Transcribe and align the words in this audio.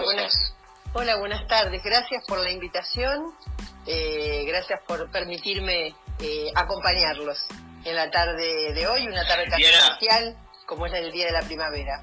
Hola, 0.00 0.14
buenas, 0.14 0.54
hola, 0.94 1.16
buenas 1.16 1.46
tardes. 1.46 1.82
Gracias 1.82 2.24
por 2.26 2.38
la 2.38 2.50
invitación. 2.50 3.34
Eh, 3.86 4.44
gracias 4.46 4.80
por 4.88 5.10
permitirme 5.10 5.94
eh, 6.20 6.50
acompañarlos 6.54 7.36
en 7.84 7.96
la 7.96 8.10
tarde 8.10 8.72
de 8.72 8.86
hoy, 8.86 9.06
una 9.06 9.26
tarde 9.26 9.50
tan 9.50 9.60
especial 9.60 10.36
como 10.64 10.86
es 10.86 10.94
el 10.94 11.12
Día 11.12 11.26
de 11.26 11.32
la 11.32 11.42
Primavera. 11.42 12.02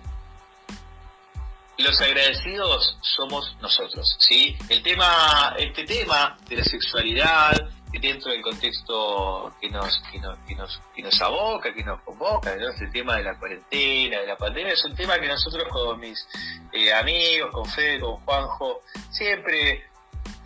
Los 1.79 2.00
agradecidos 2.00 3.00
somos 3.02 3.57
nosotros, 3.61 4.16
¿sí? 4.20 4.55
El 4.70 4.84
tema, 4.84 5.55
este 5.57 5.84
tema 5.84 6.38
de 6.48 6.57
la 6.57 6.64
sexualidad, 6.64 7.70
dentro 8.00 8.32
del 8.32 8.41
contexto 8.41 9.54
que 9.59 9.70
nos, 9.70 10.02
que 10.11 10.20
nos, 10.20 10.38
que 10.39 10.55
nos, 10.55 10.82
que 10.96 11.02
nos 11.02 11.21
aboca, 11.21 11.73
que 11.73 11.84
nos 11.84 12.02
convoca, 12.02 12.56
¿no? 12.56 12.70
Este 12.70 12.87
tema 12.87 13.18
de 13.18 13.23
la 13.23 13.37
cuarentena, 13.37 14.20
de 14.20 14.28
la 14.28 14.37
pandemia, 14.37 14.73
es 14.73 14.86
un 14.86 14.96
tema 14.96 15.20
que 15.20 15.28
nosotros 15.28 15.68
con 15.70 16.00
mis 16.00 16.28
eh, 16.71 16.93
amigos, 16.93 17.51
con 17.51 17.65
Fede, 17.65 18.00
con 18.00 18.15
Juanjo, 18.18 18.82
siempre, 19.11 19.86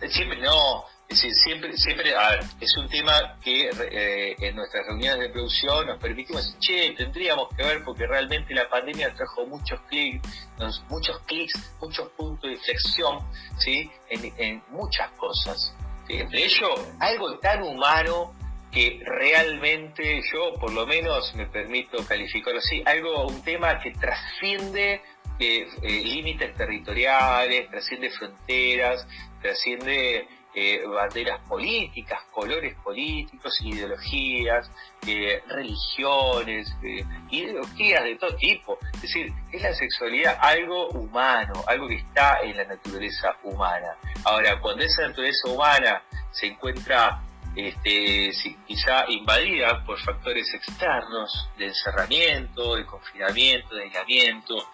siempre 0.08 0.40
no, 0.40 0.84
es 1.12 1.20
decir, 1.20 1.34
siempre, 1.34 1.76
siempre, 1.76 2.16
a 2.16 2.30
ver, 2.30 2.44
es 2.60 2.76
un 2.78 2.88
tema 2.88 3.36
que 3.42 3.68
eh, 3.68 4.34
en 4.38 4.56
nuestras 4.56 4.86
reuniones 4.86 5.20
de 5.20 5.28
producción 5.28 5.86
nos 5.86 5.98
permitimos, 5.98 6.56
che, 6.58 6.94
tendríamos 6.96 7.48
que 7.54 7.62
ver 7.62 7.84
porque 7.84 8.06
realmente 8.06 8.54
la 8.54 8.66
pandemia 8.68 9.14
trajo 9.14 9.46
muchos 9.46 9.78
clics, 9.88 10.48
muchos 10.88 11.18
clics, 11.26 11.52
muchos 11.80 12.08
puntos 12.10 12.48
de 12.48 12.56
inflexión, 12.56 13.18
¿sí? 13.58 13.90
En 14.08 14.62
muchas 14.70 15.10
cosas. 15.18 15.74
Entre 16.08 16.44
ellos, 16.44 16.88
algo 16.98 17.38
tan 17.38 17.62
humano 17.62 18.34
que 18.70 19.02
realmente 19.04 20.22
yo, 20.32 20.54
por 20.58 20.72
lo 20.72 20.86
menos, 20.86 21.34
me 21.34 21.46
permito 21.46 22.04
calificarlo 22.06 22.58
así, 22.58 22.82
algo, 22.86 23.26
un 23.26 23.42
tema 23.42 23.78
que 23.78 23.92
trasciende 23.92 25.02
eh, 25.38 25.66
límites 25.82 26.54
territoriales, 26.54 27.68
trasciende 27.70 28.10
fronteras, 28.10 29.06
trasciende 29.40 30.26
eh, 30.54 30.84
banderas 30.86 31.40
políticas, 31.48 32.20
colores 32.30 32.74
políticos, 32.84 33.58
ideologías, 33.62 34.70
eh, 35.06 35.42
religiones, 35.48 36.70
eh, 36.82 37.02
ideologías 37.30 38.04
de 38.04 38.16
todo 38.16 38.36
tipo. 38.36 38.78
Es 38.92 39.00
decir, 39.00 39.32
es 39.50 39.62
la 39.62 39.72
sexualidad 39.72 40.36
algo 40.42 40.88
humano, 40.90 41.54
algo 41.66 41.88
que 41.88 41.94
está 41.94 42.40
en 42.42 42.54
la 42.58 42.64
naturaleza 42.64 43.34
humana. 43.44 43.96
Ahora, 44.24 44.60
cuando 44.60 44.84
esa 44.84 45.08
naturaleza 45.08 45.48
humana 45.48 46.02
se 46.32 46.48
encuentra 46.48 47.22
este, 47.56 48.32
quizá 48.66 49.06
invadida 49.08 49.82
por 49.86 49.98
factores 50.00 50.52
externos 50.52 51.48
de 51.56 51.68
encerramiento, 51.68 52.76
de 52.76 52.84
confinamiento, 52.84 53.74
de 53.74 53.84
aislamiento, 53.84 54.68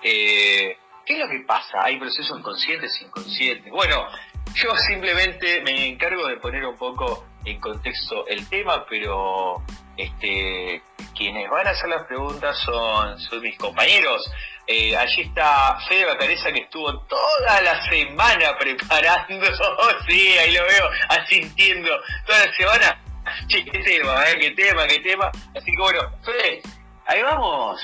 ¿qué 0.00 0.76
es 1.08 1.18
lo 1.18 1.28
que 1.28 1.40
pasa? 1.40 1.82
Hay 1.82 1.98
procesos 1.98 2.40
conscientes 2.40 3.00
e 3.00 3.04
inconscientes. 3.04 3.72
Bueno, 3.72 4.06
yo 4.54 4.76
simplemente 4.76 5.60
me 5.62 5.88
encargo 5.88 6.26
de 6.26 6.36
poner 6.36 6.64
un 6.64 6.76
poco 6.76 7.26
en 7.44 7.60
contexto 7.60 8.26
el 8.26 8.48
tema, 8.48 8.84
pero 8.88 9.62
este, 9.96 10.82
quienes 11.16 11.50
van 11.50 11.66
a 11.66 11.70
hacer 11.70 11.88
las 11.88 12.06
preguntas 12.06 12.56
son, 12.64 13.42
mis 13.42 13.56
compañeros. 13.58 14.30
Eh, 14.66 14.96
allí 14.96 15.22
está 15.22 15.78
Fede 15.88 16.04
Bacareza 16.04 16.52
que 16.52 16.60
estuvo 16.60 16.98
toda 17.00 17.60
la 17.62 17.88
semana 17.88 18.56
preparando, 18.58 19.46
sí, 20.08 20.38
ahí 20.38 20.52
lo 20.52 20.62
veo, 20.64 20.90
asintiendo, 21.08 21.90
toda 22.26 22.46
la 22.46 22.52
semana. 22.52 23.04
Che, 23.46 23.64
qué 23.64 23.78
tema, 23.80 24.24
eh, 24.30 24.38
qué 24.40 24.50
tema, 24.52 24.86
qué 24.86 25.00
tema. 25.00 25.30
Así 25.54 25.70
que 25.70 25.82
bueno, 25.82 26.00
Fede, 26.24 26.62
ahí 27.06 27.22
vamos. 27.22 27.80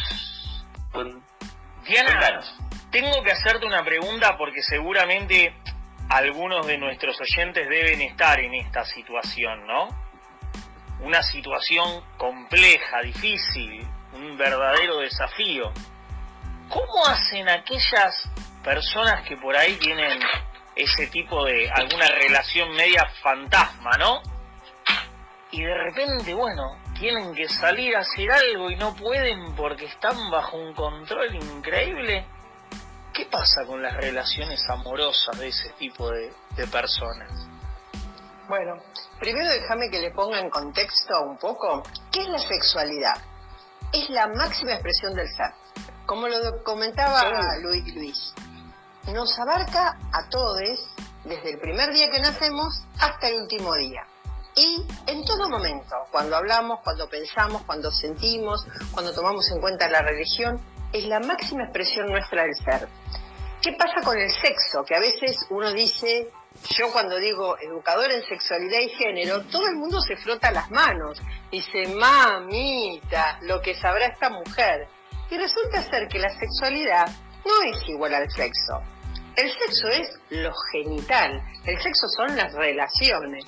Diana, 1.86 2.40
tengo 2.90 3.22
que 3.22 3.32
hacerte 3.32 3.66
una 3.66 3.84
pregunta 3.84 4.38
porque 4.38 4.62
seguramente 4.62 5.55
algunos 6.08 6.66
de 6.66 6.78
nuestros 6.78 7.20
oyentes 7.20 7.68
deben 7.68 8.00
estar 8.02 8.38
en 8.40 8.54
esta 8.54 8.84
situación, 8.84 9.66
¿no? 9.66 9.88
Una 11.00 11.22
situación 11.22 12.02
compleja, 12.16 13.00
difícil, 13.02 13.86
un 14.12 14.36
verdadero 14.36 14.98
desafío. 14.98 15.72
¿Cómo 16.68 17.06
hacen 17.06 17.48
aquellas 17.48 18.30
personas 18.62 19.22
que 19.28 19.36
por 19.36 19.56
ahí 19.56 19.74
tienen 19.76 20.18
ese 20.74 21.06
tipo 21.08 21.44
de 21.44 21.70
alguna 21.70 22.06
relación 22.08 22.74
media 22.74 23.06
fantasma, 23.22 23.92
¿no? 23.98 24.22
Y 25.50 25.62
de 25.62 25.74
repente, 25.74 26.34
bueno, 26.34 26.80
tienen 26.98 27.34
que 27.34 27.48
salir 27.48 27.94
a 27.96 28.00
hacer 28.00 28.30
algo 28.30 28.70
y 28.70 28.76
no 28.76 28.94
pueden 28.94 29.54
porque 29.54 29.84
están 29.84 30.30
bajo 30.30 30.56
un 30.56 30.74
control 30.74 31.34
increíble. 31.34 32.24
¿Qué 33.14 33.27
pasa 33.27 33.64
con 33.64 33.80
las 33.80 33.97
relaciones 33.97 34.69
amorosas 34.69 35.39
de 35.39 35.47
ese 35.47 35.70
tipo 35.79 36.11
de, 36.11 36.33
personas? 36.67 37.30
Bueno, 38.48 38.83
primero 39.20 39.48
déjame 39.51 39.89
que 39.89 40.01
le 40.01 40.11
ponga 40.11 40.41
en 40.41 40.51
contexto 40.51 41.23
un 41.23 41.39
poco 41.39 41.85
qué 42.11 42.23
es 42.23 42.29
la 42.29 42.41
sexualidad. 42.41 43.17
Es 43.92 44.11
la 44.11 44.27
máxima 44.27 44.73
expresión 44.73 45.14
del 45.14 45.29
ser. 45.29 45.52
Como 46.07 46.27
lo 46.27 46.64
comentaba 46.64 47.57
Luis, 47.63 47.95
Luis, 47.95 48.35
nos 49.13 49.39
abarca 49.39 49.96
a 50.13 50.29
todos 50.29 50.58
desde 51.23 51.52
el 51.52 51.61
primer 51.61 51.92
día 51.92 52.11
que 52.11 52.19
nacemos 52.19 52.83
hasta 52.98 53.29
el 53.29 53.42
último 53.42 53.75
día. 53.75 54.05
Y 54.57 54.85
en 55.07 55.25
todo 55.25 55.48
momento, 55.48 55.95
cuando 56.11 56.35
hablamos, 56.35 56.81
cuando 56.83 57.08
pensamos, 57.08 57.63
cuando 57.63 57.92
sentimos, 57.92 58.67
cuando 58.91 59.14
tomamos 59.14 59.48
en 59.52 59.61
cuenta 59.61 59.89
la 59.89 60.02
religión, 60.02 60.61
es 60.94 61.05
la 61.06 61.18
máxima 61.18 61.64
expresión 61.64 62.06
nuestra 62.06 62.44
del 62.44 62.55
ser. 62.55 62.88
¿Qué 63.60 63.72
pasa 63.72 64.00
con 64.05 64.16
el 64.16 64.30
sexo? 64.30 64.84
Que 64.86 64.94
a 64.94 65.00
veces 65.00 65.44
uno 65.50 65.72
dice, 65.72 66.28
yo 66.70 66.92
cuando 66.92 67.18
digo 67.18 67.58
educador 67.58 68.12
en 68.12 68.22
sexualidad 68.22 68.78
y 68.78 68.90
género, 68.90 69.42
todo 69.46 69.66
el 69.66 69.74
mundo 69.74 70.00
se 70.00 70.16
frota 70.16 70.52
las 70.52 70.70
manos. 70.70 71.20
Dice, 71.50 71.88
mamita, 71.88 73.38
lo 73.42 73.60
que 73.60 73.74
sabrá 73.74 74.06
esta 74.06 74.30
mujer. 74.30 74.86
Y 75.30 75.36
resulta 75.36 75.83
ser 75.83 76.06
que 76.06 76.20
la 76.20 76.30
sexualidad 76.38 77.08
no 77.44 77.62
es 77.72 77.88
igual 77.88 78.14
al 78.14 78.30
sexo. 78.30 78.80
El 79.34 79.50
sexo 79.50 79.88
es 79.88 80.08
lo 80.30 80.52
genital, 80.70 81.42
el 81.64 81.83
sexo 81.83 82.06
son 82.16 82.36
las 82.36 82.52
relaciones. 82.54 83.44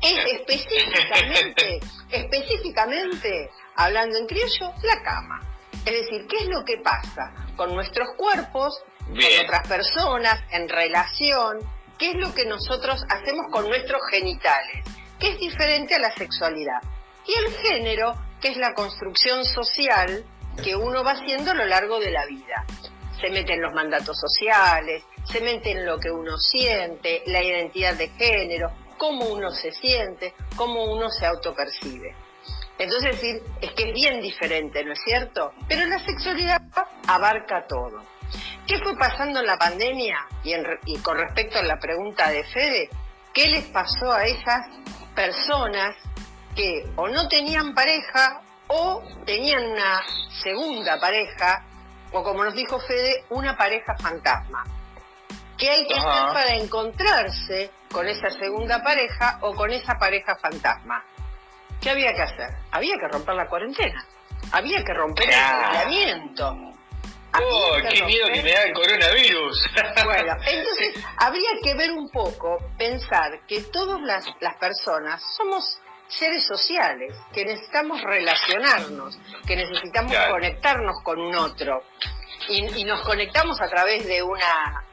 Es, 0.00 0.32
específicamente, 0.32 1.80
específicamente, 2.10 3.50
hablando 3.74 4.16
en 4.16 4.26
criollo, 4.26 4.72
la 4.84 5.02
cama. 5.02 5.55
Es 5.84 5.92
decir, 5.92 6.26
¿qué 6.28 6.38
es 6.38 6.48
lo 6.48 6.64
que 6.64 6.78
pasa 6.78 7.32
con 7.56 7.74
nuestros 7.74 8.08
cuerpos, 8.16 8.82
con 9.06 9.44
otras 9.44 9.68
personas, 9.68 10.40
en 10.50 10.68
relación? 10.68 11.58
¿Qué 11.98 12.10
es 12.10 12.16
lo 12.16 12.34
que 12.34 12.44
nosotros 12.44 13.02
hacemos 13.08 13.46
con 13.50 13.68
nuestros 13.68 14.00
genitales? 14.10 14.84
¿Qué 15.18 15.30
es 15.30 15.38
diferente 15.38 15.94
a 15.94 15.98
la 15.98 16.14
sexualidad? 16.14 16.82
Y 17.26 17.34
el 17.38 17.52
género, 17.54 18.14
que 18.40 18.48
es 18.48 18.56
la 18.56 18.74
construcción 18.74 19.44
social 19.44 20.24
que 20.62 20.76
uno 20.76 21.04
va 21.04 21.12
haciendo 21.12 21.50
a 21.50 21.54
lo 21.54 21.64
largo 21.64 21.98
de 22.00 22.10
la 22.10 22.26
vida. 22.26 22.64
Se 23.20 23.30
mete 23.30 23.54
en 23.54 23.62
los 23.62 23.72
mandatos 23.72 24.18
sociales, 24.18 25.04
se 25.24 25.40
mete 25.40 25.72
en 25.72 25.86
lo 25.86 25.98
que 25.98 26.10
uno 26.10 26.36
siente, 26.38 27.22
la 27.26 27.42
identidad 27.42 27.94
de 27.94 28.08
género, 28.08 28.70
cómo 28.98 29.26
uno 29.26 29.50
se 29.50 29.72
siente, 29.72 30.34
cómo 30.56 30.84
uno 30.84 31.08
se 31.10 31.26
autopercibe. 31.26 32.14
Entonces 32.78 33.12
decir, 33.12 33.42
es 33.60 33.72
que 33.72 33.88
es 33.88 33.94
bien 33.94 34.20
diferente, 34.20 34.84
¿no 34.84 34.92
es 34.92 35.00
cierto? 35.04 35.52
Pero 35.68 35.86
la 35.86 35.98
sexualidad 36.04 36.60
abarca 37.06 37.66
todo. 37.66 38.02
¿Qué 38.66 38.78
fue 38.80 38.96
pasando 38.96 39.40
en 39.40 39.46
la 39.46 39.56
pandemia? 39.56 40.26
Y, 40.42 40.54
y 40.86 40.98
con 40.98 41.16
respecto 41.16 41.58
a 41.58 41.62
la 41.62 41.78
pregunta 41.78 42.28
de 42.30 42.44
Fede, 42.44 42.90
¿qué 43.32 43.48
les 43.48 43.64
pasó 43.66 44.12
a 44.12 44.24
esas 44.24 44.66
personas 45.14 45.96
que 46.54 46.84
o 46.96 47.08
no 47.08 47.28
tenían 47.28 47.74
pareja 47.74 48.42
o 48.68 49.02
tenían 49.24 49.64
una 49.64 50.02
segunda 50.42 50.98
pareja, 50.98 51.64
o 52.12 52.22
como 52.22 52.44
nos 52.44 52.54
dijo 52.54 52.78
Fede, 52.80 53.24
una 53.30 53.56
pareja 53.56 53.94
fantasma? 53.96 54.64
¿Qué 55.56 55.70
hay 55.70 55.86
que 55.86 55.94
hacer 55.94 56.32
para 56.34 56.54
encontrarse 56.56 57.70
con 57.90 58.06
esa 58.06 58.28
segunda 58.30 58.82
pareja 58.82 59.38
o 59.40 59.54
con 59.54 59.70
esa 59.70 59.94
pareja 59.94 60.36
fantasma? 60.36 61.02
¿Qué 61.80 61.90
había 61.90 62.12
que 62.14 62.22
hacer? 62.22 62.50
Había 62.70 62.96
que 62.98 63.08
romper 63.08 63.34
la 63.34 63.46
cuarentena. 63.46 64.04
Había 64.52 64.84
que 64.84 64.94
romper 64.94 65.28
el 65.28 65.34
aislamiento. 65.34 66.56
¡Oh, 67.38 67.76
qué 67.90 68.02
miedo 68.04 68.28
que 68.32 68.42
me 68.42 68.52
da 68.52 68.62
el 68.62 68.72
coronavirus! 68.72 69.70
Bueno, 70.04 70.36
entonces 70.46 71.04
habría 71.16 71.50
que 71.62 71.74
ver 71.74 71.90
un 71.90 72.08
poco, 72.10 72.58
pensar 72.78 73.40
que 73.46 73.62
todas 73.64 74.00
las, 74.00 74.24
las 74.40 74.56
personas 74.56 75.22
somos 75.36 75.78
seres 76.08 76.46
sociales, 76.46 77.14
que 77.32 77.44
necesitamos 77.44 78.00
relacionarnos, 78.02 79.18
que 79.46 79.56
necesitamos 79.56 80.14
conectarnos 80.30 81.02
con 81.02 81.20
un 81.20 81.34
otro. 81.34 81.82
y, 82.48 82.84
nos 82.84 83.02
conectamos 83.02 83.60
a 83.60 83.68
través 83.68 84.06
de 84.06 84.22
una 84.22 84.85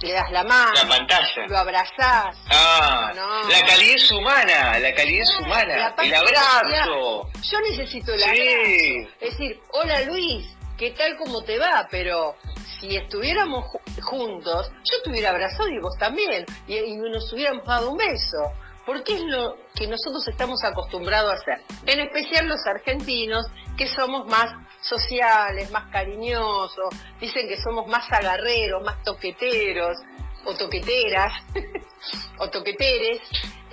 le 0.00 0.12
das 0.12 0.30
la 0.30 0.44
mano, 0.44 0.72
la 0.74 0.88
pantalla. 0.88 1.46
lo 1.48 1.58
abrazás. 1.58 2.36
Ah, 2.50 3.12
la 3.48 3.66
calidez 3.66 4.10
humana, 4.12 4.78
la 4.78 4.94
calidez 4.94 5.28
humana, 5.40 5.94
el 6.02 6.14
abrazo. 6.14 7.28
Yo 7.42 7.60
necesito 7.68 8.12
el 8.12 8.22
abrazo. 8.22 9.14
Es 9.20 9.30
decir, 9.30 9.60
hola 9.72 10.02
Luis, 10.02 10.46
¿qué 10.76 10.90
tal 10.92 11.16
como 11.16 11.42
te 11.42 11.58
va? 11.58 11.86
Pero 11.90 12.36
si 12.80 12.96
estuviéramos 12.96 13.64
juntos, 14.02 14.70
yo 14.84 15.02
te 15.02 15.10
hubiera 15.10 15.30
abrazado 15.30 15.68
y 15.68 15.78
vos 15.80 15.96
también, 15.98 16.46
y, 16.66 16.76
y 16.76 16.96
nos 16.96 17.32
hubiéramos 17.32 17.64
dado 17.64 17.90
un 17.90 17.98
beso 17.98 18.52
porque 18.88 19.16
es 19.16 19.20
lo 19.20 19.54
que 19.74 19.86
nosotros 19.86 20.26
estamos 20.28 20.64
acostumbrados 20.64 21.30
a 21.30 21.34
hacer, 21.34 21.60
en 21.84 22.00
especial 22.00 22.48
los 22.48 22.64
argentinos, 22.66 23.44
que 23.76 23.86
somos 23.86 24.26
más 24.28 24.50
sociales, 24.80 25.70
más 25.70 25.90
cariñosos, 25.90 26.94
dicen 27.20 27.48
que 27.48 27.60
somos 27.60 27.86
más 27.86 28.10
agarreros, 28.12 28.82
más 28.82 29.02
toqueteros, 29.02 29.98
o 30.44 30.54
toqueteras, 30.54 31.32
o 32.38 32.48
toqueteres. 32.50 33.20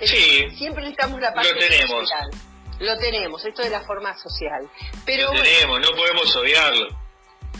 Sí, 0.00 0.50
Siempre 0.56 0.82
necesitamos 0.82 1.20
la 1.20 1.32
parte 1.32 1.52
lo 1.52 1.58
tenemos. 1.58 1.90
social. 1.90 2.30
Lo 2.78 2.98
tenemos, 2.98 3.44
esto 3.44 3.62
de 3.62 3.70
la 3.70 3.80
forma 3.82 4.16
social. 4.18 4.68
Pero 5.06 5.32
lo 5.32 5.42
tenemos, 5.42 5.80
no 5.80 5.96
podemos 5.96 6.36
odiarlo. 6.36 6.88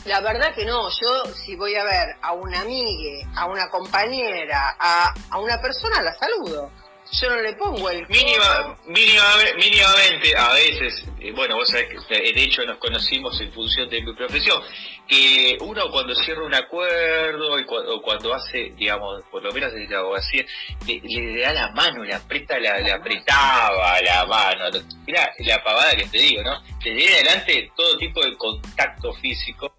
La 0.05 0.21
verdad 0.21 0.55
que 0.55 0.65
no, 0.65 0.89
yo 0.91 1.25
si 1.35 1.57
voy 1.57 1.75
a 1.75 1.83
ver 1.85 2.17
a 2.21 2.33
una 2.33 2.61
amiga, 2.61 3.27
a 3.35 3.47
una 3.47 3.69
compañera, 3.71 4.77
a, 4.79 5.15
a 5.31 5.39
una 5.39 5.61
persona, 5.61 6.03
la 6.03 6.13
saludo 6.13 6.71
yo 7.13 7.31
no 7.31 7.41
le 7.41 7.53
pongo 7.55 7.89
el 7.91 8.07
Mínima, 8.09 8.77
mínimamente, 8.87 10.37
a 10.37 10.53
veces, 10.53 11.05
eh, 11.21 11.33
bueno, 11.33 11.57
vos 11.57 11.69
sabés 11.69 11.89
que 12.09 12.15
de 12.15 12.43
hecho 12.43 12.65
nos 12.65 12.79
conocimos 12.79 13.41
en 13.41 13.53
función 13.53 13.89
de 13.89 14.03
mi 14.03 14.13
profesión, 14.13 14.61
que 15.07 15.57
uno 15.61 15.91
cuando 15.91 16.15
cierra 16.17 16.45
un 16.45 16.55
acuerdo 16.55 17.59
y 17.59 17.65
cuando, 17.65 18.03
cuando 18.03 18.35
hace, 18.35 18.73
digamos, 18.77 19.23
por 19.31 19.43
lo 19.43 19.53
menos 19.53 19.73
desde 19.73 19.89
la 19.89 20.01
abogacía, 20.01 20.45
le, 20.87 21.01
le, 21.01 21.41
da 21.41 21.53
la 21.53 21.71
mano, 21.73 22.03
le 22.03 22.15
aprieta, 22.15 22.59
la, 22.59 22.79
le 22.81 22.93
apretaba 22.93 24.01
la 24.03 24.27
mano. 24.27 24.65
Mira 25.07 25.33
la 25.39 25.63
pavada 25.63 25.95
que 25.95 26.07
te 26.07 26.19
digo, 26.19 26.43
¿no? 26.43 26.61
Desde 26.83 27.15
adelante 27.15 27.71
todo 27.77 27.97
tipo 27.99 28.25
de 28.25 28.37
contacto 28.37 29.13
físico, 29.15 29.73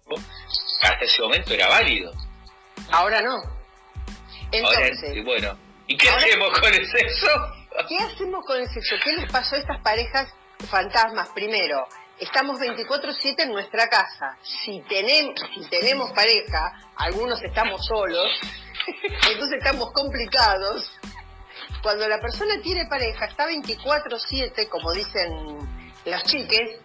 hasta 0.82 1.04
ese 1.04 1.20
momento 1.22 1.52
era 1.52 1.68
válido. 1.68 2.12
Ahora 2.90 3.20
no. 3.20 3.36
Entonces, 4.50 5.02
Ahora, 5.04 5.22
bueno 5.24 5.67
¿Y 5.88 5.96
qué 5.96 6.10
hacemos 6.10 6.60
con 6.60 6.74
el 6.74 6.86
sexo? 6.86 7.26
¿Qué 7.88 7.96
hacemos 7.96 8.44
con 8.44 8.60
el 8.60 8.68
sexo? 8.68 8.96
¿Qué 9.02 9.12
les 9.14 9.32
pasó 9.32 9.56
a 9.56 9.58
estas 9.58 9.80
parejas 9.80 10.28
fantasmas? 10.70 11.30
Primero, 11.30 11.88
estamos 12.20 12.60
24/7 12.60 13.44
en 13.44 13.52
nuestra 13.52 13.88
casa. 13.88 14.36
Si 14.42 14.82
tenemos, 14.82 15.40
si 15.54 15.66
tenemos 15.70 16.12
pareja, 16.12 16.78
algunos 16.94 17.42
estamos 17.42 17.86
solos, 17.86 18.28
entonces 19.30 19.58
estamos 19.58 19.90
complicados. 19.92 20.92
Cuando 21.82 22.06
la 22.06 22.20
persona 22.20 22.60
tiene 22.62 22.84
pareja, 22.84 23.24
está 23.24 23.46
24/7, 23.46 24.68
como 24.68 24.92
dicen 24.92 25.58
las 26.04 26.22
chiques, 26.24 26.80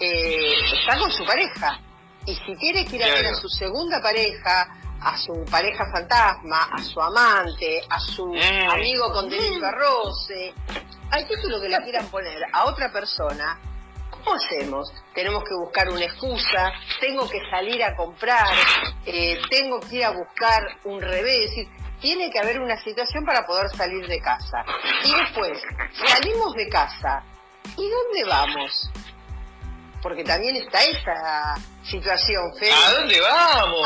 eh, 0.00 0.52
está 0.82 0.98
con 0.98 1.12
su 1.12 1.24
pareja. 1.24 1.80
Y 2.26 2.34
si 2.34 2.56
tiene 2.56 2.84
que 2.84 2.96
ir 2.96 3.04
a 3.04 3.08
ver 3.08 3.26
a 3.26 3.34
su 3.36 3.48
segunda 3.48 4.02
pareja, 4.02 4.66
a 5.00 5.16
su 5.16 5.44
pareja 5.50 5.84
fantasma, 5.92 6.68
a 6.72 6.78
su 6.82 7.00
amante, 7.00 7.82
a 7.88 8.00
su 8.00 8.34
eh. 8.34 8.66
amigo 8.66 9.12
con 9.12 9.28
derecho 9.28 9.64
a 9.64 9.70
roce, 9.72 10.54
al 11.10 11.26
título 11.26 11.60
que 11.60 11.68
le 11.68 11.78
quieran 11.82 12.06
poner 12.06 12.38
a 12.52 12.64
otra 12.64 12.92
persona, 12.92 13.58
¿cómo 14.10 14.34
hacemos? 14.34 14.92
Tenemos 15.14 15.44
que 15.44 15.54
buscar 15.54 15.88
una 15.88 16.04
excusa, 16.04 16.72
tengo 17.00 17.28
que 17.28 17.40
salir 17.50 17.82
a 17.82 17.94
comprar, 17.96 18.48
eh, 19.06 19.38
tengo 19.50 19.80
que 19.80 19.96
ir 19.96 20.04
a 20.04 20.10
buscar 20.10 20.62
un 20.84 21.00
revés, 21.00 21.44
es 21.44 21.50
decir, 21.50 21.68
tiene 22.00 22.30
que 22.30 22.38
haber 22.38 22.60
una 22.60 22.76
situación 22.82 23.24
para 23.24 23.44
poder 23.46 23.68
salir 23.70 24.06
de 24.06 24.20
casa. 24.20 24.64
Y 25.04 25.14
después, 25.14 25.60
salimos 26.06 26.54
de 26.54 26.68
casa, 26.68 27.22
¿y 27.76 27.88
dónde 27.88 28.24
vamos? 28.24 28.90
porque 30.02 30.24
también 30.24 30.56
está 30.56 30.82
esa 30.82 31.54
situación, 31.82 32.54
Fede. 32.58 32.72
¿A 32.72 32.92
dónde 32.94 33.20
vamos? 33.20 33.77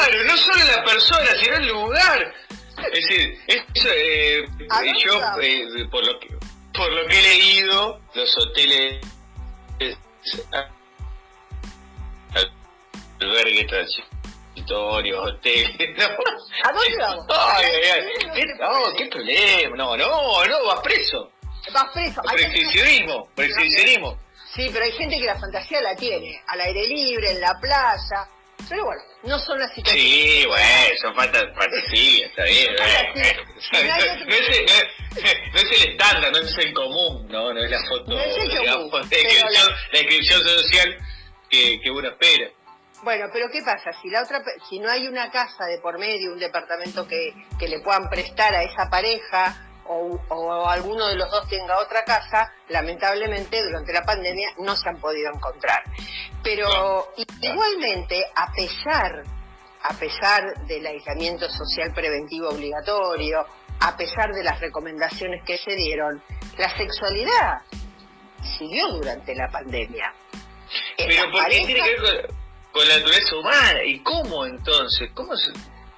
Claro, 0.00 0.24
no 0.24 0.36
solo 0.36 0.64
la 0.64 0.84
persona, 0.84 1.30
sino 1.42 1.56
el 1.56 1.68
lugar. 1.68 2.34
Es 2.78 2.92
decir, 2.92 3.38
eso, 3.46 3.88
eh, 3.94 4.48
yo, 5.04 5.20
eh, 5.42 5.86
por, 5.90 6.06
lo 6.06 6.18
que, 6.18 6.28
por 6.72 6.90
lo 6.90 7.06
que 7.06 7.18
he 7.18 7.22
leído, 7.22 8.00
los 8.14 8.38
hoteles, 8.38 9.04
albergues 13.20 13.66
transitorios, 13.66 15.26
hoteles. 15.26 15.98
¿A 16.64 16.72
dónde 16.72 16.96
vamos? 16.98 17.26
Ay, 17.28 17.66
ay, 17.66 17.90
ay. 17.92 18.30
¿Qué, 18.34 18.46
no, 18.58 18.94
qué 18.96 19.06
problema. 19.06 19.76
No, 19.76 19.96
no, 19.98 20.44
no, 20.46 20.66
vas 20.66 20.80
preso. 20.80 21.30
Vas 21.74 21.92
preso. 21.92 22.22
Por 22.22 23.44
exhibicionismo. 23.44 24.18
Sí, 24.54 24.70
pero 24.72 24.84
hay 24.84 24.92
gente 24.92 25.18
que 25.18 25.26
la 25.26 25.38
fantasía 25.38 25.82
la 25.82 25.94
tiene, 25.94 26.42
al 26.46 26.60
aire 26.62 26.88
libre, 26.88 27.32
en 27.32 27.40
la 27.42 27.60
playa. 27.60 28.28
Pero 28.68 28.84
bueno, 28.84 29.02
no 29.22 29.38
son 29.38 29.58
las 29.58 29.74
situaciones. 29.74 30.12
Sí, 30.12 30.44
bueno, 30.46 30.64
son 31.00 31.14
fantasías, 31.14 32.30
está 32.30 32.44
bien. 32.44 32.74
No, 32.74 32.84
es, 35.56 35.82
el 35.82 35.90
estándar, 35.90 36.32
no 36.32 36.38
es 36.38 36.58
el 36.58 36.72
común, 36.72 37.26
no, 37.28 37.52
no 37.52 37.60
es 37.62 37.70
la 37.70 37.80
foto, 37.88 38.12
no 38.12 38.20
es 38.20 38.36
el 38.36 38.48
digamos, 38.48 38.92
la, 38.92 39.08
descripción, 39.92 40.42
social 40.42 40.98
que, 41.48 41.80
que 41.80 41.90
uno 41.90 42.08
espera. 42.08 42.50
Bueno, 43.02 43.26
pero 43.32 43.48
¿qué 43.50 43.62
pasa? 43.62 43.90
Si 44.02 44.10
la 44.10 44.22
otra, 44.22 44.42
si 44.68 44.78
no 44.78 44.90
hay 44.90 45.08
una 45.08 45.30
casa 45.30 45.64
de 45.64 45.78
por 45.78 45.98
medio, 45.98 46.32
un 46.32 46.38
departamento 46.38 47.08
que, 47.08 47.32
que 47.58 47.66
le 47.66 47.80
puedan 47.80 48.10
prestar 48.10 48.54
a 48.54 48.62
esa 48.62 48.90
pareja, 48.90 49.69
o, 49.90 50.68
alguno 50.68 51.08
de 51.08 51.16
los 51.16 51.30
dos 51.30 51.48
tenga 51.48 51.78
otra 51.80 52.04
casa, 52.04 52.52
lamentablemente 52.68 53.62
durante 53.62 53.92
la 53.92 54.02
pandemia 54.02 54.50
no 54.58 54.76
se 54.76 54.88
han 54.88 55.00
podido 55.00 55.32
encontrar. 55.34 55.82
Pero 56.42 57.12
igualmente, 57.40 58.24
a 58.34 58.52
pesar, 58.52 59.24
a 59.82 59.94
pesar 59.94 60.66
del 60.66 60.86
aislamiento 60.86 61.48
social 61.50 61.92
preventivo 61.92 62.50
obligatorio, 62.50 63.44
a 63.80 63.96
pesar 63.96 64.32
de 64.32 64.44
las 64.44 64.60
recomendaciones 64.60 65.42
que 65.44 65.58
se 65.58 65.74
dieron, 65.74 66.22
la 66.56 66.76
sexualidad 66.76 67.58
siguió 68.58 68.88
durante 68.88 69.34
la 69.34 69.48
pandemia. 69.48 70.14
Pero 70.96 71.32
¿por 71.32 71.48
qué 71.48 71.64
tiene 71.66 71.82
que 71.82 72.00
ver 72.00 72.30
con, 72.70 72.86
la 72.86 72.94
naturaleza 72.96 73.36
humana? 73.36 73.84
¿Y 73.84 74.00
cómo 74.00 74.46
entonces? 74.46 75.10
¿Cómo 75.14 75.34
se, 75.36 75.52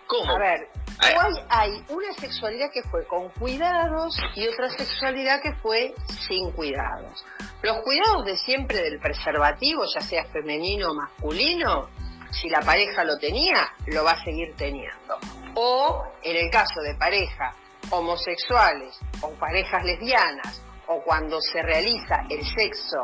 cómo? 0.06 0.34
A 0.34 0.38
ver, 0.38 0.68
Hoy 1.02 1.34
hay 1.48 1.84
una 1.88 2.12
sexualidad 2.14 2.70
que 2.72 2.82
fue 2.84 3.04
con 3.06 3.28
cuidados 3.30 4.16
y 4.36 4.46
otra 4.46 4.70
sexualidad 4.70 5.42
que 5.42 5.52
fue 5.56 5.94
sin 6.28 6.52
cuidados. 6.52 7.24
Los 7.62 7.78
cuidados 7.82 8.24
de 8.24 8.36
siempre 8.36 8.82
del 8.82 9.00
preservativo, 9.00 9.84
ya 9.92 10.00
sea 10.00 10.24
femenino 10.26 10.90
o 10.90 10.94
masculino, 10.94 11.88
si 12.30 12.48
la 12.48 12.60
pareja 12.60 13.02
lo 13.04 13.18
tenía, 13.18 13.72
lo 13.86 14.04
va 14.04 14.12
a 14.12 14.24
seguir 14.24 14.54
teniendo. 14.56 15.18
O 15.54 16.04
en 16.22 16.36
el 16.36 16.50
caso 16.50 16.80
de 16.82 16.94
parejas 16.94 17.56
homosexuales 17.90 18.98
o 19.20 19.30
parejas 19.32 19.84
lesbianas, 19.84 20.62
o 20.86 21.02
cuando 21.02 21.40
se 21.40 21.62
realiza 21.62 22.24
el 22.30 22.44
sexo 22.44 23.02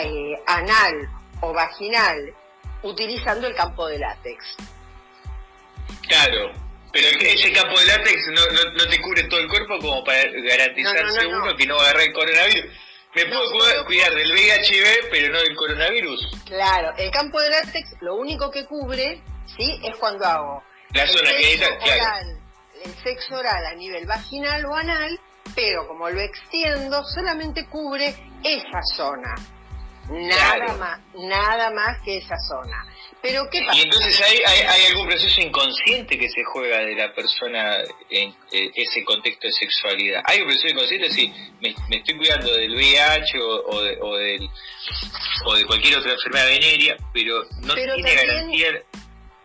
eh, 0.00 0.40
anal 0.46 0.94
o 1.40 1.52
vaginal 1.52 2.32
utilizando 2.82 3.46
el 3.46 3.54
campo 3.54 3.86
de 3.86 3.98
látex. 3.98 4.56
Claro, 6.06 6.63
pero 6.94 7.08
ese 7.08 7.52
campo 7.52 7.76
de 7.80 7.86
látex 7.86 8.22
no, 8.28 8.72
no, 8.72 8.88
te 8.88 9.00
cubre 9.00 9.24
todo 9.24 9.40
el 9.40 9.48
cuerpo 9.48 9.80
como 9.80 10.04
para 10.04 10.22
garantizarse 10.30 11.26
uno 11.26 11.56
que 11.56 11.66
no 11.66 11.74
va 11.74 11.80
a 11.80 11.84
agarrar 11.86 12.06
el 12.06 12.12
coronavirus. 12.12 12.70
Me 13.16 13.26
puedo 13.26 13.84
cuidar, 13.84 14.14
del 14.14 14.32
VIH, 14.32 15.08
pero 15.10 15.32
no 15.32 15.40
del 15.40 15.56
coronavirus. 15.56 16.36
Claro, 16.46 16.92
el 16.96 17.10
campo 17.10 17.40
de 17.40 17.50
látex 17.50 17.96
lo 18.00 18.14
único 18.14 18.48
que 18.50 18.64
cubre, 18.66 19.20
¿sí? 19.56 19.80
Es 19.82 19.96
cuando 19.98 20.24
hago 20.24 20.62
la 20.92 21.06
zona 21.08 21.30
que 21.30 21.58
claro. 21.58 22.28
el 22.84 22.94
sexo 23.02 23.36
oral 23.36 23.66
a 23.66 23.74
nivel 23.74 24.06
vaginal 24.06 24.64
o 24.64 24.76
anal, 24.76 25.18
pero 25.56 25.88
como 25.88 26.08
lo 26.08 26.20
extiendo, 26.20 27.02
solamente 27.12 27.66
cubre 27.66 28.14
esa 28.44 28.80
zona. 28.96 29.34
Nada 30.10 30.76
más, 30.76 31.00
nada 31.14 31.70
más 31.70 32.00
que 32.04 32.18
esa 32.18 32.36
zona. 32.48 32.86
Pero 33.24 33.48
¿qué 33.48 33.62
pasa? 33.66 33.78
Y 33.78 33.82
entonces 33.84 34.20
hay, 34.20 34.36
hay, 34.66 34.84
algún 34.90 35.06
proceso 35.06 35.40
inconsciente 35.40 36.18
que 36.18 36.28
se 36.28 36.44
juega 36.44 36.80
de 36.80 36.94
la 36.94 37.10
persona 37.14 37.78
en 38.10 38.34
ese 38.52 39.02
contexto 39.02 39.46
de 39.46 39.52
sexualidad. 39.54 40.22
Hay 40.26 40.42
un 40.42 40.48
proceso 40.48 40.68
inconsciente, 40.68 41.10
sí, 41.10 41.32
me, 41.62 41.70
estoy 41.70 42.18
cuidando 42.18 42.54
del 42.54 42.74
VIH 42.74 43.38
o, 43.40 43.80
de, 43.80 43.98
o, 44.02 44.16
del, 44.18 44.50
o 45.46 45.54
de 45.54 45.64
cualquier 45.64 45.96
otra 45.96 46.12
enfermedad 46.12 46.46
venérea, 46.48 46.98
pero 47.14 47.44
no 47.62 47.74
tiene 47.74 48.14
garantía. 48.14 48.82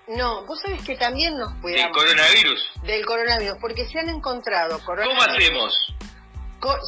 No, 0.09 0.45
vos 0.45 0.59
sabés 0.61 0.83
que 0.83 0.97
también 0.97 1.37
nos 1.37 1.53
cuidamos. 1.61 1.85
¿Del 1.85 1.91
coronavirus? 1.91 2.71
Del 2.83 3.05
coronavirus, 3.05 3.57
porque 3.61 3.87
se 3.87 3.97
han 3.97 4.09
encontrado 4.09 4.83
coronavirus. 4.83 5.23
¿Cómo 5.23 5.37
hacemos? 5.37 5.95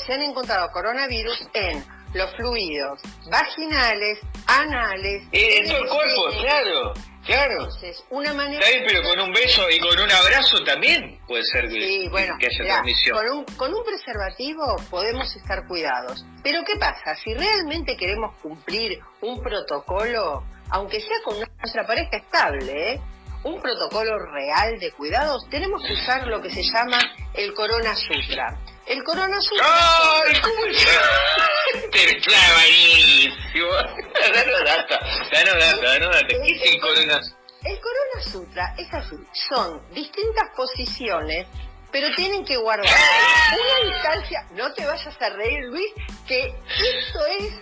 se 0.06 0.14
han 0.14 0.24
encontrado 0.24 0.70
coronavirus 0.74 1.42
en 1.54 1.86
los 2.14 2.36
fluidos 2.36 3.00
vaginales, 3.30 4.20
anales. 4.48 5.24
Eh, 5.32 5.60
en 5.60 5.68
todo 5.68 5.78
el 5.78 5.90
cuerpo, 5.90 6.42
claro. 6.42 6.94
Claro. 7.26 7.54
Entonces, 7.54 8.04
una 8.10 8.34
manera. 8.34 8.66
pero 8.88 9.04
con 9.04 9.20
un 9.20 9.32
beso 9.32 9.70
y 9.70 9.80
con 9.80 10.00
un 10.00 10.12
abrazo 10.12 10.64
también 10.64 11.20
puede 11.28 11.44
ser 11.44 11.68
que, 11.70 11.80
sí, 11.80 12.08
bueno, 12.10 12.36
que 12.40 12.48
haya 12.48 12.64
transmisión. 12.66 13.16
Con 13.16 13.30
un, 13.30 13.46
con 13.58 13.74
un 13.74 13.84
preservativo 13.84 14.76
podemos 14.90 15.36
estar 15.36 15.68
cuidados. 15.68 16.26
Pero 16.44 16.64
¿qué 16.66 16.78
pasa? 16.78 17.16
Si 17.24 17.34
realmente 17.36 17.96
queremos 17.96 18.36
cumplir 18.42 19.00
un 19.22 19.40
protocolo, 19.40 20.44
aunque 20.72 21.00
sea 21.00 21.18
con 21.24 21.38
nuestra 21.38 21.86
pareja 21.86 22.18
estable, 22.18 22.94
¿eh? 22.94 23.02
un 23.44 23.62
protocolo 23.62 24.18
real 24.18 24.80
de 24.80 24.92
cuidados, 24.92 25.48
tenemos 25.50 25.84
que 25.86 25.94
usar 25.94 26.28
lo 26.28 26.42
que 26.42 26.50
se 26.50 26.64
llama 26.64 27.00
el 27.34 27.54
Corona 27.54 27.96
Sutra. 27.96 28.58
El 28.92 29.04
Corona 29.06 29.40
Sutra... 29.40 29.66
¡Ay! 30.26 30.34
¿Cómo 30.42 30.66
es? 30.66 30.88
Está 31.94 32.54
buenísimo. 32.56 33.70
Danos 34.34 34.64
data, 34.66 35.00
danos 35.32 35.56
data, 35.60 35.82
danos 35.82 36.12
data. 36.16 36.28
¿Qué 36.28 36.52
es 36.52 36.74
el 36.74 36.82
Corona 36.82 37.24
Sutra? 37.24 37.38
El 37.64 37.80
Corona 37.80 38.32
Sutra 38.32 38.76
es 38.78 38.94
así, 38.94 39.16
son 39.50 39.82
distintas 39.94 40.50
posiciones, 40.58 41.48
pero 41.92 42.14
tienen 42.16 42.44
que 42.44 42.58
guardar 42.58 42.86
una 43.54 43.92
distancia. 43.94 44.46
No 44.56 44.74
te 44.74 44.86
vayas 44.86 45.22
a 45.22 45.30
reír, 45.30 45.60
Luis, 45.70 45.94
que 46.28 46.48
esto 46.48 47.26
es 47.40 47.54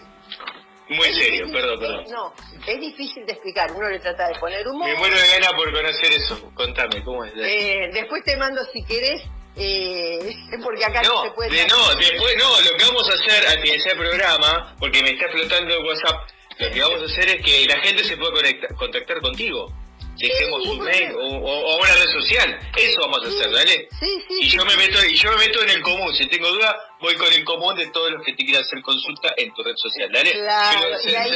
Muy 0.89 1.07
es 1.09 1.15
serio, 1.15 1.45
difícil- 1.45 1.51
perdón, 1.53 1.73
es- 1.73 1.79
perdón. 1.79 2.03
no, 2.11 2.33
es 2.65 2.79
difícil 2.79 3.25
de 3.25 3.33
explicar. 3.33 3.71
Uno 3.73 3.87
le 3.89 3.99
trata 3.99 4.29
de 4.29 4.39
poner 4.39 4.67
humor. 4.67 4.87
Me 4.87 4.95
muero 4.95 5.15
de 5.15 5.27
gana 5.39 5.55
por 5.55 5.71
conocer 5.71 6.11
eso. 6.13 6.51
Contame, 6.55 7.03
¿cómo 7.03 7.25
es? 7.25 7.33
Eh, 7.35 7.89
después 7.93 8.23
te 8.23 8.35
mando 8.37 8.63
si 8.73 8.83
querés, 8.85 9.21
eh, 9.59 10.35
porque 10.63 10.85
acá 10.85 11.01
no, 11.03 11.15
No, 11.15 11.23
se 11.23 11.31
puede. 11.31 11.49
de- 11.55 11.67
no, 11.67 11.95
después 11.95 12.35
no, 12.37 12.61
lo 12.61 12.77
que 12.77 12.85
vamos 12.85 13.09
a 13.09 13.13
hacer 13.13 13.47
al 13.47 13.59
finalizar 13.61 13.91
el 13.93 13.97
programa, 13.99 14.75
porque 14.79 15.01
me 15.03 15.11
está 15.11 15.25
explotando 15.25 15.73
el 15.75 15.85
WhatsApp, 15.85 16.29
lo 16.59 16.71
que 16.71 16.81
vamos 16.81 17.01
a 17.01 17.05
hacer 17.05 17.29
es 17.29 17.45
que 17.45 17.65
la 17.67 17.79
gente 17.79 18.03
se 18.03 18.17
pueda 18.17 18.31
conectar- 18.33 18.75
contactar 18.75 19.19
contigo. 19.21 19.71
Dejemos 20.19 20.63
Sí, 20.63 20.69
un 20.69 20.79
mail 20.79 21.11
o, 21.15 21.77
una 21.77 21.93
red 21.95 22.09
social. 22.09 22.59
Eso 22.77 23.01
vamos 23.01 23.23
a 23.25 23.27
hacer, 23.29 23.51
¿dale? 23.51 23.87
Sí, 23.99 24.23
sí. 24.27 24.39
Y 24.41 24.49
yo 24.49 24.65
me 24.65 24.75
meto, 24.75 25.05
y 25.05 25.15
yo 25.15 25.29
me 25.31 25.37
meto 25.37 25.61
en 25.63 25.69
el 25.69 25.81
común. 25.81 26.13
Si 26.15 26.27
tengo 26.27 26.49
duda, 26.49 26.77
voy 26.99 27.15
con 27.15 27.31
el 27.31 27.43
común 27.45 27.75
de 27.75 27.87
todos 27.87 28.11
los 28.11 28.23
que 28.25 28.33
te 28.33 28.43
quieran 28.43 28.63
hacer 28.63 28.81
consulta 28.81 29.33
en 29.37 29.53
tu 29.53 29.63
red 29.63 29.75
social, 29.77 30.09
¿dale? 30.11 30.31
Claro, 30.33 30.79
Pero 31.03 31.19
ahí- 31.19 31.31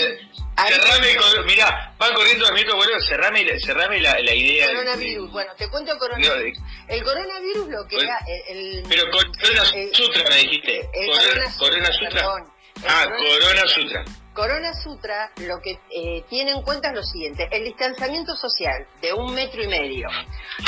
ahí- 0.57 0.73
cerrame 0.73 1.15
con, 1.15 1.45
mirá, 1.45 1.93
van 1.97 2.13
corriendo 2.13 2.45
al 2.47 2.53
minuto, 2.53 2.75
bueno, 2.75 2.99
cerrame, 3.07 3.59
cerrame 3.59 3.99
la, 4.01 4.19
la 4.19 4.33
idea. 4.35 4.67
de- 4.67 4.73
Coronavirus. 4.75 5.31
Bueno, 5.31 5.51
te 5.57 5.69
cuento 5.69 5.93
el 5.93 5.97
coronavirus. 5.99 6.57
El 6.89 7.03
coronavirus 7.03 7.67
lo 7.69 7.87
que 7.87 7.95
Bueno, 7.95 8.11
era 8.11 8.19
el, 8.49 8.57
el- 8.79 8.83
pero 8.89 9.09
Corona 9.09 9.65
Sutra 9.93 10.23
me 10.29 10.35
dijiste. 10.37 10.89
el 10.93 11.07
Corona, 11.07 11.23
Corona 11.23 11.55
Corona 11.57 11.91
Sutra, 11.93 12.09
perdón. 12.09 12.53
Ah, 12.85 13.05
Corona- 13.17 13.39
Corona 13.45 13.67
Sutra. 13.67 14.05
Corona 14.33 14.73
Sutra 14.73 15.31
lo 15.37 15.59
que 15.61 15.79
eh, 15.89 16.23
tiene 16.29 16.51
en 16.51 16.61
cuenta 16.63 16.89
es 16.89 16.95
lo 16.95 17.03
siguiente, 17.03 17.47
el 17.51 17.63
distanciamiento 17.65 18.35
social 18.35 18.87
de 19.01 19.13
un 19.13 19.33
metro 19.33 19.61
y 19.63 19.67
medio. 19.67 20.07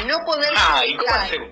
No 0.05 0.19
poder... 0.25 0.51
Ah, 0.55 0.81
¿y 0.85 0.95
cómo 0.97 1.13
hacemos? 1.13 1.49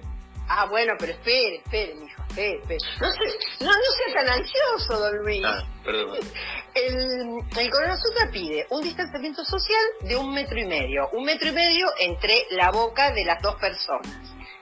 Ah, 0.48 0.66
bueno, 0.70 0.94
pero 1.00 1.14
espere, 1.14 1.56
espere, 1.64 1.96
mijo, 1.96 2.22
espere, 2.30 2.60
espere. 2.60 2.78
No, 3.00 3.10
se- 3.12 3.64
no, 3.66 3.72
no 3.72 3.82
sea 3.96 4.14
tan 4.24 4.30
ansioso, 4.30 5.00
don 5.00 5.18
Luis. 5.20 5.44
Ah, 5.46 5.64
perdón. 5.84 6.18
El, 6.76 7.40
el 7.60 7.70
Corona 7.70 7.96
Sutra 7.98 8.30
pide 8.32 8.66
un 8.72 8.82
distanciamiento 8.82 9.44
social 9.46 9.82
de 10.02 10.16
un 10.16 10.34
metro 10.34 10.60
y 10.60 10.66
medio. 10.66 11.08
Un 11.14 11.24
metro 11.24 11.50
y 11.50 11.52
medio 11.52 11.88
entre 12.00 12.46
la 12.50 12.72
boca 12.72 13.12
de 13.12 13.24
las 13.26 13.40
dos 13.44 13.56
personas. 13.56 14.08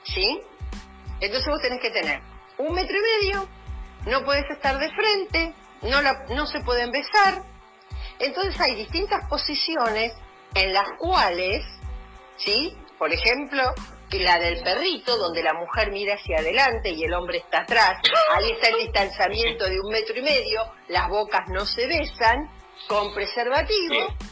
¿Sí? 0.03 0.39
Entonces 1.21 1.47
vos 1.47 1.61
tenés 1.61 1.79
que 1.81 1.89
tener 1.89 2.19
un 2.57 2.73
metro 2.75 2.95
y 2.97 3.25
medio, 3.25 3.47
no 4.07 4.23
puedes 4.25 4.43
estar 4.51 4.77
de 4.77 4.89
frente, 4.89 5.53
no, 5.81 6.01
la- 6.01 6.25
no 6.29 6.45
se 6.45 6.59
pueden 6.61 6.91
besar. 6.91 7.43
Entonces 8.19 8.59
hay 8.59 8.75
distintas 8.75 9.27
posiciones 9.27 10.13
en 10.53 10.73
las 10.73 10.87
cuales, 10.99 11.63
¿sí? 12.37 12.77
Por 12.97 13.11
ejemplo, 13.11 13.63
la 14.11 14.37
del 14.39 14.61
perrito, 14.61 15.15
donde 15.17 15.41
la 15.41 15.53
mujer 15.53 15.89
mira 15.91 16.15
hacia 16.15 16.39
adelante 16.39 16.89
y 16.89 17.03
el 17.03 17.13
hombre 17.13 17.37
está 17.39 17.61
atrás. 17.61 17.93
Ahí 18.35 18.51
está 18.51 18.67
el 18.67 18.77
distanciamiento 18.79 19.65
de 19.65 19.79
un 19.79 19.89
metro 19.91 20.15
y 20.17 20.21
medio, 20.21 20.61
las 20.89 21.07
bocas 21.07 21.47
no 21.47 21.65
se 21.65 21.87
besan, 21.87 22.49
con 22.87 23.13
preservativo. 23.13 23.95
Sí. 24.19 24.27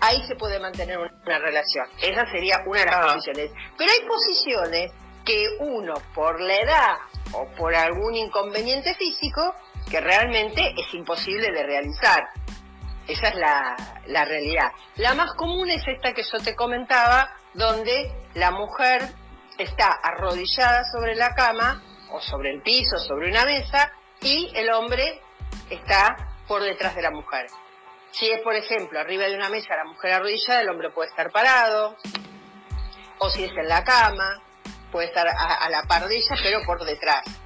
Ahí 0.00 0.22
se 0.28 0.36
puede 0.36 0.60
mantener 0.60 0.98
una, 0.98 1.12
una 1.26 1.38
relación. 1.38 1.86
Esa 2.00 2.24
sería 2.30 2.62
una 2.66 2.80
de 2.80 2.86
las 2.86 2.94
Ah. 2.96 3.14
posiciones. 3.14 3.50
Pero 3.76 3.90
hay 3.90 4.06
posiciones 4.06 4.92
que 5.24 5.48
uno, 5.60 5.94
por 6.14 6.40
la 6.40 6.56
edad 6.56 6.96
o 7.32 7.46
por 7.56 7.74
algún 7.74 8.14
inconveniente 8.14 8.94
físico, 8.94 9.54
que 9.90 10.00
realmente 10.00 10.74
es 10.76 10.94
imposible 10.94 11.50
de 11.52 11.62
realizar. 11.62 12.28
Esa 13.06 13.28
es 13.28 13.34
la, 13.34 13.76
la 14.06 14.24
realidad. 14.24 14.72
La 14.96 15.14
más 15.14 15.34
común 15.34 15.70
es 15.70 15.82
esta 15.86 16.12
que 16.12 16.22
yo 16.22 16.38
te 16.38 16.54
comentaba, 16.54 17.30
donde 17.52 18.12
la 18.34 18.50
mujer 18.50 19.02
está 19.58 19.92
arrodillada 19.92 20.84
sobre 20.90 21.14
la 21.14 21.34
cama 21.34 21.82
o 22.10 22.20
sobre 22.20 22.52
el 22.52 22.62
piso, 22.62 22.98
sobre 22.98 23.28
una 23.28 23.44
mesa, 23.44 23.92
y 24.20 24.50
el 24.54 24.70
hombre 24.70 25.20
está 25.70 26.16
por 26.48 26.62
detrás 26.62 26.94
de 26.94 27.02
la 27.02 27.10
mujer. 27.10 27.46
Si 28.10 28.30
es, 28.30 28.40
por 28.42 28.54
ejemplo, 28.54 29.00
arriba 29.00 29.24
de 29.24 29.34
una 29.34 29.48
mesa 29.48 29.76
la 29.76 29.84
mujer 29.84 30.12
arrodillada, 30.12 30.60
el 30.60 30.68
hombre 30.68 30.90
puede 30.90 31.10
estar 31.10 31.30
parado, 31.30 31.96
o 33.18 33.30
si 33.30 33.44
es 33.44 33.50
en 33.50 33.68
la 33.68 33.84
cama, 33.84 34.40
puede 34.90 35.08
estar 35.08 35.26
a, 35.26 35.32
a 35.32 35.68
la 35.68 35.82
par 35.82 36.06
de 36.06 36.16
ella, 36.16 36.36
pero 36.42 36.62
por 36.64 36.84
detrás. 36.84 37.43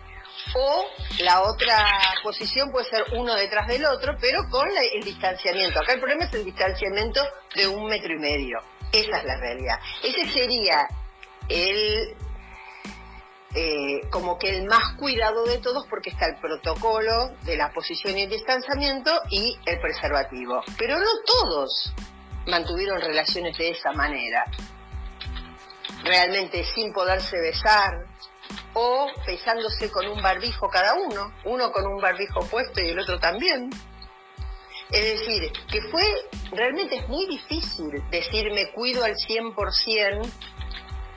O 0.54 0.85
la 1.21 1.42
otra 1.42 1.87
posición 2.23 2.71
puede 2.71 2.88
ser 2.88 3.04
uno 3.12 3.35
detrás 3.35 3.66
del 3.68 3.85
otro, 3.85 4.16
pero 4.21 4.49
con 4.50 4.68
el 4.68 5.02
distanciamiento. 5.02 5.80
Acá 5.80 5.95
el 5.95 6.00
problema 6.00 6.25
es 6.25 6.35
el 6.35 6.45
distanciamiento 6.45 7.21
de 7.54 7.66
un 7.66 7.87
metro 7.87 8.12
y 8.12 8.18
medio. 8.18 8.59
Esa 8.92 9.18
es 9.18 9.25
la 9.25 9.37
realidad. 9.37 9.78
Ese 10.02 10.26
sería 10.30 10.88
el 11.49 12.16
eh, 13.54 14.02
como 14.11 14.38
que 14.38 14.50
el 14.50 14.66
más 14.66 14.95
cuidado 14.99 15.45
de 15.45 15.59
todos 15.59 15.87
porque 15.88 16.11
está 16.11 16.26
el 16.26 16.37
protocolo 16.37 17.30
de 17.45 17.57
la 17.57 17.73
posición 17.73 18.18
y 18.18 18.23
el 18.23 18.30
distanciamiento 18.30 19.11
y 19.30 19.59
el 19.64 19.80
preservativo. 19.80 20.62
Pero 20.76 20.99
no 20.99 21.11
todos 21.25 21.92
mantuvieron 22.47 23.00
relaciones 23.00 23.57
de 23.57 23.71
esa 23.71 23.92
manera. 23.92 24.45
Realmente 26.04 26.64
sin 26.75 26.92
poderse 26.92 27.40
besar 27.40 28.04
o 28.74 29.06
besándose 29.26 29.90
con 29.90 30.06
un 30.08 30.22
barbijo 30.22 30.68
cada 30.68 30.94
uno, 30.94 31.32
uno 31.44 31.72
con 31.72 31.86
un 31.86 32.00
barbijo 32.00 32.40
puesto 32.46 32.80
y 32.80 32.90
el 32.90 32.98
otro 32.98 33.18
también. 33.18 33.70
Es 34.90 35.20
decir, 35.20 35.52
que 35.70 35.82
fue, 35.90 36.04
realmente 36.52 36.96
es 36.96 37.08
muy 37.08 37.26
difícil 37.26 38.02
decir 38.10 38.50
me 38.52 38.70
cuido 38.72 39.04
al 39.04 39.14
100% 39.14 40.30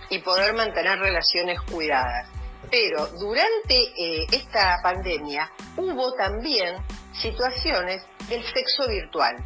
y 0.10 0.20
poder 0.20 0.54
mantener 0.54 1.00
relaciones 1.00 1.60
cuidadas. 1.62 2.28
Pero 2.70 3.08
durante 3.08 3.76
eh, 3.98 4.26
esta 4.32 4.78
pandemia 4.84 5.50
hubo 5.78 6.14
también 6.14 6.76
situaciones 7.14 8.04
del 8.28 8.44
sexo 8.54 8.88
virtual. 8.88 9.38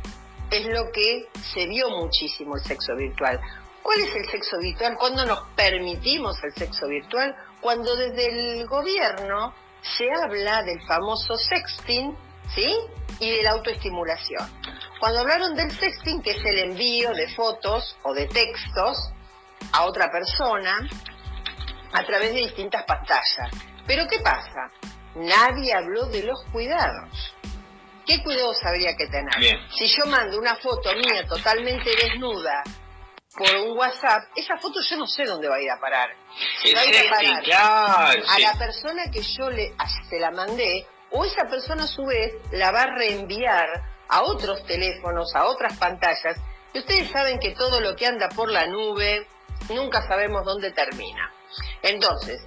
Es 0.50 0.66
lo 0.66 0.92
que 0.92 1.28
se 1.54 1.68
vio 1.68 1.90
muchísimo 1.90 2.56
el 2.56 2.64
sexo 2.64 2.96
virtual. 2.96 3.40
¿Cuál 3.82 4.00
es 4.02 4.16
el 4.16 4.26
sexo 4.30 4.58
virtual? 4.60 4.96
¿Cuándo 4.98 5.26
nos 5.26 5.40
permitimos 5.56 6.44
el 6.44 6.54
sexo 6.54 6.88
virtual? 6.88 7.36
Cuando 7.66 7.96
desde 7.96 8.28
el 8.28 8.68
gobierno 8.68 9.52
se 9.98 10.06
habla 10.22 10.62
del 10.62 10.80
famoso 10.86 11.36
sexting, 11.36 12.16
¿sí? 12.54 12.78
Y 13.20 13.38
de 13.38 13.42
la 13.42 13.54
autoestimulación. 13.54 14.48
Cuando 15.00 15.22
hablaron 15.22 15.56
del 15.56 15.72
sexting, 15.72 16.22
que 16.22 16.30
es 16.30 16.46
el 16.46 16.60
envío 16.60 17.12
de 17.16 17.28
fotos 17.34 17.98
o 18.04 18.14
de 18.14 18.28
textos 18.28 19.10
a 19.72 19.86
otra 19.86 20.12
persona 20.12 20.78
a 21.92 22.04
través 22.04 22.36
de 22.36 22.42
distintas 22.42 22.84
pantallas. 22.84 23.50
Pero 23.88 24.06
¿qué 24.08 24.20
pasa? 24.20 24.70
Nadie 25.16 25.74
habló 25.74 26.06
de 26.06 26.22
los 26.22 26.44
cuidados. 26.52 27.34
¿Qué 28.06 28.22
cuidados 28.22 28.64
habría 28.64 28.96
que 28.96 29.08
tener? 29.08 29.40
Bien. 29.40 29.58
Si 29.76 29.88
yo 29.88 30.06
mando 30.06 30.38
una 30.38 30.56
foto 30.58 30.92
mía 30.94 31.26
totalmente 31.28 31.90
desnuda 32.00 32.62
por 33.38 33.56
un 33.56 33.78
WhatsApp, 33.78 34.30
esa 34.36 34.58
foto 34.58 34.80
yo 34.82 34.98
no 34.98 35.08
sé 35.08 35.26
dónde 35.26 35.50
va 35.50 35.56
a 35.56 35.62
ir 35.62 35.70
a 35.70 35.80
parar. 35.80 36.10
Si 36.64 36.74
va 36.74 36.82
a 36.82 36.86
ir 36.86 36.98
a 36.98 37.10
parar 37.10 37.44
claro. 37.44 38.24
a 38.28 38.36
sí. 38.36 38.42
la 38.42 38.54
persona 38.54 39.12
que 39.12 39.22
yo 39.22 39.50
le 39.50 39.74
se 40.10 40.20
la 40.20 40.32
mandé, 40.32 40.88
o 41.12 41.26
esa 41.26 41.46
persona 41.46 41.84
a 41.84 41.88
su 41.88 42.06
vez 42.06 42.34
la 42.52 42.72
va 42.72 42.84
a 42.84 42.96
reenviar 42.96 43.84
a 44.08 44.24
otros 44.24 44.64
teléfonos, 44.66 45.36
a 45.36 45.46
otras 45.46 45.78
pantallas, 45.78 46.38
y 46.74 46.80
ustedes 46.80 47.10
saben 47.12 47.40
que 47.40 47.52
todo 47.52 47.80
lo 47.80 47.96
que 47.96 48.06
anda 48.06 48.30
por 48.30 48.52
la 48.52 48.68
nube, 48.68 49.28
nunca 49.70 50.06
sabemos 50.08 50.46
dónde 50.46 50.72
termina. 50.72 51.32
Entonces, 51.82 52.42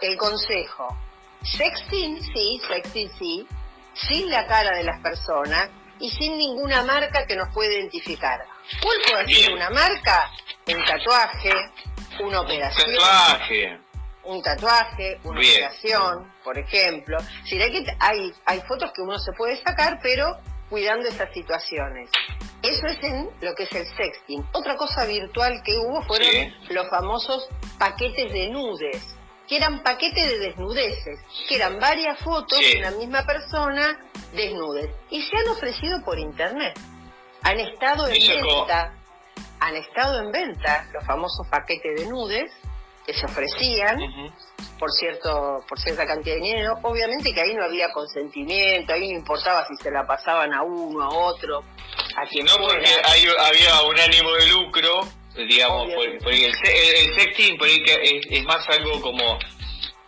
el 0.00 0.16
consejo, 0.16 0.96
sexting 1.42 2.22
sí, 2.22 2.60
sexting 2.66 3.10
sí, 3.18 3.48
sin 3.94 4.30
la 4.30 4.46
cara 4.46 4.76
de 4.76 4.84
las 4.84 5.00
personas 5.00 5.70
y 5.98 6.10
sin 6.10 6.36
ninguna 6.36 6.82
marca 6.82 7.26
que 7.26 7.36
nos 7.36 7.52
pueda 7.54 7.72
identificar. 7.72 8.44
¿Cuál 8.82 8.96
puede 9.10 9.26
ser 9.26 9.26
Bien. 9.26 9.52
una 9.54 9.70
marca? 9.70 10.30
Un 10.68 10.84
tatuaje, 10.84 11.52
una 12.20 12.40
operación 12.40 12.90
Tatuaje. 12.94 13.78
un 14.24 14.42
tatuaje, 14.42 15.20
una 15.24 15.40
Bien. 15.40 15.54
operación, 15.66 16.32
por 16.42 16.58
ejemplo. 16.58 17.18
Si 17.44 17.60
hay, 17.62 17.70
que- 17.84 17.96
hay, 18.00 18.32
hay 18.44 18.60
fotos 18.62 18.90
que 18.94 19.02
uno 19.02 19.18
se 19.18 19.32
puede 19.32 19.62
sacar, 19.62 19.98
pero 20.02 20.36
cuidando 20.68 21.08
esas 21.08 21.32
situaciones. 21.32 22.10
Eso 22.62 22.86
es 22.88 22.98
en 23.04 23.30
lo 23.40 23.54
que 23.54 23.62
es 23.64 23.72
el 23.72 23.86
sexting. 23.96 24.44
Otra 24.52 24.74
cosa 24.76 25.04
virtual 25.06 25.62
que 25.64 25.78
hubo 25.78 26.02
fueron 26.02 26.28
Sí. 26.28 26.52
los 26.70 26.88
famosos 26.90 27.48
paquetes 27.78 28.32
de 28.32 28.48
nudes, 28.48 29.14
que 29.48 29.58
eran 29.58 29.84
paquetes 29.84 30.28
de 30.28 30.38
desnudeces, 30.40 31.20
que 31.48 31.54
eran 31.54 31.78
varias 31.78 32.18
fotos 32.18 32.58
Sí. 32.58 32.72
de 32.72 32.78
una 32.80 32.90
misma 32.92 33.22
persona 33.24 33.96
desnudes. 34.32 34.90
Y 35.10 35.22
se 35.22 35.36
han 35.36 35.48
ofrecido 35.50 36.02
por 36.04 36.18
internet. 36.18 36.76
Han 37.46 37.60
estado 37.60 38.08
en 38.08 38.42
venta, 38.42 38.92
han 39.60 39.76
estado 39.76 40.20
en 40.20 40.32
venta 40.32 40.88
los 40.92 41.06
famosos 41.06 41.46
paquetes 41.48 42.00
de 42.00 42.06
nudes 42.06 42.50
que 43.06 43.14
se 43.14 43.24
ofrecían 43.24 44.00
por 44.80 44.90
cierto 44.90 45.64
por 45.68 45.78
cierta 45.78 46.04
cantidad 46.04 46.34
de 46.34 46.40
dinero. 46.40 46.76
Obviamente 46.82 47.32
que 47.32 47.40
ahí 47.40 47.54
no 47.54 47.64
había 47.64 47.92
consentimiento, 47.92 48.92
ahí 48.92 49.12
no 49.12 49.18
importaba 49.18 49.64
si 49.68 49.76
se 49.80 49.92
la 49.92 50.04
pasaban 50.04 50.52
a 50.52 50.62
uno, 50.64 51.04
a 51.04 51.08
otro, 51.08 51.62
a 52.16 52.26
quien 52.28 52.46
No, 52.46 52.56
porque 52.58 52.90
había 53.38 53.82
un 53.82 54.00
ánimo 54.00 54.32
de 54.32 54.46
lucro, 54.48 55.02
digamos, 55.36 55.88
por, 55.94 56.32
el, 56.32 56.52
sexting 57.14 57.56
por 57.58 57.68
ahí 57.68 57.80
que 57.84 58.22
es, 58.28 58.44
más 58.44 58.68
algo 58.70 59.00
como 59.00 59.38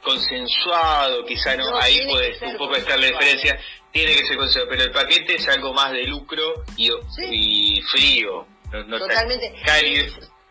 consensuado, 0.03 1.25
quizá 1.25 1.55
no, 1.57 1.77
ahí 1.77 2.05
puede 2.09 2.37
un 2.51 2.57
poco 2.57 2.75
estar 2.75 2.99
la 2.99 3.07
diferencia. 3.07 3.61
Tiene 3.93 4.15
que 4.15 4.27
ser 4.27 4.37
consensuado, 4.37 4.69
pero 4.69 4.83
el 4.85 4.93
paquete 4.93 5.37
es 5.37 5.49
algo 5.49 5.73
más 5.73 5.93
de 5.93 6.05
lucro 6.05 6.65
y, 6.77 6.91
y 7.31 7.83
frío. 7.83 8.47
No, 8.73 8.99
Totalmente. 8.99 9.55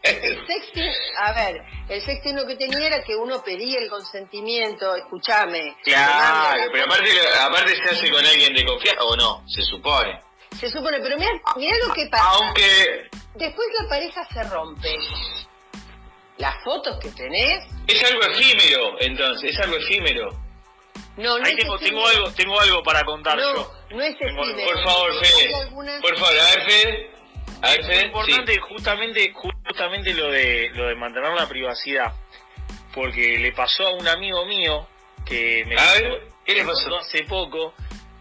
El 0.04 0.48
sexting, 0.48 0.90
a 1.18 1.34
ver, 1.34 1.62
el 1.90 2.02
sexting 2.02 2.36
lo 2.36 2.48
que 2.48 2.56
tenía 2.56 2.88
era 2.88 3.04
que 3.04 3.16
uno 3.16 3.44
pedía 3.44 3.80
el 3.80 3.90
consentimiento, 3.90 4.96
escúchame. 4.96 5.76
Claro, 5.84 6.70
pero 6.72 6.86
aparte, 6.86 7.10
aparte 7.42 7.76
se 7.76 7.90
hace 7.90 8.10
con 8.10 8.26
alguien 8.26 8.54
de 8.54 8.66
confianza, 8.66 9.04
o 9.04 9.16
no, 9.18 9.44
se 9.48 9.62
supone. 9.64 10.20
Se 10.60 10.70
supone, 10.70 11.00
pero 11.00 11.18
mira, 11.18 11.32
mira 11.58 11.76
lo 11.86 11.94
que 11.94 12.08
pasa. 12.08 12.24
Aunque... 12.24 13.10
Después 13.36 13.68
la 13.80 13.90
pareja 13.90 14.26
se 14.34 14.44
rompe. 14.44 14.98
Las 16.38 16.64
fotos 16.64 16.98
que 17.02 17.10
tenés... 17.10 17.64
Es 17.88 18.04
algo 18.04 18.22
efímero, 18.24 19.00
entonces, 19.00 19.52
es 19.52 19.60
algo 19.60 19.76
efímero. 19.76 20.30
No, 21.18 21.40
no 21.40 21.46
Ahí 21.46 21.56
tengo, 21.56 21.78
tengo, 21.80 22.08
algo, 22.08 22.32
tengo 22.34 22.60
algo 22.60 22.84
para 22.84 23.04
contar 23.04 23.38
no, 23.38 23.56
yo. 23.56 23.74
No 23.90 24.02
es 24.02 24.16
efímero. 24.20 24.66
Por 24.66 24.84
favor, 24.84 25.12
Fede. 25.20 25.52
Por 26.02 26.18
favor, 26.18 26.40
a 26.40 26.56
ver, 26.56 26.70
Fede. 26.70 27.18
Es 27.64 28.04
importante 28.04 28.60
justamente 28.60 29.34
justamente 29.34 30.14
lo 30.14 30.30
de 30.30 30.70
lo 30.76 30.88
de 30.88 30.96
mantener 30.96 31.34
la 31.34 31.50
privacidad, 31.50 32.14
porque 32.94 33.40
le 33.40 33.52
pasó 33.52 33.88
a 33.88 33.94
un 33.94 34.08
amigo 34.08 34.46
mío 34.46 34.88
que 35.26 35.66
me, 35.66 35.76
¿qué 36.46 36.64
pasó 36.64 36.96
hace 36.98 37.24
poco 37.24 37.74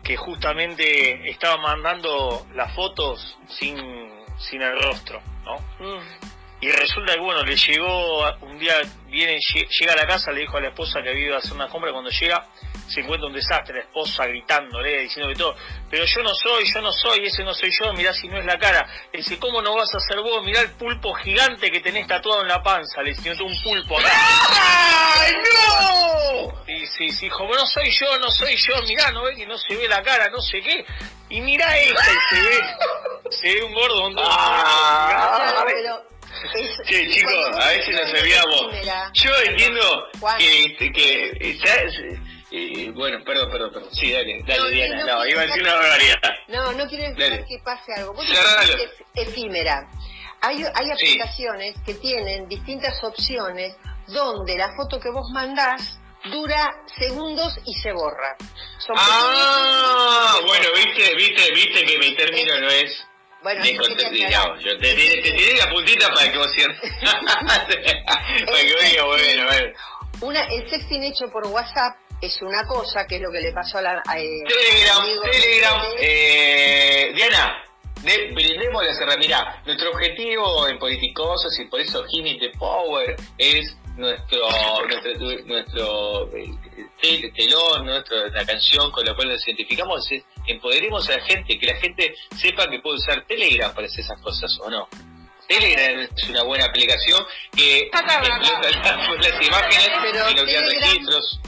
que 0.03 0.17
justamente 0.17 1.29
estaba 1.29 1.59
mandando 1.59 2.47
las 2.55 2.75
fotos 2.75 3.37
sin 3.49 3.76
sin 4.38 4.62
el 4.62 4.81
rostro, 4.81 5.21
¿no? 5.45 5.57
Mm. 5.81 6.03
Y 6.62 6.71
resulta 6.71 7.15
que 7.15 7.21
bueno, 7.21 7.43
le 7.43 7.57
llegó 7.57 8.25
un 8.41 8.59
día 8.59 8.75
viene 9.09 9.38
llega 9.79 9.93
a 9.93 9.97
la 9.97 10.07
casa, 10.07 10.33
le 10.33 10.41
dijo 10.41 10.57
a 10.57 10.61
la 10.61 10.69
esposa 10.69 11.03
que 11.03 11.11
había 11.11 11.26
ido 11.26 11.35
a 11.35 11.38
hacer 11.38 11.53
una 11.53 11.69
compra 11.69 11.93
cuando 11.93 12.11
llega 12.11 12.47
se 12.88 13.00
encuentra 13.00 13.26
un 13.28 13.35
desastre, 13.35 13.75
la 13.75 13.81
esposa 13.81 14.26
gritándole, 14.26 15.02
diciendo 15.02 15.28
que 15.33 15.38
todo, 15.38 15.57
pero 15.90 16.05
yo 16.05 16.23
no 16.23 16.35
soy, 16.35 16.64
yo 16.73 16.81
no 16.81 16.93
soy, 16.93 17.26
ese 17.26 17.43
no 17.45 17.55
soy 17.55 17.71
yo, 17.71 17.93
mirá 17.93 18.12
si 18.12 18.28
no 18.28 18.38
es 18.38 18.45
la 18.45 18.59
cara. 18.59 18.87
Le 19.12 19.19
dice, 19.19 19.38
¿cómo 19.38 19.61
no 19.62 19.75
vas 19.75 19.95
a 19.95 20.00
ser 20.00 20.21
vos? 20.21 20.45
Mirá 20.45 20.61
el 20.61 20.71
pulpo 20.73 21.14
gigante 21.14 21.71
que 21.71 21.81
tenés 21.81 22.07
tatuado 22.07 22.43
en 22.43 22.49
la 22.49 22.62
panza. 22.62 23.02
Le 23.02 23.11
dice, 23.11 23.31
un 23.43 23.62
pulpo 23.62 23.99
acá. 23.99 24.11
¡Ay, 25.19 25.35
no! 25.35 26.64
Sí, 26.66 26.87
sí, 26.87 27.11
sí, 27.11 27.26
dijo, 27.26 27.45
no 27.45 27.66
soy 27.66 27.90
yo, 27.90 28.19
no 28.19 28.31
soy 28.31 28.57
yo, 28.57 28.75
mirá, 28.87 29.11
no 29.12 29.25
ve 29.25 29.35
que 29.35 29.47
no 29.47 29.57
se 29.59 29.75
ve 29.75 29.88
la 29.88 30.02
cara, 30.02 30.28
no 30.28 30.40
sé 30.40 30.61
qué. 30.61 30.85
Y 31.28 31.40
mirá 31.40 31.76
esto, 31.78 32.00
y 32.00 32.35
se 32.35 32.43
ve, 32.43 32.61
se 33.31 33.55
ve 33.55 33.64
un 33.64 33.73
gordo, 33.75 34.07
un 34.07 34.16
ah, 34.19 35.64
Sí, 36.85 37.11
chicos, 37.11 37.57
a 37.59 37.69
veces 37.69 37.95
nos 37.95 38.21
olvidamos. 38.21 38.66
Yo 39.14 39.31
entiendo 39.45 40.09
que, 40.38 40.93
que, 40.93 41.59
bueno, 42.95 43.25
perdón, 43.25 43.50
perdón, 43.50 43.73
perdón. 43.73 43.91
Sí, 43.93 44.12
dale, 44.12 44.43
dale, 44.47 44.71
Diana. 44.71 45.05
No, 45.05 45.26
iba 45.26 45.43
a 45.43 45.47
decir 45.47 45.62
una 45.62 45.75
barbaridad. 45.75 46.21
No, 46.49 46.73
no 46.73 46.87
quiero 46.88 47.15
que 47.17 47.59
pase 47.65 47.93
algo. 47.95 48.15
Vos 48.15 48.26
es 48.29 49.29
efímera. 49.29 49.88
Hay, 50.43 50.63
hay 50.75 50.91
aplicaciones 50.91 51.76
que 51.85 51.95
tienen 51.95 52.49
distintas 52.49 53.02
opciones 53.02 53.75
donde 54.06 54.56
la 54.56 54.75
foto 54.76 55.00
que 55.00 55.11
vos 55.11 55.28
mandás 55.32 55.99
dura 56.30 56.76
segundos 56.99 57.59
y 57.65 57.75
se 57.75 57.93
borra. 57.93 58.37
ah, 58.97 60.39
bueno, 60.47 60.69
viste, 60.75 61.15
viste, 61.15 61.52
viste 61.52 61.85
que 61.85 61.99
mi 61.99 62.15
término 62.15 62.61
no 62.61 62.69
es 62.69 63.06
bueno, 63.43 63.63
yo 63.65 63.97
te, 63.97 64.95
te, 64.95 65.23
tiré 65.23 65.56
la 65.56 65.71
puntita 65.71 66.13
para 66.13 66.32
que 66.32 66.37
vos 66.37 66.52
cierres. 66.52 66.80
para 67.47 67.67
que 67.69 68.87
diga, 68.89 69.04
bueno, 69.04 69.45
bueno. 69.45 69.73
Una, 70.21 70.45
el 70.47 70.69
sexting 70.69 71.04
hecho 71.04 71.30
por 71.30 71.47
WhatsApp 71.47 71.97
es 72.21 72.41
una 72.43 72.67
cosa, 72.67 73.07
que 73.07 73.17
es 73.17 73.23
lo 73.23 73.31
que 73.31 73.41
le 73.41 73.52
pasó 73.52 73.79
a 73.79 73.83
la... 73.83 74.02
Eh, 74.17 74.43
Telegram, 74.49 75.05
Telegram, 75.31 75.83
eh, 75.99 77.13
Diana, 77.15 77.65
de, 78.02 78.33
brindemos 78.33 78.85
la 78.85 78.95
cerrada. 78.95 79.19
Mirá, 79.19 79.63
nuestro 79.67 79.91
objetivo 79.91 80.69
en 80.69 80.79
Politicosos 80.79 81.59
y 81.59 81.65
por 81.67 81.81
eso 81.81 82.05
Jimmy 82.07 82.39
the 82.39 82.50
Power 82.59 83.17
es 83.39 83.76
nuestro 83.97 84.39
nuestro, 84.87 85.47
nuestro 85.47 86.31
telón, 87.00 87.87
nuestro, 87.87 88.29
la 88.29 88.45
canción 88.45 88.91
con 88.91 89.05
la 89.05 89.15
cual 89.15 89.29
nos 89.29 89.47
identificamos, 89.47 90.11
es 90.13 90.23
empoderemos 90.47 91.09
a 91.09 91.17
la 91.17 91.25
gente, 91.25 91.59
que 91.59 91.67
la 91.67 91.76
gente 91.76 92.15
sepa 92.37 92.69
que 92.69 92.79
puede 92.81 92.97
usar 92.97 93.25
Telegram 93.26 93.75
para 93.75 93.87
hacer 93.87 94.00
esas 94.00 94.21
cosas 94.21 94.59
o 94.61 94.71
no. 94.71 94.89
Telegram 95.49 96.00
es 96.00 96.29
una 96.29 96.43
buena 96.43 96.67
aplicación 96.67 97.25
que 97.57 97.79
explota 97.79 98.21
las, 99.21 99.47
imágenes 99.47 99.91
y 100.31 100.35
nos 100.35 100.52
da 100.52 100.61
registros 100.61 101.41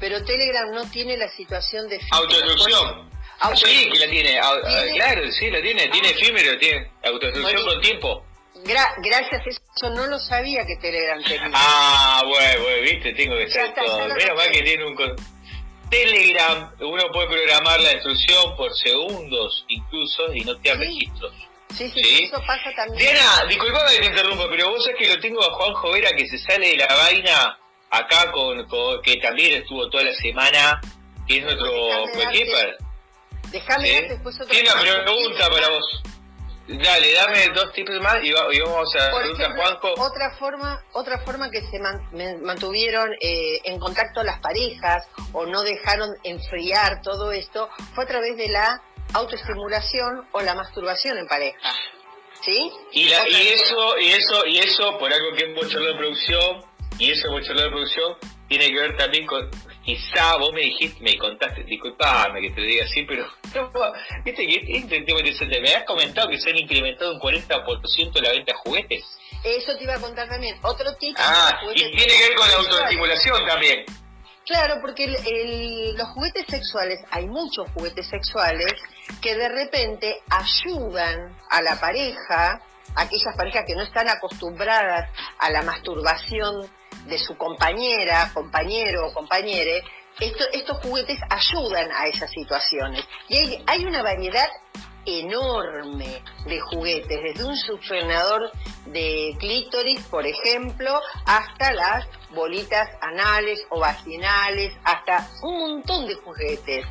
pero 0.00 0.24
Telegram 0.24 0.70
no 0.70 0.88
tiene 0.90 1.16
la 1.16 1.28
situación 1.30 1.88
de... 1.88 2.00
Autodestrucción. 2.10 3.10
Sí, 3.54 3.90
que 3.92 3.98
la 3.98 4.08
tiene. 4.08 4.40
Claro, 4.94 5.30
sí, 5.32 5.50
la 5.50 5.60
tiene. 5.60 5.88
Tiene 5.88 6.10
efímero, 6.10 6.58
tiene 6.58 6.90
autodestrucción 7.04 7.64
con 7.64 7.80
tiempo. 7.80 8.24
gracias, 8.64 9.42
eso 9.46 9.90
no 9.90 10.06
lo 10.06 10.18
sabía 10.18 10.64
que 10.66 10.76
Telegram 10.76 11.22
tenía. 11.22 11.50
Ah, 11.52 12.22
bueno, 12.26 12.62
bueno, 12.62 12.82
viste, 12.82 13.12
tengo 13.14 13.36
que 13.36 13.50
ser 13.50 13.74
todo. 13.74 14.08
Menos 14.08 14.36
mal 14.36 14.50
que 14.50 14.62
tiene 14.62 14.84
un... 14.86 14.96
Telegram, 15.90 16.72
uno 16.80 17.02
puede 17.12 17.28
programar 17.28 17.78
la 17.80 17.90
destrucción 17.90 18.56
por 18.56 18.74
segundos 18.74 19.64
incluso 19.68 20.32
y 20.32 20.40
no 20.40 20.56
te 20.56 20.70
da 20.70 20.76
registros. 20.76 21.32
Sí, 21.76 21.90
sí, 21.90 22.24
eso 22.24 22.42
pasa 22.46 22.70
también. 22.74 23.14
Diana, 23.14 23.44
disculpame 23.48 23.92
que 23.92 24.00
te 24.00 24.06
interrumpa, 24.06 24.48
pero 24.48 24.70
vos 24.70 24.84
sabés 24.84 24.98
que 24.98 25.14
lo 25.14 25.20
tengo 25.20 25.42
a 25.42 25.54
Juanjo 25.54 25.92
Vera 25.92 26.10
que 26.16 26.26
se 26.26 26.38
sale 26.38 26.68
de 26.68 26.76
la 26.78 26.86
vaina 26.86 27.58
acá 27.96 28.30
con, 28.32 28.66
que 29.02 29.16
también 29.16 29.62
estuvo 29.62 29.88
toda 29.90 30.04
la 30.04 30.14
semana, 30.14 30.80
que 31.26 31.38
es 31.38 31.44
nuestro 31.44 31.70
coequiper. 32.12 32.76
Déjame 33.50 34.02
después 34.08 34.34
otra 34.36 34.48
Tiene 34.48 34.70
una 34.70 34.80
pregunta 34.80 35.50
para 35.50 35.68
vos. 35.68 36.02
Dale, 36.66 37.12
dame 37.12 37.48
dos 37.50 37.72
tips 37.74 38.00
más 38.00 38.24
y, 38.24 38.32
vamos 38.32 38.96
a 38.96 39.14
preguntar 39.14 39.52
a 39.52 39.54
Juanjo. 39.54 39.94
Otra 39.98 40.30
forma, 40.38 40.82
otra 40.92 41.18
forma 41.18 41.50
que 41.50 41.60
se 41.60 41.78
mantuvieron 41.78 43.12
eh, 43.20 43.60
en 43.64 43.78
contacto 43.78 44.22
las 44.22 44.40
parejas 44.40 45.06
o 45.32 45.44
no 45.44 45.62
dejaron 45.62 46.16
enfriar 46.22 47.02
todo 47.02 47.32
esto 47.32 47.68
fue 47.94 48.04
a 48.04 48.06
través 48.06 48.38
de 48.38 48.48
la 48.48 48.80
autoestimulación 49.12 50.26
o 50.32 50.40
la 50.40 50.54
masturbación 50.54 51.18
en 51.18 51.26
pareja. 51.26 51.58
¿Sí? 52.42 52.70
Y, 52.92 53.08
y 53.08 53.12
eso, 53.12 53.98
y 53.98 54.08
eso, 54.08 54.46
y 54.46 54.58
eso, 54.58 54.98
por 54.98 55.12
algo 55.12 55.36
que 55.36 55.44
hemos 55.44 55.66
hecho 55.66 55.80
de 55.80 55.94
producción, 55.94 56.64
y 56.98 57.10
eso, 57.10 57.30
mucho 57.30 57.52
de 57.52 57.68
producción, 57.68 58.16
tiene 58.48 58.68
que 58.68 58.80
ver 58.80 58.96
también 58.96 59.26
con, 59.26 59.50
quizá 59.84 60.36
vos 60.36 60.52
me 60.52 60.62
dijiste, 60.62 61.02
me 61.02 61.16
contaste, 61.18 61.64
disculpame 61.64 62.40
que 62.40 62.50
te 62.50 62.60
diga 62.60 62.84
así, 62.84 63.02
pero 63.02 63.26
viste 64.24 64.46
que 64.46 64.78
este 64.78 65.00
tema 65.02 65.20
interesante, 65.20 65.60
me 65.60 65.74
has 65.74 65.84
comentado 65.84 66.28
que 66.28 66.38
se 66.38 66.50
han 66.50 66.58
incrementado 66.58 67.14
un 67.14 67.20
40% 67.20 68.20
la 68.20 68.30
venta 68.30 68.52
de 68.52 68.58
juguetes. 68.64 69.04
Eso 69.42 69.76
te 69.76 69.84
iba 69.84 69.94
a 69.94 70.00
contar 70.00 70.28
también. 70.28 70.56
Otro 70.62 70.94
tipo 70.96 71.20
ah, 71.22 71.60
y 71.74 71.78
tiene 71.78 72.14
que 72.14 72.28
ver 72.28 72.34
con 72.34 72.48
la 72.48 72.56
autoestimulación 72.56 73.46
también. 73.46 73.84
Claro, 74.46 74.76
porque 74.82 75.06
los 75.96 76.08
juguetes 76.08 76.44
sexuales, 76.48 77.00
hay 77.10 77.26
muchos 77.26 77.68
juguetes 77.72 78.06
sexuales 78.08 78.72
que 79.22 79.34
de 79.34 79.48
repente 79.48 80.20
ayudan 80.28 81.34
a 81.50 81.62
la 81.62 81.80
pareja, 81.80 82.60
aquellas 82.94 83.34
parejas 83.36 83.64
que 83.66 83.74
no 83.74 83.82
están 83.82 84.08
acostumbradas 84.08 85.10
a 85.38 85.50
la 85.50 85.62
masturbación 85.62 86.70
de 87.06 87.18
su 87.18 87.36
compañera, 87.36 88.30
compañero 88.32 89.08
o 89.08 89.12
compañere, 89.12 89.82
estos 90.20 90.78
juguetes 90.82 91.18
ayudan 91.28 91.90
a 91.92 92.06
esas 92.06 92.30
situaciones. 92.30 93.04
Y 93.28 93.62
hay, 93.66 93.84
una 93.84 94.02
variedad 94.02 94.48
enorme 95.06 96.22
de 96.46 96.60
juguetes, 96.60 97.20
desde 97.22 97.44
un 97.44 97.56
succionador 97.56 98.50
de 98.86 99.36
clítoris, 99.38 100.02
por 100.06 100.26
ejemplo, 100.26 101.00
hasta 101.26 101.72
las 101.72 102.06
bolitas 102.30 102.88
anales 103.00 103.60
o 103.70 103.80
vaginales, 103.80 104.72
hasta 104.84 105.28
un 105.42 105.58
montón 105.58 106.06
de 106.06 106.14
juguetes. 106.14 106.86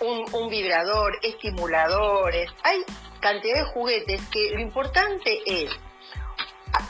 Un, 0.00 0.24
un 0.32 0.48
vibrador, 0.48 1.16
estimuladores, 1.22 2.50
hay 2.64 2.82
cantidad 3.20 3.54
de 3.54 3.72
juguetes 3.72 4.20
que 4.30 4.50
lo 4.50 4.60
importante 4.60 5.40
es 5.46 5.70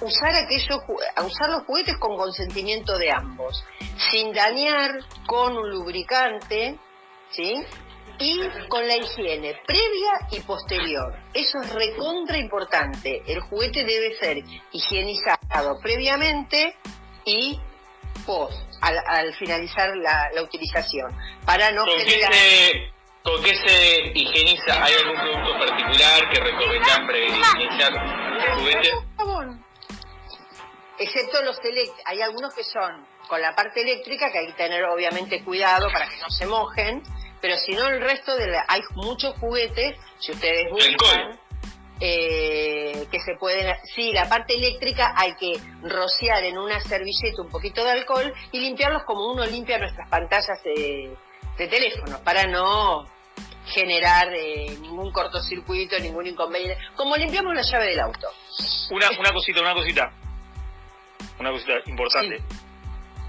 usar 0.01 0.35
aquellos 0.35 0.81
usar 1.25 1.51
los 1.51 1.64
juguetes 1.64 1.97
con 1.99 2.16
consentimiento 2.16 2.99
de 2.99 3.11
ambos, 3.12 3.64
sin 4.11 4.33
dañar 4.33 4.99
con 5.27 5.57
un 5.57 5.71
lubricante, 5.71 6.79
¿sí? 7.31 7.64
y 8.18 8.40
con 8.68 8.87
la 8.87 8.97
higiene 8.97 9.59
previa 9.66 10.12
y 10.31 10.40
posterior. 10.40 11.14
Eso 11.35 11.59
es 11.61 11.73
recontra 11.73 12.38
importante. 12.38 13.23
El 13.27 13.40
juguete 13.40 13.85
debe 13.85 14.16
ser 14.18 14.38
higienizado 14.71 15.81
previamente 15.83 16.77
y 17.25 17.59
post, 18.27 18.57
al, 18.81 19.35
finalizar 19.35 19.97
la, 19.97 20.42
utilización, 20.42 21.11
para 21.45 21.73
no 21.73 21.85
¿Con 21.85 21.99
generar... 21.99 22.31
Qué 22.31 22.38
se, 22.38 22.92
¿Con 23.23 23.42
qué 23.42 23.55
se 23.55 24.12
higieniza? 24.14 24.85
¿Hay 24.85 24.95
algún 24.95 25.16
producto 25.16 25.59
particular 25.59 26.31
que 26.31 26.40
recomendás 26.40 26.99
para 26.99 27.18
higienizar 27.18 27.92
el 27.92 28.55
juguete? 28.55 28.90
Excepto 30.98 31.42
los 31.42 31.59
eléctricos, 31.64 32.00
hay 32.05 32.20
algunos 32.20 32.55
que 32.55 32.64
son 32.64 33.07
con 33.28 33.40
la 33.40 33.55
parte 33.55 33.81
eléctrica, 33.81 34.31
que 34.31 34.38
hay 34.38 34.46
que 34.48 34.52
tener 34.52 34.85
obviamente 34.85 35.42
cuidado 35.42 35.88
para 35.92 36.09
que 36.09 36.16
no 36.18 36.28
se 36.31 36.46
mojen, 36.46 37.02
pero 37.40 37.57
si 37.57 37.72
no 37.72 37.88
el 37.88 38.00
resto 38.00 38.37
de 38.37 38.46
la, 38.48 38.64
hay 38.68 38.81
muchos 38.94 39.35
juguetes, 39.38 39.96
si 40.20 40.33
ustedes 40.33 40.70
buscan, 40.70 41.40
eh, 41.98 43.07
que 43.11 43.20
se 43.20 43.37
pueden, 43.38 43.74
sí, 43.94 44.12
la 44.12 44.28
parte 44.28 44.55
eléctrica 44.55 45.14
hay 45.16 45.35
que 45.35 45.52
rociar 45.83 46.44
en 46.44 46.59
una 46.59 46.81
servilleta 46.81 47.42
un 47.42 47.48
poquito 47.48 47.85
de 47.85 47.92
alcohol 47.92 48.33
y 48.50 48.61
limpiarlos 48.61 49.05
como 49.05 49.33
uno 49.33 49.46
limpia 49.46 49.78
nuestras 49.78 50.09
pantallas 50.09 50.62
de, 50.64 51.16
teléfono, 51.57 52.18
para 52.24 52.44
no 52.48 53.07
generar 53.66 54.35
eh, 54.35 54.76
ningún 54.81 55.12
cortocircuito, 55.12 55.96
ningún 56.00 56.26
inconveniente, 56.26 56.76
como 56.96 57.16
limpiamos 57.16 57.55
la 57.55 57.62
llave 57.62 57.87
del 57.87 58.00
auto. 58.00 58.28
Una, 58.90 59.11
una 59.18 59.33
cosita, 59.33 59.61
una 59.61 59.74
cosita, 59.74 60.12
una 61.38 61.51
cosita 61.51 61.75
importante. 61.87 62.42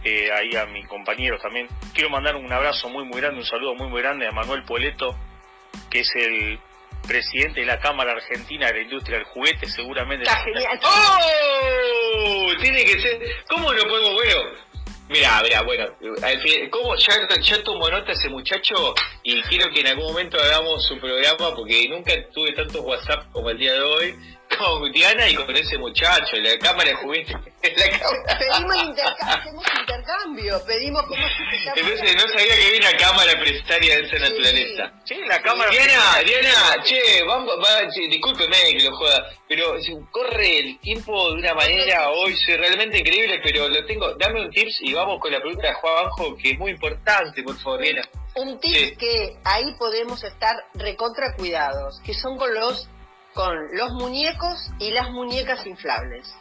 Eh, 0.03 0.29
ahí 0.31 0.55
a 0.55 0.65
mis 0.65 0.85
compañeros 0.87 1.41
también. 1.41 1.67
Quiero 1.93 2.09
mandar 2.09 2.35
un 2.35 2.51
abrazo 2.51 2.89
muy, 2.89 3.05
muy 3.05 3.21
grande, 3.21 3.39
un 3.39 3.45
saludo 3.45 3.73
muy, 3.75 3.87
muy 3.87 4.01
grande 4.01 4.27
a 4.27 4.31
Manuel 4.31 4.63
Poleto, 4.63 5.15
que 5.89 6.01
es 6.01 6.11
el 6.15 6.59
presidente 7.07 7.61
de 7.61 7.65
la 7.65 7.79
Cámara 7.79 8.11
Argentina 8.11 8.67
de 8.67 8.73
la 8.73 8.81
Industria 8.81 9.17
del 9.17 9.25
Juguete, 9.27 9.65
seguramente. 9.67 10.23
Está 10.23 10.43
genial. 10.43 10.79
¡Oh! 10.83 12.51
Tiene 12.61 12.83
que 12.83 12.99
ser. 12.99 13.21
¿Cómo 13.47 13.71
lo 13.71 13.87
podemos 13.87 14.21
ver? 14.21 14.73
Mira, 15.09 15.41
mira, 15.43 15.61
bueno, 15.61 15.85
¿cómo? 16.71 16.95
Ya, 16.95 17.13
ya 17.39 17.63
tomo 17.63 17.89
nota 17.89 18.13
ese 18.13 18.29
muchacho 18.29 18.95
y 19.21 19.41
quiero 19.43 19.69
que 19.71 19.81
en 19.81 19.87
algún 19.87 20.05
momento 20.05 20.39
hagamos 20.39 20.87
su 20.87 20.97
programa 20.97 21.53
porque 21.53 21.87
nunca 21.89 22.13
tuve 22.33 22.53
tantos 22.53 22.81
WhatsApp 22.81 23.31
como 23.31 23.49
el 23.49 23.57
día 23.57 23.73
de 23.73 23.81
hoy 23.81 24.15
con 24.57 24.91
Diana 24.91 25.29
y 25.29 25.35
con 25.35 25.55
ese 25.55 25.77
muchacho, 25.77 26.35
la 26.37 26.57
cámara 26.59 26.89
de 26.89 26.95
juguete. 26.95 27.33
Pedimos 27.61 28.75
intercambio, 28.75 29.03
hacemos 29.21 29.63
intercambio, 29.79 30.65
pedimos 30.65 31.03
cómo 31.03 31.23
se 31.27 31.79
Entonces 31.79 32.15
no 32.15 32.27
sabía 32.27 32.55
que 32.55 32.67
había 32.67 32.89
una 32.89 32.97
cámara 32.97 33.39
prestaria 33.39 33.97
de 33.97 34.05
esa 34.05 34.19
naturaleza. 34.19 34.91
Sí, 35.05 35.15
la 35.27 35.41
cámara. 35.41 35.71
Diana, 35.71 36.19
Diana, 36.25 36.83
che, 36.83 37.23
vamos, 37.25 37.55
va, 37.57 37.81
discúlpeme 38.09 38.57
que 38.77 38.83
lo 38.83 38.95
joda, 38.95 39.29
pero 39.47 39.75
corre 40.11 40.59
el 40.59 40.79
tiempo 40.79 41.29
de 41.29 41.39
una 41.39 41.53
manera 41.53 42.09
hoy, 42.09 42.35
soy 42.45 42.57
realmente 42.57 42.99
increíble, 42.99 43.39
pero 43.43 43.69
lo 43.69 43.85
tengo, 43.85 44.13
dame 44.15 44.41
un 44.41 44.51
tips 44.51 44.81
y 44.81 44.93
vamos 44.93 45.19
con 45.19 45.31
la 45.31 45.39
pregunta 45.39 45.67
de 45.67 45.73
Juanjo, 45.75 46.35
que 46.37 46.51
es 46.51 46.59
muy 46.59 46.71
importante, 46.71 47.43
por 47.43 47.57
favor, 47.59 47.81
Diana. 47.81 48.01
Un 48.35 48.59
tip 48.59 48.97
que 48.97 49.37
ahí 49.43 49.75
podemos 49.77 50.23
estar 50.23 50.55
recontra 50.73 51.35
cuidados, 51.35 52.01
que 52.03 52.13
son 52.13 52.37
con 52.37 52.53
los 52.53 52.89
con 53.33 53.75
los 53.75 53.91
muñecos 53.93 54.69
y 54.79 54.91
las 54.91 55.09
muñecas 55.09 55.65
inflables. 55.65 56.33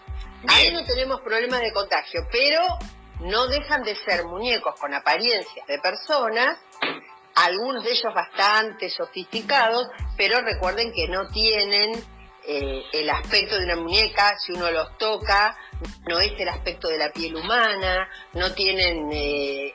Ahí 0.49 0.73
no 0.73 0.85
tenemos 0.85 1.21
problemas 1.21 1.61
de 1.61 1.73
contagio, 1.73 2.27
pero 2.31 2.61
no 3.21 3.47
dejan 3.47 3.83
de 3.83 3.95
ser 3.97 4.25
muñecos 4.25 4.75
con 4.79 4.93
apariencias 4.93 5.67
de 5.67 5.79
personas, 5.79 6.59
algunos 7.35 7.85
de 7.85 7.93
ellos 7.93 8.13
bastante 8.15 8.91
sofisticados, 8.91 9.89
pero 10.17 10.41
recuerden 10.41 10.93
que 10.93 11.09
no 11.09 11.29
tienen 11.29 11.93
eh, 12.45 12.83
el 12.93 13.09
aspecto 13.09 13.57
de 13.57 13.65
una 13.65 13.77
muñeca, 13.77 14.37
si 14.39 14.53
uno 14.53 14.71
los 14.71 14.99
toca, 14.99 15.57
no 16.09 16.19
es 16.19 16.33
el 16.39 16.49
aspecto 16.49 16.89
de 16.89 16.99
la 16.99 17.13
piel 17.13 17.37
humana, 17.37 18.09
no 18.35 18.53
tienen 18.53 19.09
eh, 19.13 19.73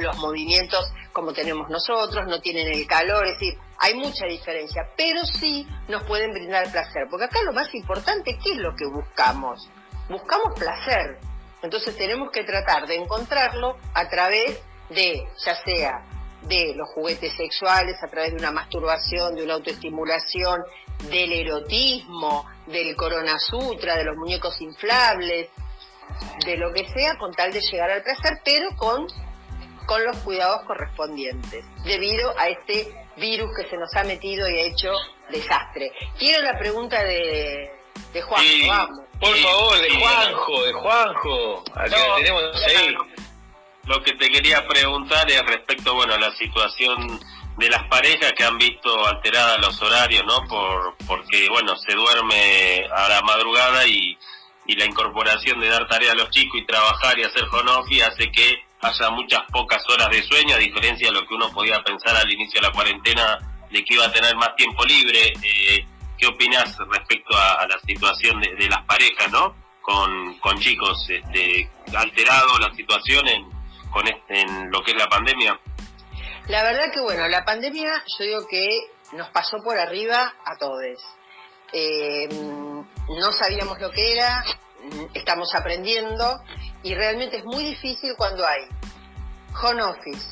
los 0.00 0.16
movimientos 0.18 0.90
como 1.12 1.32
tenemos 1.32 1.68
nosotros, 1.68 2.26
no 2.26 2.40
tienen 2.40 2.68
el 2.68 2.86
calor, 2.86 3.26
es 3.26 3.38
decir, 3.38 3.58
hay 3.78 3.94
mucha 3.94 4.26
diferencia, 4.26 4.88
pero 4.96 5.24
sí 5.24 5.66
nos 5.88 6.04
pueden 6.04 6.32
brindar 6.32 6.70
placer, 6.70 7.06
porque 7.10 7.24
acá 7.24 7.42
lo 7.42 7.52
más 7.52 7.74
importante, 7.74 8.38
¿qué 8.42 8.52
es 8.52 8.58
lo 8.58 8.74
que 8.76 8.86
buscamos? 8.86 9.68
Buscamos 10.08 10.58
placer, 10.58 11.18
entonces 11.62 11.96
tenemos 11.96 12.30
que 12.30 12.44
tratar 12.44 12.86
de 12.86 12.96
encontrarlo 12.96 13.78
a 13.94 14.08
través 14.08 14.60
de, 14.90 15.26
ya 15.44 15.54
sea 15.64 16.04
de 16.42 16.74
los 16.76 16.88
juguetes 16.90 17.36
sexuales, 17.36 17.96
a 18.02 18.06
través 18.06 18.30
de 18.30 18.38
una 18.38 18.52
masturbación, 18.52 19.34
de 19.34 19.42
una 19.42 19.54
autoestimulación, 19.54 20.62
del 21.10 21.32
erotismo, 21.32 22.44
del 22.66 22.94
corona 22.96 23.38
sutra, 23.38 23.96
de 23.96 24.04
los 24.04 24.16
muñecos 24.16 24.60
inflables, 24.60 25.48
de 26.44 26.56
lo 26.56 26.72
que 26.72 26.86
sea, 26.88 27.16
con 27.18 27.32
tal 27.32 27.52
de 27.52 27.60
llegar 27.60 27.90
al 27.90 28.02
placer, 28.02 28.40
pero 28.44 28.68
con, 28.76 29.06
con 29.88 30.04
los 30.04 30.18
cuidados 30.18 30.66
correspondientes, 30.66 31.64
debido 31.82 32.38
a 32.38 32.48
este 32.48 32.94
virus 33.16 33.48
que 33.56 33.66
se 33.70 33.78
nos 33.78 33.88
ha 33.96 34.04
metido 34.04 34.46
y 34.46 34.58
ha 34.58 34.66
hecho 34.66 34.92
desastre. 35.30 35.90
Quiero 36.18 36.42
la 36.42 36.58
pregunta 36.58 37.02
de, 37.02 37.72
de 38.12 38.20
Juanjo, 38.20 38.68
vamos. 38.68 39.00
Por 39.18 39.34
favor, 39.38 39.80
de 39.80 39.90
Juanjo, 39.98 40.64
de 40.64 40.72
Juanjo. 40.74 41.64
Acá 41.74 41.96
tenemos 42.18 42.42
ahí. 42.66 42.94
Lo 43.86 44.02
que 44.02 44.12
te 44.12 44.28
quería 44.28 44.68
preguntar 44.68 45.28
es 45.30 45.42
respecto, 45.46 45.94
bueno, 45.94 46.12
a 46.12 46.18
la 46.18 46.32
situación 46.36 47.18
de 47.56 47.70
las 47.70 47.88
parejas 47.88 48.34
que 48.34 48.44
han 48.44 48.58
visto 48.58 49.06
alteradas 49.06 49.58
los 49.58 49.80
horarios, 49.80 50.22
¿no? 50.26 50.46
Por, 50.48 50.96
porque, 51.06 51.48
bueno, 51.48 51.74
se 51.78 51.94
duerme 51.94 52.86
a 52.94 53.08
la 53.08 53.22
madrugada 53.22 53.86
y, 53.86 54.18
y 54.66 54.76
la 54.76 54.84
incorporación 54.84 55.58
de 55.60 55.70
dar 55.70 55.88
tarea 55.88 56.12
a 56.12 56.14
los 56.14 56.28
chicos 56.28 56.60
y 56.60 56.66
trabajar 56.66 57.18
y 57.18 57.24
hacer 57.24 57.44
home 57.44 58.02
hace 58.02 58.30
que 58.30 58.67
haya 58.80 59.10
muchas 59.10 59.40
pocas 59.50 59.82
horas 59.88 60.08
de 60.10 60.22
sueño, 60.22 60.54
a 60.54 60.58
diferencia 60.58 61.08
de 61.08 61.14
lo 61.14 61.26
que 61.26 61.34
uno 61.34 61.50
podía 61.50 61.82
pensar 61.82 62.16
al 62.16 62.30
inicio 62.30 62.60
de 62.60 62.66
la 62.68 62.72
cuarentena 62.72 63.38
de 63.70 63.84
que 63.84 63.94
iba 63.94 64.06
a 64.06 64.12
tener 64.12 64.34
más 64.36 64.54
tiempo 64.56 64.84
libre. 64.84 65.32
Eh, 65.42 65.84
¿Qué 66.16 66.26
opinas 66.26 66.76
respecto 66.90 67.36
a, 67.36 67.64
la 67.68 67.78
situación 67.86 68.40
de, 68.40 68.68
las 68.68 68.84
parejas, 68.86 69.30
no? 69.30 69.54
Con, 69.80 70.38
con 70.40 70.58
chicos, 70.58 71.06
este, 71.08 71.70
alterado 71.96 72.58
la 72.58 72.74
situación 72.74 73.26
en, 73.28 73.48
con 73.90 74.06
este, 74.06 74.40
en 74.40 74.70
lo 74.70 74.82
que 74.82 74.90
es 74.90 74.96
la 74.96 75.06
pandemia. 75.06 75.58
La 76.48 76.62
verdad 76.64 76.90
que 76.92 77.00
bueno, 77.00 77.28
la 77.28 77.44
pandemia 77.44 78.02
yo 78.18 78.24
digo 78.24 78.46
que 78.50 78.66
nos 79.12 79.28
pasó 79.30 79.58
por 79.62 79.78
arriba 79.78 80.34
a 80.44 80.56
todos. 80.58 80.98
Eh, 81.72 82.28
no 82.30 83.32
sabíamos 83.32 83.78
lo 83.80 83.90
que 83.90 84.14
era, 84.14 84.42
estamos 85.14 85.54
aprendiendo 85.54 86.40
y 86.82 86.94
realmente 86.94 87.38
es 87.38 87.44
muy 87.44 87.64
difícil 87.64 88.14
cuando 88.16 88.46
hay 88.46 88.62
home 89.62 89.82
office, 89.82 90.26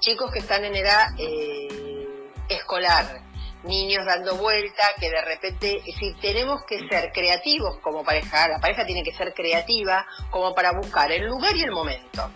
chicos 0.00 0.30
que 0.32 0.40
están 0.40 0.64
en 0.64 0.76
edad 0.76 1.08
eh, 1.18 2.06
escolar, 2.48 3.22
niños 3.64 4.04
dando 4.06 4.36
vuelta, 4.36 4.82
que 5.00 5.10
de 5.10 5.22
repente, 5.22 5.82
decir, 5.84 6.14
tenemos 6.20 6.62
que 6.66 6.86
ser 6.88 7.10
creativos 7.12 7.78
como 7.80 8.04
pareja, 8.04 8.48
la 8.48 8.58
pareja 8.58 8.84
tiene 8.84 9.02
que 9.02 9.12
ser 9.12 9.32
creativa 9.34 10.06
como 10.30 10.54
para 10.54 10.72
buscar 10.72 11.10
el 11.10 11.26
lugar 11.26 11.56
y 11.56 11.62
el 11.62 11.72
momento. 11.72 12.30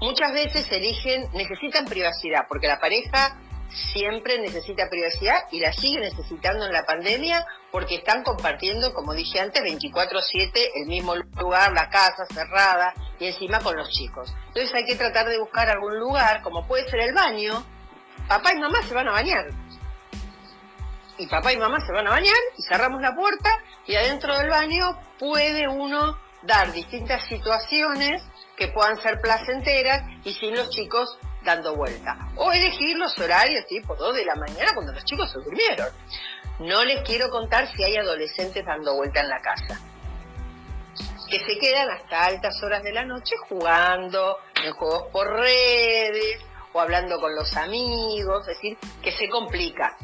Muchas 0.00 0.32
veces 0.32 0.70
eligen, 0.70 1.28
necesitan 1.32 1.86
privacidad, 1.86 2.46
porque 2.48 2.68
la 2.68 2.78
pareja 2.78 3.38
siempre 3.76 4.38
necesita 4.38 4.88
privacidad 4.88 5.44
y 5.50 5.60
la 5.60 5.72
sigue 5.72 6.00
necesitando 6.00 6.64
en 6.64 6.72
la 6.72 6.84
pandemia 6.84 7.46
porque 7.70 7.96
están 7.96 8.22
compartiendo, 8.22 8.94
como 8.94 9.12
dije 9.12 9.38
antes, 9.40 9.62
24/7 9.62 10.70
el 10.76 10.86
mismo 10.86 11.14
lugar, 11.14 11.72
la 11.72 11.90
casa 11.90 12.24
cerrada 12.32 12.94
y 13.18 13.26
encima 13.26 13.60
con 13.60 13.76
los 13.76 13.90
chicos. 13.90 14.34
Entonces 14.48 14.72
hay 14.74 14.86
que 14.86 14.96
tratar 14.96 15.28
de 15.28 15.38
buscar 15.38 15.68
algún 15.68 15.98
lugar, 15.98 16.42
como 16.42 16.66
puede 16.66 16.88
ser 16.88 17.00
el 17.00 17.14
baño. 17.14 17.64
Papá 18.28 18.52
y 18.54 18.58
mamá 18.58 18.82
se 18.82 18.94
van 18.94 19.08
a 19.08 19.12
bañar. 19.12 19.46
Y 21.18 21.26
papá 21.26 21.52
y 21.52 21.56
mamá 21.56 21.78
se 21.80 21.92
van 21.92 22.06
a 22.06 22.10
bañar 22.10 22.36
y 22.56 22.62
cerramos 22.62 23.00
la 23.00 23.14
puerta 23.14 23.50
y 23.86 23.94
adentro 23.94 24.36
del 24.38 24.50
baño 24.50 24.98
puede 25.18 25.68
uno 25.68 26.18
dar 26.42 26.72
distintas 26.72 27.26
situaciones 27.26 28.22
que 28.56 28.68
puedan 28.68 29.00
ser 29.00 29.20
placenteras 29.20 30.02
y 30.24 30.32
sin 30.34 30.54
los 30.54 30.70
chicos 30.70 31.18
dando 31.46 31.74
vuelta. 31.74 32.18
O 32.36 32.52
elegir 32.52 32.98
los 32.98 33.18
horarios 33.18 33.64
tipo 33.66 33.94
2 33.94 34.16
de 34.16 34.24
la 34.26 34.34
mañana 34.34 34.72
cuando 34.74 34.92
los 34.92 35.04
chicos 35.04 35.30
se 35.32 35.38
durmieron. 35.38 35.88
No 36.58 36.84
les 36.84 37.02
quiero 37.02 37.30
contar 37.30 37.72
si 37.74 37.82
hay 37.82 37.96
adolescentes 37.96 38.64
dando 38.64 38.94
vuelta 38.94 39.20
en 39.20 39.28
la 39.28 39.40
casa. 39.40 39.80
Que 41.30 41.38
se 41.38 41.58
quedan 41.58 41.88
hasta 41.90 42.26
altas 42.26 42.62
horas 42.62 42.82
de 42.82 42.92
la 42.92 43.04
noche 43.04 43.36
jugando 43.48 44.36
en 44.62 44.72
juegos 44.74 45.04
por 45.12 45.28
redes 45.28 46.42
o 46.72 46.80
hablando 46.80 47.18
con 47.20 47.34
los 47.34 47.56
amigos, 47.56 48.46
es 48.48 48.56
decir, 48.56 48.78
que 49.02 49.12
se 49.12 49.28
complica. 49.28 49.96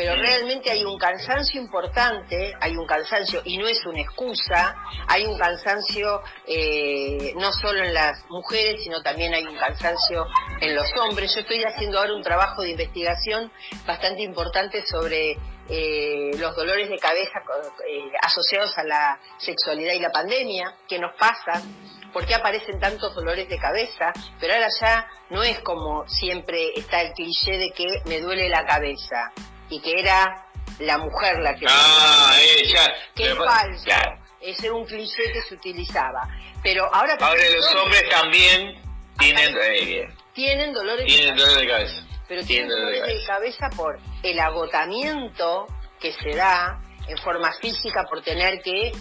Pero 0.00 0.16
realmente 0.16 0.70
hay 0.70 0.82
un 0.82 0.96
cansancio 0.96 1.60
importante, 1.60 2.54
hay 2.58 2.74
un 2.74 2.86
cansancio, 2.86 3.42
y 3.44 3.58
no 3.58 3.68
es 3.68 3.84
una 3.84 4.00
excusa, 4.00 4.74
hay 5.06 5.26
un 5.26 5.36
cansancio 5.36 6.22
eh, 6.46 7.34
no 7.36 7.52
solo 7.52 7.84
en 7.84 7.92
las 7.92 8.24
mujeres, 8.30 8.82
sino 8.82 9.02
también 9.02 9.34
hay 9.34 9.44
un 9.44 9.58
cansancio 9.58 10.26
en 10.62 10.74
los 10.74 10.90
hombres. 11.02 11.34
Yo 11.34 11.42
estoy 11.42 11.62
haciendo 11.64 11.98
ahora 11.98 12.14
un 12.14 12.22
trabajo 12.22 12.62
de 12.62 12.70
investigación 12.70 13.52
bastante 13.86 14.22
importante 14.22 14.82
sobre 14.86 15.36
eh, 15.68 16.30
los 16.38 16.56
dolores 16.56 16.88
de 16.88 16.96
cabeza 16.96 17.42
eh, 17.86 18.10
asociados 18.22 18.78
a 18.78 18.84
la 18.84 19.20
sexualidad 19.36 19.92
y 19.92 20.00
la 20.00 20.10
pandemia, 20.10 20.76
qué 20.88 20.98
nos 20.98 21.14
pasa, 21.16 21.62
por 22.10 22.24
qué 22.24 22.34
aparecen 22.36 22.80
tantos 22.80 23.14
dolores 23.14 23.50
de 23.50 23.58
cabeza, 23.58 24.14
pero 24.40 24.54
ahora 24.54 24.68
ya 24.80 25.06
no 25.28 25.42
es 25.42 25.60
como 25.60 26.08
siempre 26.08 26.70
está 26.74 27.02
el 27.02 27.12
cliché 27.12 27.58
de 27.58 27.70
que 27.72 27.84
me 28.06 28.18
duele 28.20 28.48
la 28.48 28.64
cabeza 28.64 29.30
y 29.70 29.80
que 29.80 29.98
era 30.00 30.46
la 30.78 30.98
mujer 30.98 31.38
la 31.40 31.54
que 31.56 31.66
Ah, 31.68 32.32
eh, 32.40 32.64
ya. 32.72 32.92
que 33.14 33.30
es 33.30 33.34
falso. 33.38 33.84
Claro. 33.84 34.18
Ese 34.40 34.66
era 34.66 34.74
un 34.74 34.84
cliché 34.86 35.22
que 35.32 35.42
se 35.42 35.54
utilizaba. 35.54 36.22
Pero 36.62 36.84
ahora 36.94 37.16
Ahora 37.20 37.42
los 37.54 37.74
hombres 37.74 38.08
también 38.10 38.80
tienen, 39.18 39.56
eh, 39.62 40.08
tienen 40.34 40.72
dolores 40.72 41.00
de 41.00 41.06
tienen 41.06 41.36
dolor 41.36 41.58
de 41.58 41.66
cabeza. 41.68 42.02
pero 42.28 42.42
Tienen 42.44 42.46
tienen 42.46 42.68
dolor 42.68 42.90
de 42.92 42.98
dolores 43.00 43.18
de 43.20 43.26
cabeza 43.26 43.70
por 43.76 43.98
el 44.22 44.40
agotamiento 44.40 45.66
que 46.00 46.12
se 46.14 46.30
da 46.36 46.80
en 47.06 47.18
forma 47.18 47.52
física 47.60 48.04
por 48.08 48.22
tener 48.22 48.60
que 48.62 48.92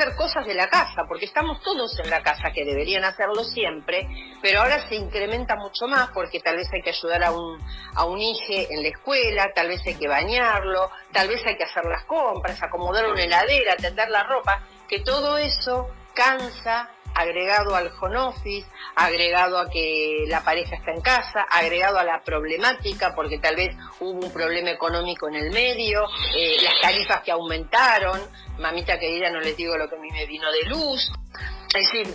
hacer 0.00 0.16
cosas 0.16 0.46
de 0.46 0.54
la 0.54 0.68
casa, 0.68 1.04
porque 1.06 1.26
estamos 1.26 1.60
todos 1.62 1.98
en 2.02 2.08
la 2.08 2.22
casa 2.22 2.50
que 2.54 2.64
deberían 2.64 3.04
hacerlo 3.04 3.44
siempre, 3.44 4.08
pero 4.40 4.60
ahora 4.60 4.88
se 4.88 4.94
incrementa 4.94 5.56
mucho 5.56 5.86
más 5.86 6.10
porque 6.14 6.40
tal 6.40 6.56
vez 6.56 6.68
hay 6.72 6.82
que 6.82 6.90
ayudar 6.90 7.22
a 7.24 7.32
un, 7.32 7.58
a 7.94 8.06
un 8.06 8.18
hijo 8.18 8.40
en 8.48 8.82
la 8.82 8.88
escuela, 8.88 9.50
tal 9.54 9.68
vez 9.68 9.80
hay 9.86 9.96
que 9.96 10.08
bañarlo, 10.08 10.90
tal 11.12 11.28
vez 11.28 11.44
hay 11.44 11.56
que 11.56 11.64
hacer 11.64 11.84
las 11.84 12.04
compras, 12.04 12.62
acomodar 12.62 13.08
una 13.08 13.22
heladera, 13.22 13.76
tender 13.76 14.08
la 14.08 14.22
ropa, 14.22 14.62
que 14.88 15.00
todo 15.00 15.36
eso 15.36 15.88
cansa 16.14 16.90
agregado 17.20 17.74
al 17.74 17.90
home 18.00 18.16
office, 18.16 18.66
agregado 18.94 19.58
a 19.58 19.68
que 19.68 20.24
la 20.26 20.42
pareja 20.42 20.76
está 20.76 20.92
en 20.92 21.00
casa, 21.00 21.42
agregado 21.42 21.98
a 21.98 22.04
la 22.04 22.22
problemática, 22.22 23.14
porque 23.14 23.38
tal 23.38 23.56
vez 23.56 23.76
hubo 24.00 24.26
un 24.26 24.32
problema 24.32 24.70
económico 24.70 25.28
en 25.28 25.36
el 25.36 25.50
medio, 25.50 26.04
eh, 26.36 26.56
las 26.62 26.80
tarifas 26.80 27.22
que 27.22 27.32
aumentaron, 27.32 28.20
mamita 28.58 28.98
querida, 28.98 29.30
no 29.30 29.40
les 29.40 29.56
digo 29.56 29.76
lo 29.76 29.88
que 29.88 29.96
a 29.96 30.00
mí 30.00 30.10
me 30.10 30.26
vino 30.26 30.50
de 30.50 30.64
luz. 30.68 31.10
Es 31.74 31.90
decir, 31.90 32.14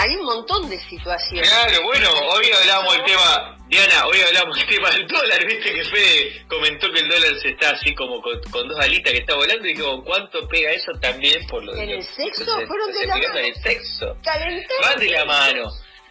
hay 0.00 0.14
un 0.16 0.24
montón 0.24 0.68
de 0.70 0.78
situaciones. 0.88 1.48
Claro, 1.50 1.82
bueno, 1.82 2.08
hoy 2.30 2.46
hablamos 2.60 2.94
del 2.94 3.04
tema, 3.04 3.56
Diana, 3.68 4.06
hoy 4.06 4.20
hablamos 4.20 4.56
del 4.56 4.66
tema 4.68 4.90
del 4.90 5.06
dólar, 5.08 5.44
viste 5.44 5.72
que 5.72 5.84
Fede 5.84 6.46
comentó 6.48 6.90
que 6.92 7.00
el 7.00 7.08
dólar 7.08 7.38
se 7.42 7.48
está 7.50 7.70
así 7.70 7.94
como 7.94 8.22
con, 8.22 8.40
con 8.50 8.68
dos 8.68 8.78
alitas 8.80 9.12
que 9.12 9.18
está 9.18 9.34
volando 9.34 9.66
y 9.66 9.74
digo, 9.74 10.02
¿cuánto 10.04 10.46
pega 10.48 10.70
eso 10.70 10.92
también 11.00 11.44
por 11.48 11.64
lo 11.64 11.72
de 11.74 11.82
¿En 11.82 11.90
el 11.90 12.02
sexo? 12.04 12.44
Fueron 12.66 12.92
de 12.92 13.06
la 13.06 13.16
mano. 13.16 13.38
en 13.38 13.44
el 13.46 13.54
sexo. 13.56 14.16
Van 14.24 14.98
de 15.00 15.08
la 15.10 15.24
mano. 15.24 15.64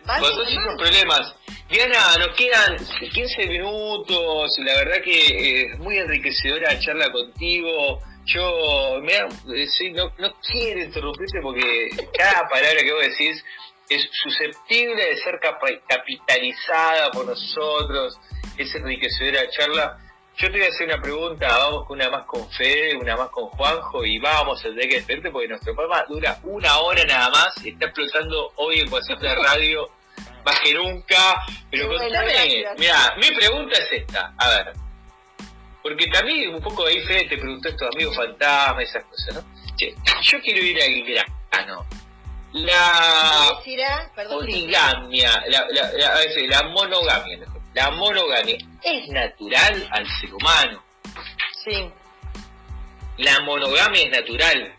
Van 0.06 0.20
Con 0.22 0.30
de 0.30 0.36
todos 0.36 0.46
la 0.46 0.52
esos 0.52 0.66
mano. 0.66 0.78
problemas. 0.78 1.36
Diana, 1.70 2.18
nos 2.20 2.36
quedan 2.36 2.78
15 3.14 3.46
minutos. 3.48 4.52
La 4.60 4.74
verdad 4.76 5.02
que 5.04 5.28
eh, 5.28 5.72
es 5.74 5.80
muy 5.80 5.98
enriquecedora 5.98 6.74
la 6.74 6.80
charla 6.80 7.12
contigo. 7.12 8.00
Yo 8.26 9.00
me 9.02 9.14
da- 9.14 9.28
eh, 9.56 9.68
sí, 9.68 9.92
no, 9.92 10.12
no 10.18 10.34
quiero 10.46 10.82
interrumpirte 10.82 11.40
porque 11.42 11.90
cada 12.18 12.48
palabra 12.50 12.82
que 12.84 12.92
vos 12.94 13.02
decís 13.02 13.44
es 13.90 14.10
susceptible 14.12 15.06
de 15.06 15.18
ser 15.18 15.40
capitalizada 15.88 17.12
por 17.12 17.26
nosotros. 17.26 18.20
Es 18.58 18.74
enriquecedora 18.76 19.44
la 19.44 19.50
charla. 19.50 19.98
Yo 20.38 20.52
te 20.52 20.58
voy 20.60 20.68
a 20.68 20.70
hacer 20.70 20.88
una 20.88 21.02
pregunta, 21.02 21.48
vamos 21.48 21.88
con 21.88 21.98
una 22.00 22.10
más 22.12 22.26
con 22.26 22.48
Fede, 22.52 22.96
una 22.96 23.16
más 23.16 23.30
con 23.30 23.46
Juanjo 23.46 24.06
y 24.06 24.20
vamos 24.20 24.60
a 24.60 24.64
tener 24.70 24.88
que 24.88 24.96
despedirte 24.96 25.32
porque 25.32 25.48
nuestro 25.48 25.74
programa 25.74 26.06
dura 26.08 26.40
una 26.44 26.78
hora 26.78 27.04
nada 27.06 27.30
más, 27.32 27.58
está 27.66 27.86
explotando 27.86 28.52
hoy 28.58 28.82
en 28.82 28.94
WhatsApp 28.94 29.20
de 29.20 29.34
radio 29.34 29.90
más 30.46 30.60
que 30.60 30.76
nunca, 30.76 31.44
pero 31.72 31.88
contame, 31.88 32.66
mira, 32.78 33.16
mi 33.18 33.36
pregunta 33.36 33.80
es 33.80 33.92
esta, 33.92 34.32
a 34.38 34.50
ver, 34.50 34.74
porque 35.82 36.06
también 36.06 36.54
un 36.54 36.62
poco 36.62 36.86
ahí 36.86 37.02
Fede 37.02 37.30
te 37.30 37.38
preguntó 37.38 37.70
estos 37.70 37.90
amigos 37.96 38.16
fantasmas, 38.16 38.84
esas 38.84 39.06
cosas, 39.06 39.36
¿no? 39.36 39.76
Che, 39.76 39.96
yo 40.22 40.40
quiero 40.42 40.62
ir 40.62 40.84
al 40.84 41.04
grano. 41.04 41.97
La 42.66 43.60
poligamia, 44.30 45.44
la, 45.48 45.68
la, 45.70 46.64
monogamia, 46.70 47.40
la 47.74 47.92
monogamia, 47.92 48.58
¿es 48.84 49.08
natural 49.10 49.88
al 49.92 50.06
ser 50.20 50.34
humano? 50.34 50.84
Sí. 51.64 51.90
La 53.18 53.40
monogamia 53.42 54.02
es 54.02 54.10
natural. 54.10 54.74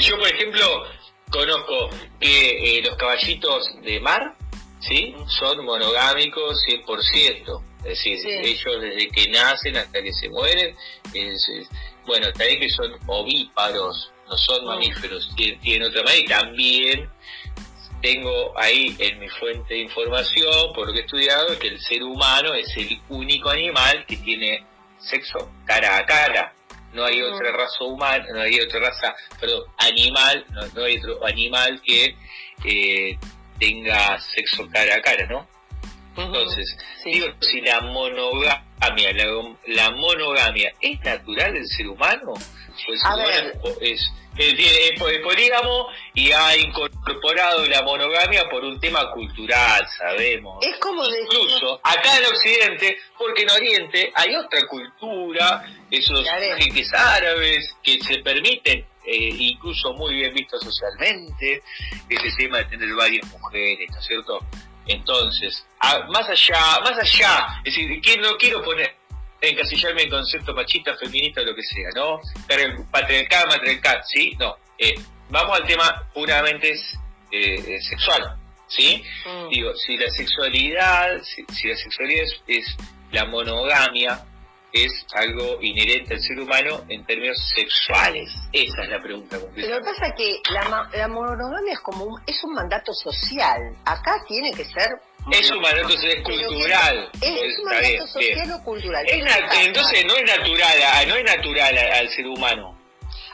Yo, 0.00 0.18
por 0.18 0.28
ejemplo, 0.28 0.84
conozco 1.30 1.90
que 2.20 2.78
eh, 2.78 2.82
los 2.82 2.96
caballitos 2.96 3.64
de 3.82 4.00
mar, 4.00 4.34
¿sí? 4.80 5.14
Son 5.38 5.64
monogámicos 5.64 6.62
100%. 6.68 7.62
Es 7.78 7.84
decir, 7.88 8.18
Sí. 8.20 8.28
ellos 8.30 8.80
desde 8.80 9.08
que 9.08 9.28
nacen 9.30 9.76
hasta 9.76 10.00
que 10.02 10.12
se 10.12 10.28
mueren, 10.28 10.76
es- 11.14 11.48
es- 11.48 11.68
bueno, 12.06 12.26
también 12.32 12.60
que 12.60 12.68
son 12.70 12.96
ovíparos, 13.06 14.12
no 14.32 14.38
son 14.38 14.64
Mm. 14.64 14.68
mamíferos, 14.68 15.30
tienen, 15.36 15.60
tienen 15.60 15.88
otra 15.88 16.02
manera 16.02 16.20
y 16.20 16.26
también 16.26 17.10
tengo 18.00 18.58
ahí 18.58 18.96
en 18.98 19.18
mi 19.20 19.28
fuente 19.28 19.74
de 19.74 19.80
información, 19.80 20.72
por 20.74 20.88
lo 20.88 20.92
que 20.92 21.00
he 21.00 21.02
estudiado, 21.02 21.58
que 21.58 21.68
el 21.68 21.80
ser 21.80 22.02
humano 22.02 22.52
es 22.54 22.66
el 22.76 23.00
único 23.10 23.50
animal 23.50 24.04
que 24.06 24.16
tiene 24.16 24.64
sexo 24.98 25.50
cara 25.64 25.98
a 25.98 26.06
cara. 26.06 26.52
No 26.92 27.04
hay 27.04 27.22
otra 27.22 27.52
raza 27.52 27.84
humana, 27.84 28.24
no 28.34 28.40
hay 28.42 28.58
otra 28.60 28.80
raza, 28.80 29.14
perdón, 29.40 29.62
animal, 29.78 30.44
no, 30.50 30.66
no 30.74 30.84
hay 30.84 30.98
otro 30.98 31.24
animal 31.26 31.80
que 31.84 32.16
eh, 32.64 33.18
tenga 33.58 34.18
sexo 34.20 34.68
cara 34.70 34.96
a 34.96 35.00
cara, 35.00 35.26
¿no? 35.26 35.46
Entonces, 36.16 36.76
Sí. 37.02 37.12
digo, 37.12 37.28
si 37.40 37.60
la 37.62 37.80
monogamia, 37.80 39.12
la, 39.14 39.54
la 39.68 39.90
monogamia 39.92 40.70
es 40.80 41.00
natural 41.00 41.54
del 41.54 41.66
ser 41.66 41.88
humano, 41.88 42.34
pues 42.86 43.04
A 43.04 43.16
ver. 43.16 43.58
es, 43.80 44.00
es, 44.00 44.10
es- 44.36 44.92
es 44.96 45.20
polígamo 45.22 45.88
y 46.14 46.32
ha 46.32 46.56
incorporado 46.56 47.66
la 47.66 47.82
monogamia 47.82 48.48
por 48.48 48.64
un 48.64 48.78
tema 48.80 49.10
cultural, 49.12 49.86
sabemos. 49.98 50.64
Es 50.64 50.76
como 50.78 51.06
decir. 51.06 51.26
Incluso 51.30 51.80
acá 51.82 52.16
en 52.18 52.24
Occidente, 52.26 52.96
porque 53.18 53.42
en 53.42 53.50
Oriente 53.50 54.12
hay 54.14 54.34
otra 54.36 54.66
cultura, 54.66 55.64
esos 55.90 56.26
jeques 56.58 56.92
árabes 56.94 57.74
que 57.82 58.00
se 58.00 58.18
permiten, 58.18 58.86
eh, 59.04 59.28
incluso 59.38 59.92
muy 59.94 60.14
bien 60.14 60.32
vistos 60.32 60.62
socialmente, 60.62 61.62
ese 62.08 62.30
tema 62.38 62.58
de 62.58 62.64
tener 62.66 62.94
varias 62.94 63.26
mujeres, 63.32 63.90
¿no 63.90 63.98
es 63.98 64.06
cierto? 64.06 64.38
Entonces, 64.86 65.64
a- 65.80 66.00
más 66.08 66.28
allá, 66.28 66.80
más 66.80 66.98
allá, 66.98 67.46
es 67.64 67.74
decir, 67.74 68.00
que 68.00 68.16
no 68.18 68.36
quiero 68.36 68.62
poner 68.64 68.91
encasillarme 69.48 70.02
en 70.02 70.10
concepto 70.10 70.54
machista, 70.54 70.96
feminista, 70.96 71.42
lo 71.42 71.54
que 71.54 71.62
sea, 71.62 71.88
¿no? 71.94 72.20
Patriarcal, 72.90 73.48
matriarcal, 73.48 74.00
¿sí? 74.06 74.34
No. 74.38 74.56
Eh, 74.78 74.94
vamos 75.30 75.58
al 75.60 75.66
tema 75.66 76.08
puramente 76.14 76.74
eh, 77.30 77.80
sexual, 77.80 78.36
¿sí? 78.68 79.02
Mm. 79.26 79.48
Digo, 79.48 79.74
si 79.74 79.96
la 79.96 80.10
sexualidad, 80.10 81.20
si, 81.22 81.44
si 81.54 81.68
la 81.68 81.76
sexualidad 81.76 82.24
es, 82.24 82.42
es 82.46 82.76
la 83.10 83.24
monogamia, 83.26 84.24
es 84.72 85.04
algo 85.14 85.58
inherente 85.60 86.14
al 86.14 86.20
ser 86.20 86.40
humano 86.40 86.82
en 86.88 87.04
términos 87.04 87.36
sexuales. 87.54 88.30
Esa 88.52 88.82
es 88.84 88.88
la 88.88 89.00
pregunta 89.00 89.36
Pero 89.36 89.46
concreta. 89.46 89.68
lo 89.68 89.78
que 89.78 89.84
pasa 89.84 90.06
es 90.06 90.14
que 90.16 90.40
la, 90.50 90.88
la 90.94 91.08
monogamia 91.08 91.72
es 91.74 91.80
como 91.80 92.04
un, 92.04 92.22
es 92.26 92.42
un 92.42 92.54
mandato 92.54 92.92
social. 92.94 93.60
Acá 93.84 94.24
tiene 94.26 94.50
que 94.52 94.64
ser. 94.64 94.88
Es 95.30 95.50
un 95.50 95.60
mandato 95.60 95.94
cultural. 96.24 97.10
Es, 97.20 97.30
un 97.30 97.36
Está 97.38 97.62
mandato 97.64 98.06
social 98.08 98.52
o 98.52 98.64
cultural. 98.64 99.06
Es 99.06 99.24
entonces 99.66 100.04
no 100.04 100.16
es 100.16 100.24
natural, 100.24 100.82
a- 100.82 101.06
no 101.06 101.14
es 101.16 101.24
natural 101.24 101.78
a- 101.78 101.98
al 101.98 102.08
ser 102.10 102.26
humano. 102.26 102.78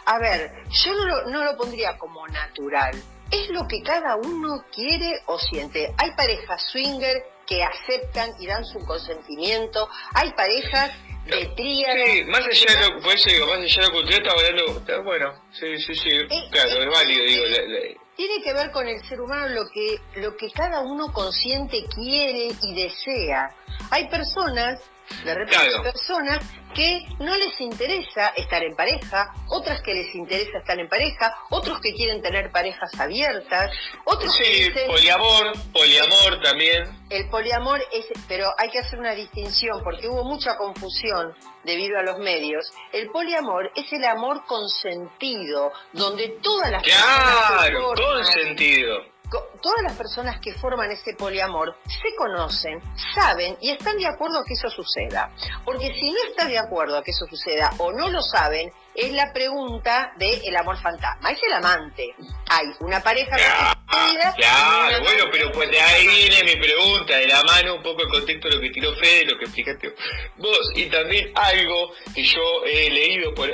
A 0.05 0.18
ver, 0.18 0.51
yo 0.70 0.92
no 0.94 1.05
lo, 1.07 1.24
no 1.31 1.44
lo 1.44 1.57
pondría 1.57 1.96
como 1.98 2.27
natural. 2.29 2.94
Es 3.31 3.48
lo 3.51 3.66
que 3.68 3.83
cada 3.83 4.16
uno 4.16 4.64
quiere 4.74 5.20
o 5.27 5.38
siente. 5.38 5.92
Hay 5.98 6.11
parejas 6.12 6.62
swinger 6.72 7.22
que 7.46 7.62
aceptan 7.62 8.33
y 8.38 8.46
dan 8.46 8.64
su 8.64 8.79
consentimiento. 8.87 9.88
Hay 10.14 10.33
parejas 10.33 10.92
de 11.27 11.46
tríada. 11.57 12.07
Sí, 12.07 12.24
más 12.24 12.40
allá 12.40 12.81
de 12.81 12.88
lo, 12.90 13.01
por 13.01 13.14
eso 13.14 13.29
digo, 13.31 13.46
más 13.46 13.59
allá 13.59 13.81
de 13.83 13.87
lo 13.87 13.92
cultural 13.92 14.22
estaba 14.22 14.40
hablando, 14.40 14.79
está 14.79 14.98
bueno, 15.01 15.42
sí, 15.59 15.79
sí, 15.79 15.94
sí, 15.94 16.11
claro, 16.51 16.83
es 16.83 16.87
válido, 16.90 17.24
digo, 17.27 17.44
la- 17.46 17.62
la- 17.62 18.07
Tiene 18.18 18.42
que 18.42 18.52
ver 18.52 18.72
con 18.72 18.88
el 18.88 19.00
ser 19.09 19.20
humano 19.20 19.46
lo 19.46 19.70
que, 19.70 20.00
lo 20.16 20.37
que 20.37 20.50
cada 20.50 20.81
uno 20.81 21.12
consciente 21.12 21.85
quiere 21.85 22.48
y 22.61 22.74
desea. 22.74 23.48
Hay 23.92 24.09
personas 24.09 24.81
De 25.24 25.34
repente 25.34 25.56
hay 25.56 25.82
personas 25.82 26.44
que 26.74 27.06
no 27.18 27.34
les 27.36 27.60
interesa 27.60 28.28
estar 28.36 28.62
en 28.62 28.76
pareja, 28.76 29.32
otras 29.48 29.82
que 29.82 29.94
les 29.94 30.14
interesa 30.14 30.58
estar 30.58 30.78
en 30.78 30.88
pareja, 30.88 31.34
otros 31.50 31.80
que 31.80 31.94
quieren 31.94 32.22
tener 32.22 32.50
parejas 32.52 32.90
abiertas, 32.98 33.70
otros 34.04 34.34
sí, 34.36 34.44
que 34.44 34.64
dicen, 34.64 34.86
poliamor, 34.86 35.52
poliamor 35.72 36.40
también. 36.42 36.84
El 37.10 37.28
poliamor 37.30 37.80
es, 37.92 38.06
pero 38.28 38.54
hay 38.58 38.70
que 38.70 38.78
hacer 38.80 38.98
una 38.98 39.14
distinción 39.14 39.82
porque 39.82 40.08
hubo 40.08 40.24
mucha 40.24 40.56
confusión 40.56 41.34
debido 41.64 41.98
a 41.98 42.02
los 42.02 42.18
medios. 42.18 42.70
El 42.92 43.10
poliamor 43.10 43.70
es 43.74 43.92
el 43.92 44.04
amor 44.04 44.44
consentido, 44.46 45.72
donde 45.92 46.38
todas 46.42 46.70
las 46.70 46.82
claro, 46.82 47.94
consentido 47.94 49.17
todas 49.30 49.82
las 49.82 49.96
personas 49.96 50.40
que 50.40 50.54
forman 50.54 50.90
ese 50.90 51.14
poliamor 51.14 51.76
se 51.84 52.14
conocen, 52.16 52.80
saben 53.14 53.56
y 53.60 53.70
están 53.70 53.96
de 53.96 54.06
acuerdo 54.06 54.38
a 54.38 54.44
que 54.44 54.54
eso 54.54 54.68
suceda. 54.70 55.30
Porque 55.64 55.92
si 55.94 56.10
no 56.10 56.18
están 56.28 56.48
de 56.48 56.58
acuerdo 56.58 56.98
a 56.98 57.02
que 57.02 57.10
eso 57.10 57.26
suceda 57.26 57.70
o 57.78 57.92
no 57.92 58.08
lo 58.08 58.22
saben, 58.22 58.70
es 58.94 59.12
la 59.12 59.32
pregunta 59.32 60.12
del 60.16 60.56
amor 60.56 60.80
fantasma. 60.80 61.30
Es 61.30 61.40
el 61.46 61.52
amante. 61.52 62.14
Hay 62.50 62.66
una 62.80 63.00
pareja 63.00 63.36
claro, 63.36 64.34
Claro, 64.36 65.02
bueno, 65.02 65.24
pero 65.30 65.52
pues 65.52 65.70
de 65.70 65.80
ahí 65.80 66.06
viene 66.06 66.54
mi 66.54 66.60
pregunta, 66.60 67.16
de 67.16 67.26
la 67.26 67.42
mano 67.44 67.76
un 67.76 67.82
poco 67.82 68.02
el 68.02 68.08
contexto 68.08 68.48
de 68.48 68.56
lo 68.56 68.60
que 68.60 68.70
tiró 68.70 68.94
Fede, 68.96 69.24
lo 69.24 69.38
que 69.38 69.44
explicaste 69.44 69.94
vos, 70.36 70.72
y 70.74 70.86
también 70.86 71.30
algo 71.34 71.92
que 72.14 72.22
yo 72.22 72.64
he 72.66 72.90
leído 72.90 73.34
por, 73.34 73.48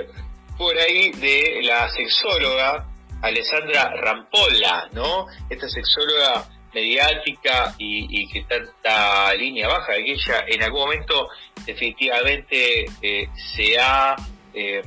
por 0.56 0.76
ahí 0.76 1.12
de 1.12 1.60
la 1.62 1.88
sexóloga 1.90 2.93
Alessandra 3.24 3.90
Rampolla, 3.96 4.88
¿no? 4.92 5.26
Esta 5.48 5.66
sexóloga 5.68 6.46
mediática 6.74 7.74
y, 7.78 8.28
que 8.28 8.40
está 8.40 8.56
en 8.56 8.64
esta 8.64 9.34
línea 9.34 9.68
baja, 9.68 9.94
que 9.94 10.12
ella 10.12 10.44
en 10.46 10.62
algún 10.62 10.80
momento 10.80 11.28
definitivamente 11.64 12.84
eh, 13.00 13.28
se 13.56 13.78
ha 13.78 14.16
eh, 14.52 14.82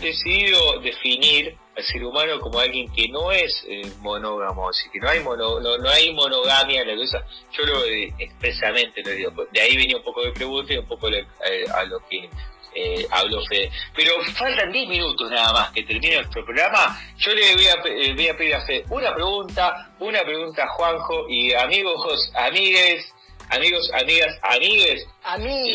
decidido 0.00 0.80
definir 0.80 1.56
al 1.76 1.84
ser 1.84 2.04
humano 2.04 2.40
como 2.40 2.58
alguien 2.58 2.90
que 2.92 3.08
no 3.08 3.30
es 3.32 3.64
eh, 3.68 3.82
monógamo, 4.00 4.70
así 4.70 4.88
que 4.90 4.98
no 5.00 5.08
hay 5.08 5.20
no, 5.22 5.88
hay 5.90 6.12
monogamia 6.14 6.82
en 6.82 6.88
la 6.88 6.96
cosa. 6.96 7.22
Yo 7.52 7.66
lo 7.66 7.84
expresamente 8.18 9.02
lo 9.02 9.10
digo, 9.10 9.46
de 9.52 9.60
ahí 9.60 9.76
venía 9.76 9.98
un 9.98 10.04
poco 10.04 10.22
de 10.22 10.32
pregunta 10.32 10.72
y 10.72 10.78
un 10.78 10.86
poco 10.86 11.08
a 11.08 11.84
lo 11.84 11.98
que 12.08 12.30
eh, 12.78 13.06
habló 13.10 13.44
Fede. 13.46 13.70
Pero 13.94 14.12
faltan 14.34 14.70
10 14.70 14.88
minutos 14.88 15.30
nada 15.30 15.52
más 15.52 15.70
que 15.72 15.82
termine 15.82 16.16
nuestro 16.16 16.44
programa. 16.44 16.98
Yo 17.18 17.32
le 17.34 17.54
voy 17.54 17.66
a, 17.66 17.74
eh, 17.86 18.14
voy 18.14 18.28
a 18.28 18.36
pedir 18.36 18.54
a 18.54 18.60
Fede 18.66 18.84
una 18.90 19.14
pregunta, 19.14 19.90
una 19.98 20.22
pregunta 20.22 20.64
a 20.64 20.68
Juanjo 20.68 21.28
y 21.28 21.52
amigos, 21.54 22.30
amigues, 22.34 23.12
amigos, 23.50 23.90
amigas, 23.92 24.38
amigues. 24.42 25.06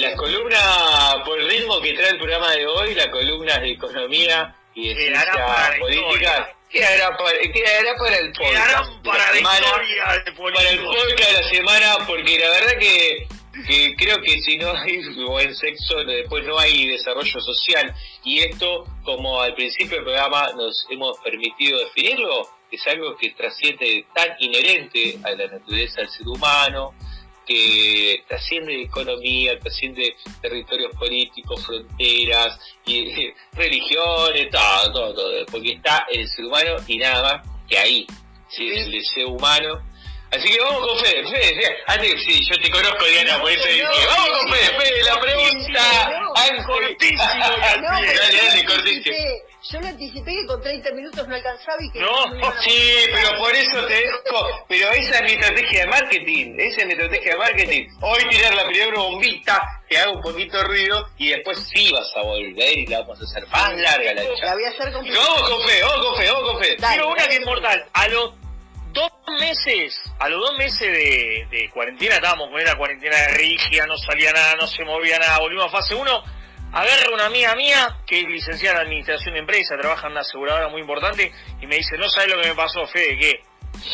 La 0.02 0.16
columna, 0.16 1.24
por 1.26 1.40
el 1.40 1.50
ritmo 1.50 1.82
que 1.82 1.94
trae 1.94 2.10
el 2.10 2.18
programa 2.18 2.52
de 2.52 2.66
hoy, 2.66 2.96
la 2.96 3.12
columna 3.12 3.60
de 3.60 3.72
economía 3.72 4.56
y 4.74 4.90
de 4.90 4.96
ciencia 4.96 5.76
política. 5.80 6.56
Quedará 6.70 7.16
para, 7.16 7.38
quedará 7.40 7.96
para 8.00 8.18
el 8.18 8.32
podcast 8.32 9.06
para 9.06 9.28
la 9.28 9.34
semana, 9.34 9.68
para 10.02 10.16
el 10.16 10.34
podcast 10.34 11.30
de 11.30 11.34
la 11.34 11.50
semana, 11.50 11.98
porque 12.08 12.40
la 12.40 12.50
verdad 12.50 12.80
que 12.80 13.28
que 13.54 13.96
creo 13.96 14.20
que 14.22 14.42
si 14.42 14.58
no 14.58 14.72
hay 14.76 14.98
buen 15.28 15.56
sexo, 15.56 16.04
después 16.04 16.46
no 16.46 16.58
hay 16.58 16.88
desarrollo 16.88 17.40
social. 17.40 17.94
Y 18.24 18.40
esto, 18.40 18.86
como 19.04 19.42
al 19.42 19.54
principio 19.54 19.98
del 19.98 20.06
programa 20.06 20.52
nos 20.54 20.86
hemos 20.90 21.18
permitido 21.20 21.80
definirlo, 21.80 22.50
es 22.72 22.86
algo 22.88 23.16
que 23.16 23.30
trasciende 23.32 24.06
tan 24.14 24.30
inherente 24.40 25.20
a 25.24 25.32
la 25.32 25.48
naturaleza 25.48 26.02
del 26.02 26.10
ser 26.10 26.28
humano, 26.28 26.94
que 27.46 28.24
trasciende 28.28 28.84
economía, 28.84 29.60
trasciende 29.60 30.16
territorios 30.42 30.96
políticos, 30.96 31.64
fronteras, 31.66 32.58
y, 32.86 33.32
religiones, 33.54 34.50
todo, 34.50 34.92
todo, 34.92 35.14
todo, 35.14 35.46
porque 35.52 35.74
está 35.74 36.08
el 36.12 36.28
ser 36.28 36.46
humano 36.46 36.78
y 36.88 36.98
nada 36.98 37.22
más 37.22 37.48
que 37.68 37.78
ahí, 37.78 38.08
¿sí? 38.50 38.68
el 38.70 38.92
deseo 38.92 39.30
humano 39.30 39.84
Así 40.34 40.50
que 40.50 40.60
vamos 40.62 40.88
con 40.88 41.00
Fede, 41.00 41.24
Fede, 41.30 41.62
Fede. 41.62 41.78
Antes, 41.86 42.24
sí, 42.26 42.44
yo 42.50 42.60
te 42.60 42.72
conozco, 42.72 43.06
Diana, 43.06 43.40
por 43.40 43.52
eso 43.52 43.68
dije, 43.68 43.84
vamos 43.84 44.30
con 44.40 44.52
Fede, 44.52 44.80
Fede, 44.80 45.04
la 45.04 45.20
pregunta 45.20 46.12
antes. 46.36 46.66
Cortísimo, 46.66 47.20
dale, 47.84 48.14
dale, 48.14 48.66
cortísimo. 48.66 49.16
Yo 49.72 49.80
le 49.80 49.88
anticipé 49.90 50.32
que 50.32 50.46
con 50.46 50.62
30 50.62 50.92
minutos 50.92 51.28
no 51.28 51.36
alcanzaba 51.36 51.78
y 51.82 51.90
que... 51.92 52.00
No, 52.00 52.12
sí, 52.62 53.06
pero 53.14 53.38
por 53.38 53.54
eso 53.56 53.86
te 53.86 53.94
dejo, 53.94 54.48
pero 54.68 54.92
esa 54.92 55.20
es 55.20 55.22
mi 55.24 55.32
estrategia 55.32 55.80
de 55.82 55.88
marketing, 55.88 56.56
esa 56.58 56.82
es 56.82 56.88
mi 56.88 56.94
estrategia 56.94 57.32
de 57.32 57.38
marketing. 57.38 57.88
Hoy 58.02 58.28
tirar 58.30 58.56
la 58.56 58.66
primera 58.66 59.00
bombita, 59.00 59.62
que 59.88 59.98
haga 59.98 60.12
un 60.12 60.22
poquito 60.22 60.58
de 60.58 60.64
ruido, 60.66 61.08
y 61.18 61.30
después 61.30 61.60
sí 61.72 61.92
vas 61.94 62.12
a 62.18 62.24
volver 62.24 62.78
y 62.78 62.88
la 62.88 63.02
vamos 63.02 63.22
a 63.22 63.24
hacer 63.24 63.48
más 63.48 63.74
larga 63.78 64.14
la 64.14 64.24
charla. 64.24 64.46
La 64.46 64.54
voy 64.54 64.64
a 64.66 64.70
hacer 64.70 64.92
con 64.92 65.08
Vamos 65.08 65.50
con 65.50 65.68
Fede, 65.68 65.84
vamos 65.84 66.06
con 66.06 66.18
Fede, 66.18 66.32
vamos 66.32 66.52
con 66.52 66.62
Fede. 66.62 66.78
Pero 66.82 67.08
una 67.08 67.28
que 67.28 67.36
es 67.36 67.46
mortal, 67.46 67.86
a 67.94 68.08
los 68.10 68.43
dos 68.94 69.12
meses, 69.40 70.00
a 70.20 70.30
los 70.30 70.40
dos 70.40 70.58
meses 70.58 70.80
de, 70.82 71.70
cuarentena, 71.74 72.16
estábamos 72.16 72.50
con 72.50 72.62
una 72.62 72.76
cuarentena 72.76 73.18
rígida, 73.36 73.86
no 73.88 73.98
salía 73.98 74.32
nada, 74.32 74.56
no 74.56 74.68
se 74.68 74.86
movía 74.86 75.18
nada, 75.20 75.40
volvimos 75.40 75.66
a 75.66 75.70
fase 75.70 75.96
1, 75.96 76.24
agarra 76.72 77.14
una 77.14 77.26
amiga 77.26 77.56
mía 77.56 77.98
que 78.06 78.22
es 78.22 78.28
licenciada 78.28 78.82
en 78.82 78.88
administración 78.88 79.34
de 79.34 79.40
empresa, 79.42 79.76
trabaja 79.78 80.08
en 80.08 80.14
una 80.14 80.22
aseguradora 80.22 80.70
muy 80.70 80.82
importante, 80.82 81.32
y 81.60 81.68
me 81.68 81.78
dice, 81.78 81.98
no 81.98 82.08
sabes 82.10 82.34
lo 82.34 82.42
que 82.42 82.50
me 82.50 82.56
pasó, 82.56 82.86
Fede, 82.88 83.18
que 83.18 83.44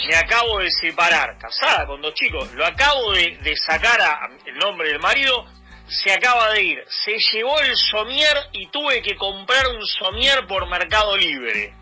me 0.07 0.15
acabo 0.15 0.59
de 0.59 0.69
separar, 0.69 1.37
casada 1.37 1.87
con 1.87 2.01
dos 2.01 2.13
chicos, 2.13 2.51
lo 2.53 2.65
acabo 2.65 3.13
de, 3.13 3.37
de 3.37 3.55
sacar 3.55 3.99
a, 4.01 4.29
el 4.45 4.57
nombre 4.57 4.89
del 4.89 4.99
marido, 4.99 5.45
se 5.87 6.11
acaba 6.11 6.51
de 6.51 6.63
ir, 6.63 6.83
se 6.87 7.17
llevó 7.17 7.59
el 7.61 7.75
somier 7.75 8.37
y 8.51 8.67
tuve 8.67 9.01
que 9.01 9.15
comprar 9.15 9.67
un 9.69 9.83
somier 9.85 10.45
por 10.45 10.67
Mercado 10.69 11.17
Libre. 11.17 11.73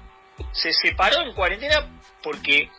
Se 0.54 0.72
separó 0.72 1.24
en 1.24 1.34
cuarentena 1.34 1.97
porque 2.24 2.70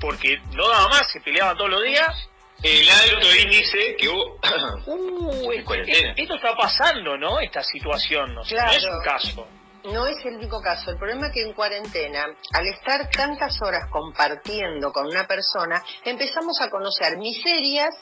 porque 0.00 0.38
no 0.52 0.68
daba 0.68 0.88
más, 0.88 1.10
se 1.10 1.20
peleaban 1.20 1.56
todos 1.56 1.70
los 1.70 1.82
días. 1.82 2.28
El 2.62 2.88
alto 2.88 3.34
índice 3.42 3.96
que 3.98 4.08
hubo 4.08 4.38
uh, 4.86 5.52
Esto 5.52 6.34
está 6.34 6.56
pasando, 6.56 7.16
¿no? 7.16 7.40
Esta 7.40 7.62
situación, 7.62 8.34
¿no? 8.34 8.42
no 8.42 8.70
es 8.70 8.84
un 8.84 9.02
caso. 9.04 9.48
No 9.84 10.06
es 10.06 10.16
el 10.24 10.36
único 10.36 10.62
caso. 10.62 10.90
El 10.90 10.96
problema 10.96 11.26
es 11.26 11.32
que 11.34 11.42
en 11.42 11.52
cuarentena, 11.52 12.24
al 12.52 12.66
estar 12.66 13.10
tantas 13.10 13.60
horas 13.60 13.90
compartiendo 13.90 14.92
con 14.92 15.06
una 15.06 15.26
persona, 15.26 15.82
empezamos 16.04 16.58
a 16.62 16.70
conocer 16.70 17.18
miserias 17.18 17.94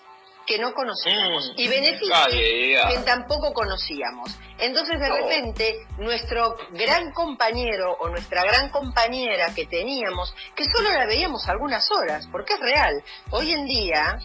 que 0.46 0.58
no 0.58 0.72
conocíamos 0.74 1.50
mm. 1.50 1.60
y 1.60 1.68
beneficios 1.68 2.28
que 2.28 2.98
tampoco 3.04 3.52
conocíamos. 3.52 4.30
Entonces 4.58 4.98
de 5.00 5.08
repente 5.08 5.86
nuestro 5.98 6.56
gran 6.70 7.12
compañero 7.12 7.96
o 8.00 8.08
nuestra 8.08 8.42
gran 8.44 8.70
compañera 8.70 9.54
que 9.54 9.66
teníamos, 9.66 10.34
que 10.54 10.64
solo 10.64 10.90
la 10.90 11.06
veíamos 11.06 11.48
algunas 11.48 11.90
horas, 11.90 12.26
porque 12.30 12.54
es 12.54 12.60
real, 12.60 13.02
hoy 13.30 13.52
en 13.52 13.66
día 13.66 14.18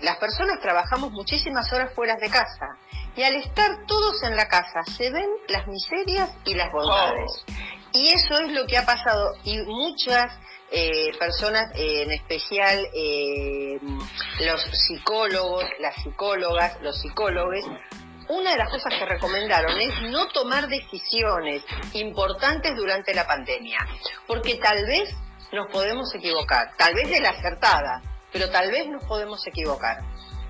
las 0.00 0.16
personas 0.18 0.60
trabajamos 0.60 1.10
muchísimas 1.10 1.72
horas 1.72 1.92
fuera 1.94 2.16
de 2.16 2.30
casa 2.30 2.76
y 3.16 3.22
al 3.22 3.34
estar 3.34 3.84
todos 3.86 4.22
en 4.22 4.36
la 4.36 4.46
casa 4.46 4.84
se 4.96 5.10
ven 5.10 5.28
las 5.48 5.66
miserias 5.66 6.30
y 6.44 6.54
las 6.54 6.72
bondades. 6.72 7.44
Oh. 7.48 7.52
Y 7.92 8.10
eso 8.10 8.38
es 8.38 8.52
lo 8.52 8.66
que 8.66 8.76
ha 8.78 8.84
pasado 8.84 9.34
y 9.44 9.58
muchas 9.62 10.32
eh, 10.70 11.16
personas, 11.18 11.70
eh, 11.74 12.02
en 12.02 12.12
especial 12.12 12.86
eh, 12.92 13.78
los 14.40 14.62
psicólogos, 14.86 15.64
las 15.80 15.94
psicólogas, 16.02 16.80
los 16.82 17.00
psicólogos, 17.00 17.64
una 18.28 18.50
de 18.50 18.58
las 18.58 18.70
cosas 18.70 18.92
que 18.98 19.06
recomendaron 19.06 19.80
es 19.80 20.02
no 20.10 20.28
tomar 20.28 20.68
decisiones 20.68 21.62
importantes 21.94 22.76
durante 22.76 23.14
la 23.14 23.26
pandemia, 23.26 23.78
porque 24.26 24.56
tal 24.56 24.84
vez 24.86 25.08
nos 25.52 25.70
podemos 25.72 26.14
equivocar, 26.14 26.70
tal 26.76 26.94
vez 26.94 27.08
de 27.08 27.20
la 27.20 27.30
acertada, 27.30 28.02
pero 28.30 28.50
tal 28.50 28.70
vez 28.70 28.86
nos 28.88 29.02
podemos 29.04 29.46
equivocar, 29.46 30.00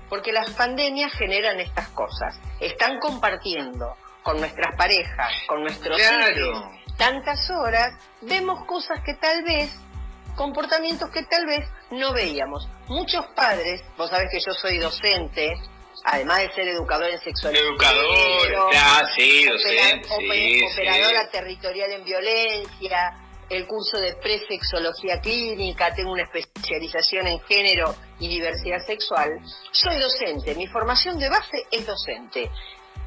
porque 0.09 0.33
las 0.33 0.49
pandemias 0.51 1.13
generan 1.13 1.61
estas 1.61 1.87
cosas, 1.89 2.37
están 2.59 2.99
compartiendo 2.99 3.95
con 4.21 4.37
nuestras 4.37 4.75
parejas, 4.75 5.31
con 5.47 5.61
nuestros 5.61 5.97
hijos, 5.97 6.65
tantas 6.97 7.49
horas, 7.49 7.93
vemos 8.21 8.65
cosas 8.65 8.99
que 9.05 9.13
tal 9.13 9.41
vez 9.43 9.73
comportamientos 10.35 11.09
que 11.09 11.23
tal 11.23 11.45
vez 11.45 11.67
no 11.91 12.13
veíamos. 12.13 12.67
Muchos 12.87 13.25
padres, 13.35 13.81
vos 13.97 14.09
sabés 14.09 14.29
que 14.31 14.39
yo 14.39 14.53
soy 14.53 14.79
docente, 14.79 15.53
además 16.05 16.39
de 16.39 16.53
ser 16.53 16.67
educador 16.69 17.09
en 17.09 17.19
sexualidad. 17.19 17.63
Educador, 17.63 18.71
sí, 19.17 19.45
docente. 19.45 20.07
operadora 20.73 21.29
territorial 21.29 21.91
en 21.91 22.03
violencia, 22.03 23.13
el 23.49 23.65
curso 23.65 23.97
de 23.99 24.13
presexología 24.15 25.19
clínica, 25.19 25.93
tengo 25.93 26.11
una 26.11 26.23
especialización 26.23 27.27
en 27.27 27.39
género 27.41 27.95
y 28.19 28.27
diversidad 28.27 28.85
sexual. 28.85 29.39
Soy 29.71 29.97
docente, 29.99 30.53
mi 30.55 30.67
formación 30.67 31.17
de 31.17 31.29
base 31.29 31.65
es 31.71 31.85
docente. 31.85 32.51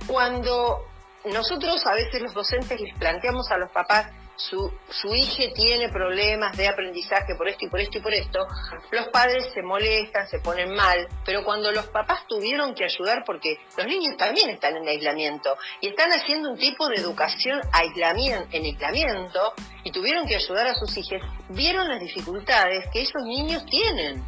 Cuando 0.07 0.85
nosotros 1.27 1.87
a 1.87 1.95
veces 1.95 2.21
los 2.21 2.35
docentes 2.35 2.81
les 2.81 2.99
planteamos 2.99 3.49
a 3.51 3.59
los 3.59 3.71
papás 3.71 4.11
su, 4.37 4.73
su 4.91 5.15
hija 5.15 5.53
tiene 5.55 5.89
problemas 5.89 6.57
de 6.57 6.69
aprendizaje 6.69 7.35
por 7.37 7.49
esto 7.49 7.67
y 7.67 7.69
por 7.69 7.81
esto 7.81 7.99
y 7.99 8.01
por 8.01 8.15
esto, 8.15 8.47
los 8.91 9.09
padres 9.09 9.53
se 9.53 9.63
molestan, 9.63 10.29
se 10.29 10.39
ponen 10.41 10.75
mal, 10.75 11.07
pero 11.25 11.45
cuando 11.45 11.71
los 11.73 11.87
papás 11.89 12.27
tuvieron 12.27 12.75
que 12.75 12.85
ayudar, 12.85 13.25
porque 13.25 13.59
los 13.77 13.87
niños 13.87 14.17
también 14.17 14.51
están 14.51 14.77
en 14.77 14.89
aislamiento 14.89 15.57
y 15.81 15.89
están 15.89 16.13
haciendo 16.13 16.51
un 16.51 16.59
tipo 16.59 16.89
de 16.89 16.97
educación 16.97 17.61
aislamiento, 17.73 18.49
en 18.53 18.65
aislamiento 18.65 19.55
y 19.85 19.91
tuvieron 19.91 20.27
que 20.27 20.37
ayudar 20.37 20.67
a 20.67 20.75
sus 20.75 20.97
hijos, 20.97 21.21
vieron 21.49 21.89
las 21.89 22.01
dificultades 22.01 22.87
que 22.93 23.03
esos 23.03 23.23
niños 23.25 23.65
tienen, 23.67 24.25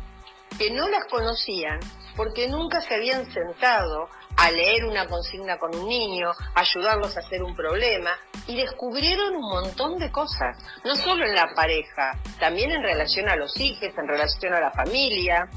que 0.59 0.71
no 0.71 0.89
las 0.89 1.05
conocían 1.07 1.81
porque 2.17 2.49
nunca 2.49 2.81
se 2.81 2.95
habían 2.95 3.31
sentado 3.33 4.09
a 4.37 4.51
leer 4.51 4.85
una 4.85 5.07
consigna 5.07 5.59
con 5.59 5.75
un 5.75 5.89
niño, 5.89 6.33
ayudarlos 6.55 7.17
a 7.17 7.21
hacer 7.21 7.43
un 7.43 7.55
problema, 7.55 8.11
y 8.47 8.57
descubrieron 8.57 9.37
un 9.37 9.49
montón 9.49 9.99
de 9.99 10.11
cosas, 10.11 10.57
no 10.85 10.97
solo 10.97 11.25
en 11.25 11.35
la 11.35 11.55
pareja, 11.55 12.19
también 12.39 12.71
en 12.71 12.83
relación 12.83 13.29
a 13.29 13.37
los 13.37 13.59
hijos, 13.59 13.91
en 13.97 14.09
relación 14.09 14.55
a 14.55 14.61
la 14.61 14.71
familia. 14.73 15.49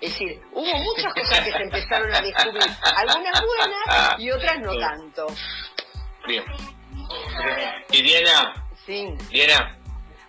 Es 0.00 0.12
decir, 0.12 0.42
hubo 0.52 0.78
muchas 0.78 1.14
cosas 1.14 1.40
que 1.40 1.52
se 1.52 1.62
empezaron 1.62 2.14
a 2.14 2.20
descubrir, 2.20 2.62
algunas 2.96 3.40
buenas 3.40 4.18
y 4.20 4.30
otras 4.30 4.58
no 4.60 4.78
tanto. 4.78 5.26
Bien. 6.26 6.44
Y 7.90 8.02
Diana, 8.02 8.64
Sí. 8.86 9.14
Diana, 9.30 9.78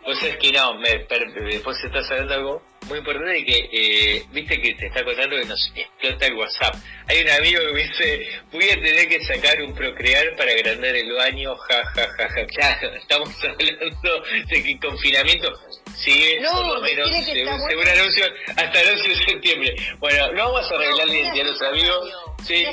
vos 0.06 0.22
es 0.24 0.38
que 0.38 0.52
no, 0.52 0.76
me, 0.76 1.00
per- 1.00 1.34
después 1.34 1.78
estás 1.84 2.10
hablando 2.12 2.34
algo 2.34 2.62
muy 2.88 3.00
importante 3.00 3.44
que, 3.44 3.70
eh, 3.72 4.24
viste 4.32 4.62
que 4.62 4.76
te 4.76 4.86
está 4.88 5.04
contando 5.04 5.36
que 5.38 5.46
nos 5.46 5.72
explota 5.76 6.28
el 6.28 6.34
WhatsApp. 6.36 6.76
Hay 7.08 7.22
un 7.24 7.30
amigo 7.32 7.60
que 7.62 7.74
me 7.74 7.84
dice, 7.84 8.28
voy 8.52 8.70
a 8.70 8.76
tener 8.76 9.08
que 9.10 9.24
sacar 9.26 9.60
un 9.64 9.74
procrear 9.74 10.36
para 10.38 10.52
agrandar 10.52 10.96
el 10.96 11.12
baño, 11.14 11.56
ja, 11.56 11.84
ja, 11.96 12.08
ja, 12.16 12.30
ja. 12.30 12.46
Claro, 12.46 12.94
estamos 12.96 13.30
hablando 13.44 14.24
de 14.48 14.64
que 14.64 14.72
el 14.72 14.80
confinamiento 14.80 15.52
sigue 15.96 16.40
No, 16.42 16.52
por 16.52 16.76
lo 16.76 16.82
menos, 16.82 17.10
que 17.10 17.24
según, 17.24 17.38
estar 17.40 17.60
según 17.70 17.84
bueno. 17.86 18.02
anuncio, 18.02 18.26
hasta 18.56 18.82
el 18.82 18.90
11 18.90 19.10
de 19.10 19.16
septiembre. 19.16 19.76
Bueno, 19.98 20.32
no 20.34 20.52
vamos 20.54 20.72
a 20.72 20.76
arreglar 20.76 21.08
la 21.08 21.14
identidad 21.16 21.46
de 21.46 21.52
los 21.52 21.62
amigos, 21.64 22.14
sí, 22.46 22.66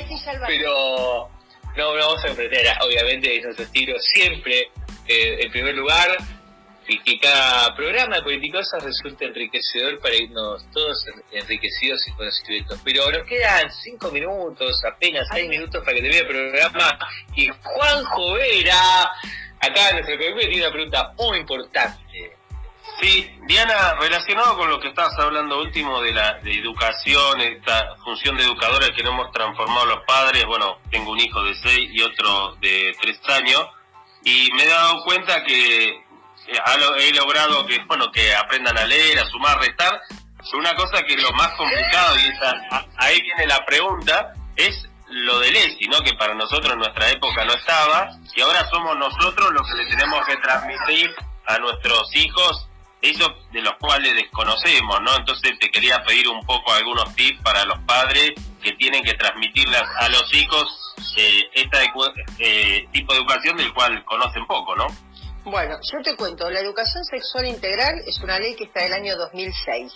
pero 0.45 1.29
no, 1.75 1.93
no 1.95 1.95
vamos 1.95 2.23
a 2.23 2.27
enfrentar, 2.27 2.77
obviamente, 2.81 3.35
es 3.35 3.43
nuestro 3.45 3.65
estilo 3.65 3.95
siempre, 3.99 4.67
eh, 5.07 5.37
en 5.41 5.51
primer 5.51 5.73
lugar, 5.73 6.15
y 6.87 6.99
que 6.99 7.19
cada 7.19 7.73
programa 7.75 8.17
de 8.17 8.23
Politicosas 8.23 8.83
resulte 8.83 9.25
enriquecedor 9.25 9.99
para 9.99 10.15
irnos 10.15 10.65
todos 10.71 10.97
en- 11.07 11.39
enriquecidos 11.39 12.05
y 12.07 12.11
conocimientos. 12.13 12.79
Pero 12.83 13.09
nos 13.11 13.25
quedan 13.25 13.71
cinco 13.71 14.11
minutos, 14.11 14.81
apenas 14.85 15.27
seis 15.31 15.47
minutos 15.47 15.83
para 15.83 15.95
que 15.95 16.01
termine 16.01 16.19
el 16.21 16.27
programa. 16.27 16.99
Y 17.35 17.49
Juanjo 17.63 18.33
Vera, 18.33 19.11
acá 19.59 19.91
nuestro 19.93 20.17
colega 20.17 20.39
tiene 20.39 20.61
una 20.61 20.71
pregunta 20.71 21.13
muy 21.17 21.37
importante. 21.37 22.37
Sí, 22.99 23.31
Diana, 23.47 23.95
relacionado 23.95 24.57
con 24.57 24.69
lo 24.69 24.79
que 24.79 24.89
estabas 24.89 25.17
hablando 25.17 25.59
último 25.59 26.01
de 26.01 26.13
la 26.13 26.33
de 26.43 26.59
educación, 26.59 27.41
esta 27.41 27.95
función 28.03 28.37
de 28.37 28.43
educadora 28.43 28.87
que 28.95 29.01
no 29.03 29.11
hemos 29.11 29.31
transformado 29.31 29.85
los 29.87 30.05
padres, 30.05 30.45
bueno, 30.45 30.79
tengo 30.91 31.11
un 31.11 31.19
hijo 31.19 31.41
de 31.43 31.55
seis 31.55 31.89
y 31.91 32.01
otro 32.01 32.55
de 32.55 32.95
tres 33.01 33.19
años, 33.29 33.65
y 34.23 34.49
me 34.53 34.63
he 34.63 34.67
dado 34.67 35.03
cuenta 35.05 35.43
que 35.43 36.03
he 36.47 37.13
logrado 37.13 37.65
que, 37.65 37.79
bueno, 37.85 38.11
que 38.11 38.33
aprendan 38.35 38.77
a 38.77 38.85
leer, 38.85 39.19
a 39.19 39.25
sumar, 39.25 39.59
restar, 39.59 40.01
una 40.53 40.75
cosa 40.75 41.01
que 41.03 41.13
es 41.13 41.23
lo 41.23 41.31
más 41.33 41.49
complicado, 41.55 42.15
y 42.19 42.27
esa, 42.27 42.85
ahí 42.97 43.21
viene 43.21 43.47
la 43.47 43.65
pregunta, 43.65 44.33
es 44.55 44.87
lo 45.07 45.39
del 45.39 45.55
ESI, 45.55 45.87
¿no? 45.87 45.99
Que 46.01 46.13
para 46.13 46.33
nosotros 46.33 46.73
en 46.73 46.79
nuestra 46.79 47.09
época 47.09 47.45
no 47.45 47.53
estaba, 47.53 48.09
y 48.35 48.41
ahora 48.41 48.67
somos 48.69 48.97
nosotros 48.97 49.51
los 49.51 49.67
que 49.67 49.83
le 49.83 49.85
tenemos 49.89 50.25
que 50.25 50.35
transmitir 50.37 51.09
a 51.45 51.57
nuestros 51.59 52.15
hijos 52.15 52.67
ellos 53.01 53.31
de 53.51 53.61
los 53.61 53.73
cuales 53.79 54.15
desconocemos, 54.15 55.01
¿no? 55.01 55.15
Entonces 55.17 55.59
te 55.59 55.69
quería 55.69 56.01
pedir 56.03 56.27
un 56.29 56.43
poco 56.45 56.71
algunos 56.71 57.13
tips 57.15 57.41
para 57.41 57.65
los 57.65 57.77
padres 57.79 58.31
que 58.61 58.71
tienen 58.73 59.03
que 59.03 59.13
transmitirle 59.15 59.77
a 59.77 60.07
los 60.07 60.33
hijos 60.33 60.65
eh, 61.17 61.43
este 61.53 62.87
tipo 62.93 63.13
de 63.13 63.19
educación 63.19 63.57
del 63.57 63.73
cual 63.73 64.03
conocen 64.05 64.45
poco, 64.47 64.75
¿no? 64.75 64.87
Bueno, 65.45 65.77
yo 65.91 66.01
te 66.01 66.15
cuento, 66.15 66.49
la 66.49 66.61
educación 66.61 67.03
sexual 67.03 67.45
integral 67.47 68.01
es 68.07 68.17
una 68.21 68.39
ley 68.39 68.55
que 68.55 68.63
está 68.63 68.83
del 68.83 68.93
año 68.93 69.17
2006, 69.17 69.91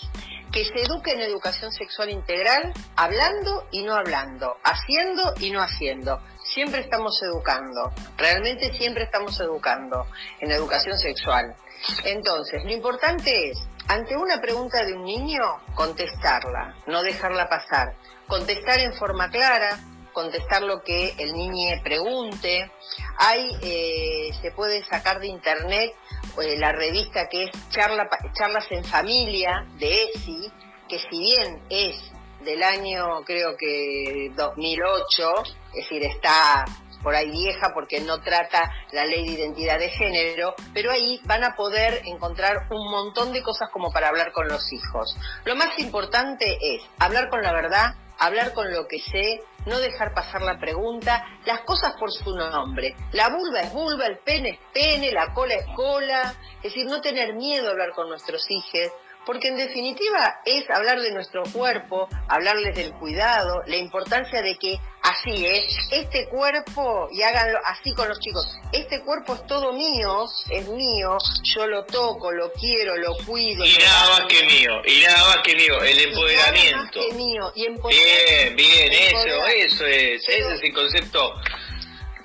que 0.51 0.65
se 0.65 0.81
eduque 0.81 1.11
en 1.11 1.21
educación 1.21 1.71
sexual 1.71 2.09
integral 2.09 2.73
hablando 2.97 3.65
y 3.71 3.81
no 3.83 3.95
hablando, 3.95 4.57
haciendo 4.65 5.33
y 5.39 5.51
no 5.51 5.61
haciendo. 5.61 6.19
Siempre 6.53 6.81
estamos 6.81 7.17
educando, 7.23 7.93
realmente 8.17 8.73
siempre 8.77 9.05
estamos 9.05 9.39
educando 9.39 10.05
en 10.41 10.51
educación 10.51 10.99
sexual. 10.99 11.55
Entonces, 12.03 12.65
lo 12.65 12.71
importante 12.73 13.51
es, 13.51 13.57
ante 13.87 14.17
una 14.17 14.41
pregunta 14.41 14.83
de 14.83 14.95
un 14.95 15.05
niño, 15.05 15.61
contestarla, 15.75 16.75
no 16.87 17.01
dejarla 17.03 17.47
pasar. 17.47 17.95
Contestar 18.27 18.79
en 18.81 18.93
forma 18.95 19.29
clara, 19.29 19.79
contestar 20.13 20.63
lo 20.63 20.83
que 20.83 21.13
el 21.17 21.33
niño 21.33 21.81
pregunte. 21.83 22.71
Hay, 23.17 23.51
eh, 23.61 24.31
se 24.41 24.51
puede 24.51 24.83
sacar 24.85 25.19
de 25.19 25.27
internet 25.27 25.93
eh, 26.41 26.57
la 26.57 26.71
revista 26.71 27.27
que 27.29 27.45
es 27.45 27.51
Charla, 27.69 28.09
Charlas 28.33 28.65
en 28.71 28.83
Familia 28.83 29.65
de 29.79 30.03
ESI, 30.03 30.51
que 30.87 30.99
si 30.99 31.19
bien 31.19 31.61
es 31.69 31.95
del 32.43 32.63
año 32.63 33.23
creo 33.25 33.57
que 33.57 34.31
2008, 34.35 35.33
es 35.69 35.75
decir, 35.75 36.03
está 36.03 36.65
por 37.01 37.15
ahí 37.15 37.29
vieja 37.31 37.71
porque 37.73 37.99
no 38.01 38.21
trata 38.21 38.71
la 38.91 39.05
ley 39.05 39.25
de 39.25 39.33
identidad 39.33 39.79
de 39.79 39.89
género, 39.89 40.55
pero 40.73 40.91
ahí 40.91 41.21
van 41.25 41.43
a 41.43 41.55
poder 41.55 42.01
encontrar 42.05 42.67
un 42.69 42.91
montón 42.91 43.33
de 43.33 43.43
cosas 43.43 43.69
como 43.71 43.91
para 43.91 44.09
hablar 44.09 44.31
con 44.31 44.47
los 44.47 44.71
hijos. 44.73 45.15
Lo 45.45 45.55
más 45.55 45.77
importante 45.79 46.57
es 46.61 46.81
hablar 46.99 47.29
con 47.29 47.41
la 47.41 47.53
verdad, 47.53 47.95
hablar 48.19 48.53
con 48.53 48.71
lo 48.71 48.87
que 48.87 48.99
sé, 48.99 49.41
no 49.65 49.79
dejar 49.79 50.13
pasar 50.13 50.41
la 50.41 50.59
pregunta, 50.59 51.25
las 51.45 51.61
cosas 51.61 51.93
por 51.99 52.11
su 52.11 52.35
nombre. 52.35 52.95
La 53.11 53.29
vulva 53.29 53.61
es 53.61 53.73
vulva, 53.73 54.05
el 54.05 54.19
pene 54.19 54.49
es 54.49 54.59
pene, 54.73 55.11
la 55.11 55.33
cola 55.33 55.55
es 55.55 55.65
cola, 55.75 56.33
es 56.57 56.63
decir, 56.63 56.85
no 56.85 57.01
tener 57.01 57.33
miedo 57.33 57.67
a 57.67 57.71
hablar 57.71 57.91
con 57.91 58.09
nuestros 58.09 58.49
hijos, 58.49 58.91
porque 59.27 59.49
en 59.49 59.57
definitiva 59.57 60.39
es 60.45 60.67
hablar 60.69 61.01
de 61.01 61.11
nuestro 61.11 61.43
cuerpo, 61.51 62.07
hablarles 62.29 62.73
del 62.75 62.93
cuidado, 62.93 63.61
la 63.67 63.75
importancia 63.75 64.41
de 64.41 64.57
que 64.57 64.79
así 65.03 65.45
es, 65.45 65.63
este 65.91 66.27
cuerpo, 66.29 67.09
y 67.11 67.21
háganlo 67.23 67.59
así 67.65 67.93
con 67.93 68.07
los 68.07 68.19
chicos, 68.21 68.47
este 68.71 69.01
cuerpo 69.01 69.35
es 69.35 69.45
todo 69.45 69.73
mío, 69.73 70.25
es 70.49 70.67
mío, 70.69 71.17
yo 71.43 71.67
lo 71.67 71.83
toco, 71.85 72.31
lo 72.31 72.51
quiero, 72.53 72.95
lo 72.97 73.15
cuido. 73.25 73.65
Y 73.65 73.77
nada 73.77 74.09
más 74.11 74.21
que 74.29 74.43
mío, 74.45 74.81
y 74.85 75.03
nada 75.03 75.27
más 75.27 75.37
que 75.43 75.55
mío, 75.55 75.81
el 75.83 75.89
Y 75.89 75.93
nada 75.93 75.97
más 75.97 76.05
empoderamiento. 76.07 76.99
que 77.01 77.13
mío, 77.13 77.51
y 77.53 77.65
empoderar- 77.65 78.55
Bien, 78.55 78.55
bien, 78.55 78.93
eso, 78.93 79.45
eso 79.45 79.85
es, 79.85 80.23
Pero- 80.25 80.45
ese 80.47 80.55
es 80.55 80.63
el 80.63 80.73
concepto. 80.73 81.33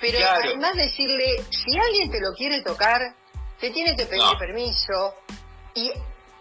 Pero 0.01 0.19
Claro. 0.19 0.41
además 0.45 0.77
decirle, 0.77 1.43
si 1.51 1.77
alguien 1.79 2.11
te 2.13 2.21
lo 2.21 2.33
quiere 2.35 2.63
tocar, 2.63 3.01
te 3.61 3.71
tiene 3.71 3.97
que 3.97 4.07
pedir 4.07 4.23
No. 4.23 4.39
permiso. 4.39 5.15
¿Y 5.75 5.91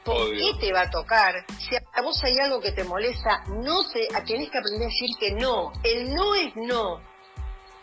por 0.05 0.17
Obvio. 0.29 0.53
qué 0.53 0.59
te 0.67 0.73
va 0.73 0.81
a 0.81 0.89
tocar? 0.89 1.45
Si 1.59 1.75
a 1.75 2.01
vos 2.01 2.21
hay 2.23 2.37
algo 2.39 2.59
que 2.61 2.71
te 2.71 2.83
molesta, 2.83 3.43
no 3.49 3.87
te, 3.91 4.07
a- 4.15 4.23
tenés 4.23 4.49
que 4.49 4.57
aprender 4.57 4.83
a 4.83 4.85
decir 4.91 5.09
que 5.19 5.31
no. 5.33 5.71
El 5.83 6.13
no 6.13 6.33
es 6.35 6.55
no. 6.55 7.01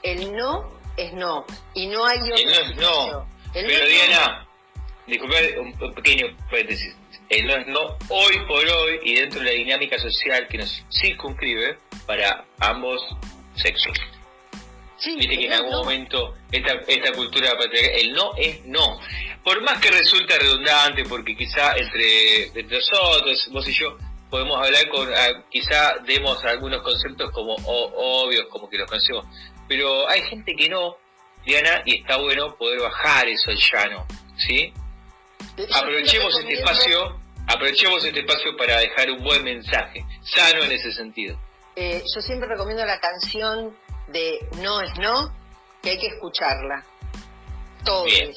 El 0.03 0.35
no 0.37 0.69
es 0.97 1.13
no. 1.13 1.45
Y 1.75 1.87
no 1.87 2.05
hay 2.05 2.19
otro 2.19 2.35
El 2.37 2.47
no 2.47 2.53
es 2.61 2.77
no. 2.77 3.27
El 3.55 3.67
Pero 3.67 3.85
no 3.85 3.87
Diana, 3.91 4.49
disculpe 5.07 5.59
un 5.61 5.75
un 5.83 5.95
pequeño 5.95 6.27
paréntesis. 6.51 6.95
El 7.29 7.47
no 7.47 7.55
es 7.55 7.67
no 7.67 7.81
hoy 8.09 8.39
por 8.47 8.65
hoy 8.67 9.01
y 9.03 9.15
dentro 9.17 9.39
de 9.41 9.47
la 9.47 9.53
dinámica 9.53 9.99
social 9.99 10.47
que 10.49 10.59
nos 10.59 10.83
circunscribe 10.91 11.79
para 12.07 12.45
ambos 12.61 13.01
sexos. 13.57 13.97
Sí, 14.99 15.17
Viste 15.17 15.39
que 15.39 15.47
en 15.47 15.53
algún 15.53 15.71
no. 15.73 15.79
momento 15.79 16.35
esta, 16.51 16.73
esta 16.87 17.13
cultura 17.13 17.57
patriarcal, 17.57 18.01
el 18.01 18.13
no 18.13 18.33
es 18.37 18.65
no. 18.67 18.99
Por 19.45 19.63
más 19.63 19.81
que 19.81 19.91
resulta 19.91 20.37
redundante, 20.39 21.05
porque 21.05 21.37
quizá 21.37 21.77
entre, 21.77 22.47
entre 22.47 22.79
nosotros, 22.79 23.49
vos 23.53 23.67
y 23.69 23.73
yo, 23.73 23.97
podemos 24.29 24.59
hablar 24.59 24.89
con, 24.89 25.09
ah, 25.15 25.45
quizá 25.51 25.97
demos 26.05 26.45
algunos 26.45 26.83
conceptos 26.83 27.31
como 27.31 27.55
o- 27.55 28.25
obvios, 28.27 28.47
como 28.51 28.69
que 28.69 28.77
los 28.77 28.89
conocemos, 28.89 29.25
pero 29.69 30.07
hay 30.09 30.23
gente 30.23 30.55
que 30.55 30.69
no, 30.69 30.97
Diana, 31.47 31.81
y 31.87 32.01
está 32.01 32.17
bueno 32.17 32.55
poder 32.57 32.81
bajar 32.81 33.27
eso 33.29 33.51
al 33.51 33.57
llano, 33.57 34.07
¿sí? 34.37 34.73
Aprovechemos 35.73 36.35
te 36.35 36.41
este 36.43 36.55
espacio, 36.55 37.19
aprovechemos 37.47 38.05
este 38.05 38.21
espacio 38.21 38.57
para 38.57 38.79
dejar 38.81 39.11
un 39.11 39.23
buen 39.23 39.43
mensaje, 39.45 40.05
sano 40.23 40.65
en 40.65 40.73
ese 40.73 40.93
sentido. 40.93 41.39
Eh, 41.77 42.03
yo 42.15 42.21
siempre 42.21 42.49
recomiendo 42.49 42.85
la 42.85 42.99
canción 43.01 43.75
de 44.09 44.39
No 44.57 44.81
es 44.81 44.91
No, 44.99 45.33
que 45.83 45.91
hay 45.91 45.99
que 45.99 46.07
escucharla. 46.09 46.85
Todos 47.85 48.05
Bien. 48.07 48.33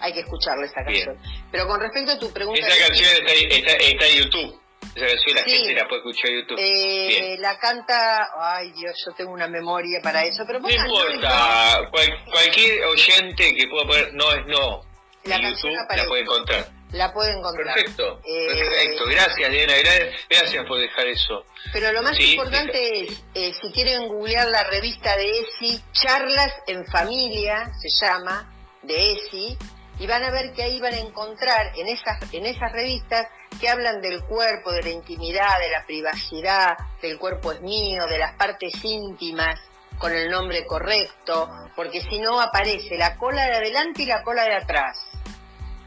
hay 0.00 0.12
que 0.12 0.20
escucharla 0.20 0.66
esa 0.66 0.82
Bien. 0.82 1.04
canción. 1.06 1.42
Pero 1.50 1.66
con 1.66 1.80
respecto 1.80 2.12
a 2.12 2.18
tu 2.18 2.32
pregunta... 2.32 2.66
Esa 2.66 2.86
canción 2.88 3.10
está, 3.10 3.32
está, 3.32 3.72
está 3.84 4.06
en 4.06 4.16
YouTube. 4.22 4.60
Esa 4.94 5.06
canción 5.06 5.36
la 5.36 5.42
Sí. 5.44 5.50
gente 5.56 5.74
la 5.74 5.88
puede 5.88 5.98
escuchar 6.00 6.30
en 6.30 6.40
YouTube. 6.40 6.58
eh, 6.60 7.06
Bien. 7.08 7.42
la 7.42 7.58
canta... 7.58 8.28
Ay 8.40 8.70
Dios, 8.72 8.94
yo 9.04 9.12
tengo 9.12 9.32
una 9.32 9.48
memoria 9.48 10.00
para 10.02 10.22
eso, 10.24 10.44
pero 10.46 10.60
No 10.60 10.70
importa, 10.70 11.80
cual- 11.90 12.24
cualquier 12.26 12.84
oyente 12.84 13.54
que 13.54 13.66
pueda 13.68 13.86
poner 13.86 14.14
no 14.14 14.32
es 14.32 14.46
no. 14.46 14.82
la 15.24 15.36
en 15.36 15.42
canción 15.42 15.72
YouTube 15.72 15.84
aparece. 15.84 16.04
la 16.04 16.08
puede 16.08 16.22
encontrar. 16.22 16.68
La 16.94 17.12
puede 17.12 17.32
encontrar. 17.32 17.74
Perfecto, 17.74 18.20
Eh, 18.24 18.46
perfecto. 18.56 19.04
Gracias, 19.06 19.50
Diana. 19.50 19.72
gra- 19.74 20.10
Gracias 20.30 20.66
por 20.66 20.78
dejar 20.78 21.06
eso. 21.08 21.44
Pero 21.72 21.92
lo 21.92 22.02
más 22.02 22.16
Sí, 22.16 22.32
importante 22.34 23.02
es, 23.02 23.22
eh, 23.34 23.52
si 23.60 23.72
quieren 23.72 24.06
googlear 24.08 24.46
la 24.48 24.64
revista 24.64 25.16
de 25.16 25.30
ESI, 25.40 25.82
Charlas 25.92 26.52
en 26.68 26.86
Familia, 26.86 27.70
se 27.80 27.88
llama, 28.04 28.52
de 28.82 29.12
ESI, 29.12 29.58
y 29.98 30.06
van 30.06 30.22
a 30.24 30.30
ver 30.30 30.52
que 30.52 30.62
ahí 30.62 30.80
van 30.80 30.94
a 30.94 30.98
encontrar 30.98 31.72
en 31.76 31.88
esas, 31.88 32.32
en 32.32 32.46
esas 32.46 32.70
revistas 32.72 33.26
que 33.60 33.68
hablan 33.68 34.00
del 34.00 34.22
cuerpo, 34.24 34.72
de 34.72 34.82
la 34.82 34.90
intimidad, 34.90 35.58
de 35.58 35.70
la 35.70 35.84
privacidad, 35.86 36.76
del 37.02 37.18
cuerpo 37.18 37.52
es 37.52 37.60
mío, 37.60 38.06
de 38.06 38.18
las 38.18 38.34
partes 38.36 38.72
íntimas, 38.84 39.58
con 39.98 40.12
el 40.12 40.28
nombre 40.30 40.64
correcto, 40.66 41.48
porque 41.76 42.00
si 42.02 42.18
no 42.18 42.40
aparece 42.40 42.96
la 42.96 43.16
cola 43.16 43.46
de 43.46 43.54
adelante 43.56 44.02
y 44.02 44.06
la 44.06 44.22
cola 44.22 44.44
de 44.44 44.56
atrás. 44.56 44.96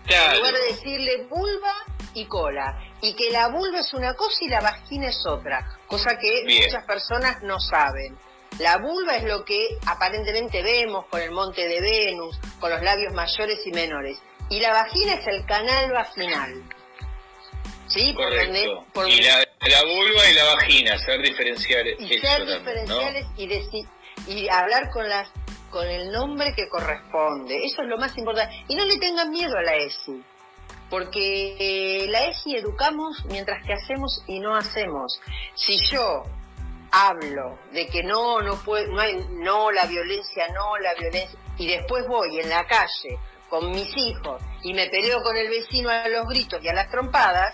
En 0.09 0.37
lugar 0.37 0.53
de 0.53 0.61
decirle 0.73 1.23
vulva 1.29 1.73
y 2.13 2.25
cola. 2.25 2.77
Y 3.01 3.13
que 3.15 3.29
la 3.31 3.47
vulva 3.49 3.79
es 3.79 3.93
una 3.93 4.13
cosa 4.15 4.37
y 4.41 4.47
la 4.49 4.61
vagina 4.61 5.07
es 5.09 5.23
otra. 5.25 5.65
Cosa 5.87 6.17
que 6.17 6.43
Bien. 6.45 6.63
muchas 6.65 6.85
personas 6.85 7.41
no 7.43 7.59
saben. 7.59 8.17
La 8.59 8.77
vulva 8.77 9.17
es 9.17 9.23
lo 9.23 9.45
que 9.45 9.77
aparentemente 9.85 10.63
vemos 10.63 11.05
con 11.07 11.21
el 11.21 11.31
monte 11.31 11.67
de 11.67 11.79
Venus, 11.81 12.39
con 12.59 12.71
los 12.71 12.81
labios 12.81 13.13
mayores 13.13 13.59
y 13.65 13.71
menores. 13.71 14.17
Y 14.49 14.59
la 14.61 14.71
vagina 14.71 15.13
es 15.15 15.27
el 15.27 15.45
canal 15.45 15.91
vaginal. 15.91 16.63
¿Sí? 17.87 18.13
Por 18.13 18.35
donde- 18.35 18.67
por 18.93 19.07
Y 19.09 19.21
la, 19.21 19.37
la 19.39 19.83
vulva 19.83 20.29
y 20.29 20.33
la 20.33 20.43
vagina, 20.55 20.97
saber 20.99 21.21
diferenciar 21.21 21.85
y 21.87 22.07
ser 22.07 22.21
también, 22.21 22.57
diferenciales 22.59 23.25
y, 23.37 23.47
deci- 23.47 23.87
y 24.27 24.49
hablar 24.49 24.89
con 24.91 25.07
las 25.07 25.29
con 25.77 25.87
el 25.87 26.11
nombre 26.11 26.53
que 26.55 26.67
corresponde. 26.69 27.63
Eso 27.65 27.83
es 27.83 27.87
lo 27.87 27.97
más 27.97 28.17
importante. 28.17 28.55
Y 28.67 28.75
no 28.75 28.83
le 28.85 28.97
tengan 28.97 29.29
miedo 29.29 29.55
a 29.55 29.61
la 29.61 29.75
ESI, 29.75 30.23
porque 30.89 31.55
eh, 31.59 32.07
la 32.07 32.25
ESI 32.25 32.55
educamos 32.55 33.23
mientras 33.25 33.63
que 33.63 33.73
hacemos 33.73 34.23
y 34.25 34.39
no 34.39 34.55
hacemos. 34.55 35.21
Si 35.53 35.77
yo 35.91 36.23
hablo 36.91 37.59
de 37.73 37.85
que 37.87 38.01
no, 38.01 38.41
no 38.41 38.55
puede, 38.63 38.87
no 38.87 38.99
hay, 38.99 39.23
no 39.33 39.69
la 39.71 39.85
violencia, 39.85 40.47
no 40.53 40.77
la 40.79 40.95
violencia, 40.95 41.37
y 41.57 41.67
después 41.67 42.07
voy 42.07 42.39
en 42.39 42.49
la 42.49 42.65
calle 42.65 43.19
con 43.49 43.69
mis 43.71 43.95
hijos 43.97 44.41
y 44.63 44.73
me 44.73 44.87
peleo 44.87 45.21
con 45.21 45.37
el 45.37 45.47
vecino 45.49 45.89
a 45.89 46.07
los 46.07 46.27
gritos 46.27 46.59
y 46.63 46.67
a 46.69 46.73
las 46.73 46.89
trompadas, 46.89 47.53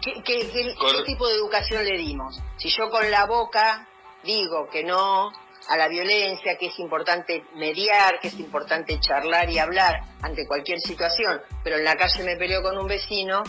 ¿Qué, 0.00 0.14
qué- 0.24 0.50
qué- 0.52 0.74
Cor- 0.74 0.96
qué 0.96 1.02
tipo 1.04 1.28
de 1.28 1.34
educación 1.36 1.84
le 1.84 1.96
dimos? 1.96 2.40
Si 2.56 2.68
yo 2.70 2.90
con 2.90 3.08
la 3.10 3.24
boca 3.26 3.86
digo 4.24 4.68
que 4.68 4.82
no 4.84 5.30
a 5.68 5.76
la 5.76 5.88
violencia, 5.88 6.56
que 6.58 6.66
es 6.66 6.78
importante 6.78 7.44
mediar, 7.54 8.18
que 8.20 8.28
es 8.28 8.34
importante 8.38 8.98
charlar 9.00 9.48
y 9.50 9.58
hablar 9.58 10.00
ante 10.22 10.46
cualquier 10.46 10.80
situación, 10.80 11.40
pero 11.62 11.76
en 11.76 11.84
la 11.84 11.96
calle 11.96 12.22
me 12.24 12.36
peleo 12.36 12.62
con 12.62 12.76
un 12.78 12.86
vecino, 12.86 13.42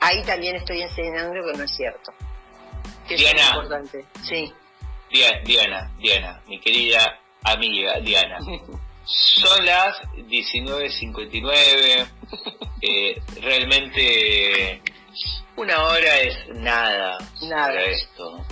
ahí 0.00 0.22
también 0.24 0.56
estoy 0.56 0.82
enseñando 0.82 1.32
que 1.44 1.58
no 1.58 1.64
es 1.64 1.70
cierto. 1.76 2.12
Que 3.08 3.14
eso 3.16 3.26
es 3.26 3.34
Diana. 3.34 3.48
importante. 3.50 4.04
Sí. 4.22 4.52
Dia- 5.10 5.40
Diana, 5.44 5.90
Diana, 5.98 6.40
mi 6.46 6.60
querida 6.60 7.18
amiga 7.44 7.98
Diana. 8.00 8.38
Son 9.04 9.64
las 9.66 10.00
19.59. 10.14 12.06
eh, 12.82 13.20
realmente 13.42 14.82
una 15.56 15.82
hora 15.84 16.18
es 16.20 16.48
nada, 16.54 17.18
Nada. 17.42 17.66
para 17.66 17.84
esto. 17.86 18.44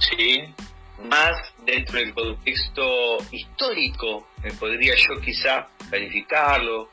Sí, 0.00 0.44
más 1.04 1.36
dentro 1.64 1.98
del 1.98 2.12
contexto 2.12 3.18
histórico, 3.30 4.28
me 4.42 4.52
podría 4.52 4.94
yo 4.96 5.20
quizá 5.20 5.66
calificarlo, 5.90 6.90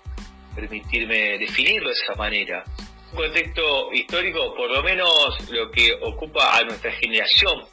permitirme 0.53 1.37
definirlo 1.37 1.89
de 1.89 1.95
esa 1.95 2.15
manera. 2.15 2.63
Un 3.11 3.17
contexto 3.17 3.93
histórico, 3.93 4.53
por 4.55 4.69
lo 4.69 4.83
menos 4.83 5.49
lo 5.49 5.71
que 5.71 5.93
ocupa 6.01 6.57
a 6.57 6.63
nuestra 6.63 6.91
generación, 6.93 7.63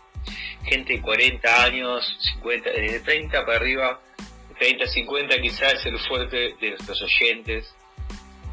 gente 0.65 0.95
de 0.95 1.03
40 1.03 1.65
años, 1.65 2.17
50, 2.35 2.71
desde 2.71 3.01
30 3.01 3.45
para 3.45 3.57
arriba, 3.57 4.01
30, 4.59 4.87
50 4.87 5.41
quizás 5.41 5.75
es 5.75 5.87
el 5.87 5.99
fuerte 5.99 6.55
de 6.61 6.71
nuestros 6.71 7.03
oyentes. 7.03 7.75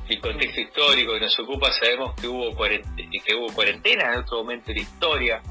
El 0.07 0.19
contexto 0.21 0.59
histórico 0.59 1.13
que 1.13 1.19
nos 1.19 1.39
ocupa, 1.39 1.71
sabemos 1.71 2.19
que 2.19 2.27
hubo, 2.27 2.55
que 2.57 3.35
hubo 3.35 3.53
cuarentena 3.53 4.13
en 4.13 4.19
otro 4.19 4.39
momento 4.39 4.67
de 4.67 4.75
la 4.75 4.81
historia 4.81 5.41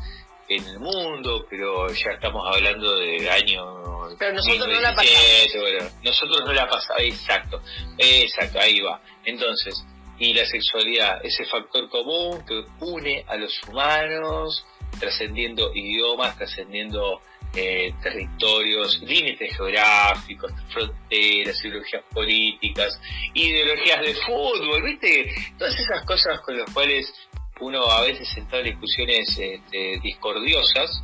en 0.49 0.67
el 0.67 0.79
mundo, 0.79 1.47
pero 1.49 1.89
ya 1.89 2.11
estamos 2.13 2.45
hablando 2.55 2.97
del 2.97 3.29
año 3.29 4.17
Pero 4.19 4.33
nosotros 4.33 4.69
no 4.69 4.81
la 4.81 4.91
1917, 4.93 5.61
bueno, 5.61 5.91
nosotros 6.03 6.45
no 6.45 6.53
la 6.53 6.69
pasamos, 6.69 7.03
exacto, 7.03 7.61
exacto, 7.99 8.59
ahí 8.61 8.81
va. 8.81 9.01
Entonces, 9.25 9.85
y 10.19 10.35
la 10.35 10.45
sexualidad, 10.47 11.25
ese 11.25 11.45
factor 11.47 11.89
común 11.89 12.45
que 12.47 12.65
une 12.81 13.25
a 13.29 13.37
los 13.37 13.53
humanos, 13.69 14.65
trascendiendo 14.99 15.73
idiomas, 15.75 16.37
trascendiendo 16.37 17.21
eh, 17.55 17.95
territorios, 18.03 19.01
límites 19.03 19.57
geográficos, 19.57 20.53
fronteras, 20.73 21.65
ideologías 21.65 22.05
políticas, 22.13 23.01
ideologías 23.35 24.01
de 24.01 24.15
fútbol, 24.15 24.83
¿viste? 24.83 25.35
Todas 25.59 25.79
esas 25.79 26.05
cosas 26.05 26.41
con 26.41 26.59
las 26.59 26.71
cuales 26.73 27.13
uno 27.61 27.91
a 27.91 28.03
veces 28.03 28.29
entra 28.37 28.59
en 28.59 28.67
discusiones 28.67 29.29
este, 29.39 30.01
discordiosas, 30.03 31.03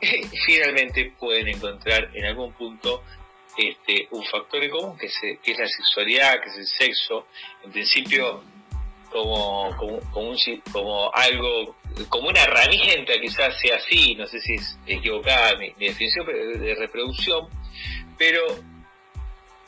finalmente 0.46 1.12
pueden 1.18 1.48
encontrar 1.48 2.10
en 2.14 2.24
algún 2.24 2.52
punto 2.52 3.02
este, 3.56 4.08
un 4.10 4.24
factor 4.24 4.62
en 4.64 4.70
común 4.70 4.96
que, 4.96 5.06
es 5.06 5.58
la 5.58 5.68
sexualidad, 5.68 6.40
que 6.42 6.48
es 6.50 6.56
el 6.56 6.66
sexo, 6.66 7.26
en 7.64 7.72
principio 7.72 8.42
como, 9.10 9.76
como, 10.10 11.14
algo, 11.14 11.76
como 12.08 12.28
una 12.28 12.42
herramienta, 12.44 13.12
quizás 13.20 13.58
sea 13.60 13.76
así, 13.76 14.14
no 14.14 14.26
sé 14.26 14.40
si 14.40 14.54
es 14.54 14.78
equivocada 14.86 15.56
mi, 15.56 15.70
mi 15.78 15.88
definición 15.88 16.26
de 16.26 16.74
reproducción, 16.78 17.46
pero 18.16 18.42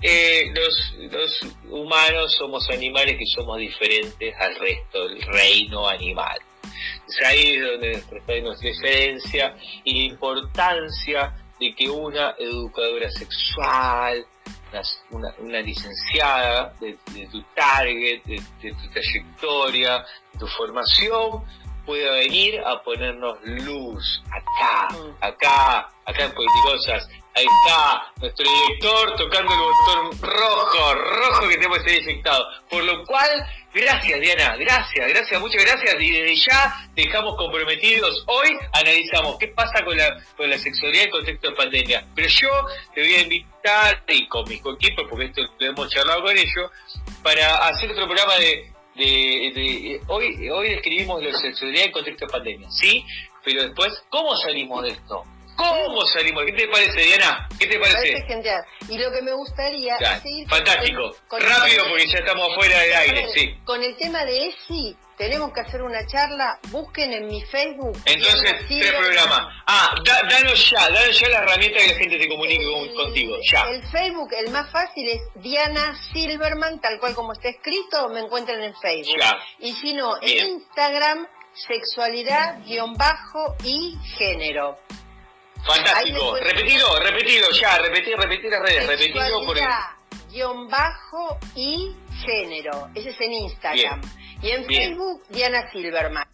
eh, 0.07 0.53
los, 0.55 0.95
los 1.11 1.41
humanos 1.71 2.35
somos 2.35 2.69
animales 2.69 3.17
que 3.17 3.25
somos 3.27 3.57
diferentes 3.57 4.35
al 4.39 4.55
resto 4.57 5.09
del 5.09 5.23
reino 5.23 5.89
animal. 5.89 6.39
Es 7.09 7.27
ahí 7.27 7.57
donde 7.57 7.93
está 7.93 8.41
nuestra 8.43 8.69
diferencia 8.69 9.57
y 9.83 10.01
la 10.01 10.13
importancia 10.13 11.35
de 11.59 11.75
que 11.75 11.89
una 11.89 12.35
educadora 12.39 13.11
sexual, 13.13 14.27
una, 15.11 15.61
licenciada 15.61 16.75
de, 16.81 16.99
de 17.13 17.27
tu 17.29 17.43
target, 17.55 18.23
de, 18.25 18.43
de 18.61 18.73
tu 18.73 18.89
trayectoria, 18.93 20.05
de 20.33 20.39
tu 20.39 20.47
formación, 20.49 21.45
pueda 21.87 22.13
venir 22.13 22.61
a 22.61 22.83
ponernos 22.83 23.39
luz 23.43 24.23
acá, 24.31 24.89
Mm. 24.95 25.17
acá, 25.21 25.89
acá 26.05 26.25
en 26.25 26.33
Politicosas. 26.33 27.09
Ahí 27.37 27.45
está 27.47 28.13
nuestro 28.21 28.47
director 28.49 29.17
tocando 29.17 29.53
el 29.53 29.59
botón 29.59 30.21
rojo, 30.23 30.95
rojo 30.95 31.49
que 31.49 31.57
tenemos 31.57 31.79
que 31.79 31.91
ser 31.91 32.03
inyectado. 32.03 32.47
Por 32.71 32.85
lo 32.85 33.05
cual, 33.05 33.29
gracias 33.75 34.21
Diana, 34.21 34.57
gracias, 34.57 35.09
gracias, 35.09 35.41
muchas 35.41 35.65
gracias. 35.65 35.97
Y 36.01 36.11
desde 36.13 36.37
ya 36.37 36.89
dejamos 36.95 37.37
comprometidos. 37.37 38.23
Hoy 38.29 38.57
analizamos 38.73 39.37
qué 39.39 39.49
pasa 39.49 39.85
con 39.85 39.97
la, 39.97 40.17
con 40.37 40.49
la 40.49 40.57
sexualidad 40.59 41.07
en 41.07 41.11
contexto 41.11 41.51
de 41.51 41.57
pandemia. 41.57 42.07
Pero 42.15 42.29
yo 42.29 42.51
te 42.95 43.01
voy 43.01 43.15
a 43.15 43.21
invitar, 43.23 44.05
y 44.07 44.29
con 44.29 44.49
mis 44.49 44.61
equipos, 44.61 45.05
porque 45.11 45.25
esto 45.25 45.43
lo 45.59 45.67
hemos 45.67 45.91
charlado 45.91 46.23
con 46.23 46.37
ellos, 46.39 46.71
para 47.25 47.67
hacer 47.67 47.91
otro 47.91 48.07
programa 48.07 48.37
de, 48.37 48.71
de, 48.95 49.05
de- 49.55 50.01
hoy 50.07 50.49
hoy 50.51 50.69
describimos 50.69 51.21
la 51.21 51.37
sexualidad 51.37 51.87
en 51.87 51.91
contexto 51.93 52.27
de 52.27 52.33
pandemia, 52.33 52.71
¿sí? 52.71 53.05
Pero 53.43 53.63
después, 53.65 53.93
¿cómo 54.09 54.37
salimos 54.37 54.85
de 54.85 54.91
esto? 54.91 55.25
¿Cómo 55.57 56.05
salimos? 56.07 56.45
¿Qué 56.47 56.53
te 56.53 56.69
parece, 56.69 57.01
Diana? 57.01 57.49
¿Qué 57.59 57.67
te 57.67 57.79
Parece 57.79 57.97
parece? 57.97 58.27
genial. 58.27 58.65
Y 58.89 58.99
lo 58.99 59.11
que 59.13 59.23
me 59.23 59.33
gustaría 59.33 59.97
es 59.97 60.23
seguir 60.23 60.49
con- 60.49 60.59
fantástico. 60.59 61.17
con- 61.29 61.41
Rápido 61.41 61.85
porque 61.89 62.07
ya 62.09 62.19
estamos 62.19 62.55
fuera 62.55 62.79
del 62.81 62.93
aire, 62.95 63.29
sí. 63.35 63.55
Con 63.65 63.83
el 63.83 63.97
tema 63.97 64.25
de 64.25 64.47
ESI, 64.49 64.97
tenemos 65.17 65.53
que 65.53 65.61
hacer 65.61 65.83
una 65.83 66.05
charla. 66.07 66.59
Busquen 66.71 67.13
en 67.13 67.27
mi 67.29 67.41
Facebook. 67.43 67.97
Entonces, 68.05 68.53
tres 68.69 68.93
programas. 68.93 69.47
Ah, 69.67 69.95
da- 70.05 70.23
danos 70.29 70.71
ya, 70.71 70.89
danos 70.91 71.21
ya 71.21 71.29
la 71.29 71.39
herramienta 71.39 71.79
que 71.79 71.87
la 71.89 71.95
gente 71.99 72.21
se 72.23 72.29
comunique 72.29 72.65
El- 72.65 72.95
contigo, 72.95 73.37
ya. 73.51 73.63
El 73.71 73.83
Facebook, 73.89 74.33
el 74.37 74.51
más 74.51 74.71
fácil 74.73 75.09
es 75.09 75.21
Diana 75.37 75.95
Silverman, 76.13 76.81
tal 76.81 76.99
cual 76.99 77.15
como 77.15 77.33
está 77.33 77.49
escrito, 77.49 78.09
me 78.09 78.21
encuentran 78.21 78.63
en 78.63 78.75
Facebook. 78.81 79.19
Ya. 79.21 79.39
Y 79.61 79.73
si 79.75 79.93
no, 79.95 80.19
Bien. 80.21 80.39
en 80.47 80.51
Instagram, 80.55 81.27
sexualidad, 81.55 82.59
guion 82.67 82.95
bajo 82.95 83.55
y 83.65 83.97
género. 84.19 84.77
Fantástico. 85.67 86.37
Repetilo, 86.37 86.99
repetilo, 87.01 87.51
ya, 87.53 87.79
repetir, 87.79 88.17
repetir 88.17 88.51
las 88.51 88.61
redes, 88.63 88.87
repetilo 88.87 89.45
por 89.45 89.59
el... 89.59 89.65
Guión 90.31 90.69
bajo 90.69 91.39
y 91.55 91.95
género. 92.25 92.89
Ese 92.95 93.11
es 93.11 93.21
en 93.21 93.33
Instagram. 93.33 94.01
Y 94.43 94.51
en 94.51 94.67
Bien. 94.67 94.89
Facebook, 94.91 95.23
Diana 95.31 95.71
Silverman. 95.73 96.27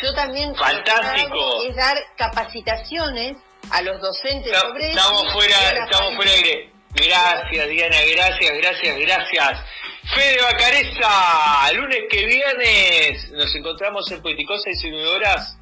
Yo 0.00 0.14
también 0.14 0.54
Fantástico. 0.54 1.62
es 1.64 1.74
dar 1.76 1.98
capacitaciones 2.16 3.36
a 3.70 3.82
los 3.82 4.00
docentes 4.00 4.46
Está- 4.52 4.60
sobre 4.68 4.90
Estamos 4.90 5.22
eso 5.24 5.32
fuera, 5.32 5.70
estamos 5.84 6.14
fuera 6.16 6.30
de. 6.32 6.72
Gracias, 6.94 7.68
Diana, 7.68 7.96
gracias, 8.14 8.52
gracias, 8.58 8.98
gracias. 8.98 9.60
Fede 10.14 10.42
Bacareza, 10.42 11.72
lunes 11.72 12.00
que 12.10 12.26
viene 12.26 13.16
nos 13.32 13.54
encontramos 13.54 14.10
en 14.12 14.20
Politicosa 14.20 14.68
y 14.68 14.72
19 14.72 15.08
horas. 15.08 15.58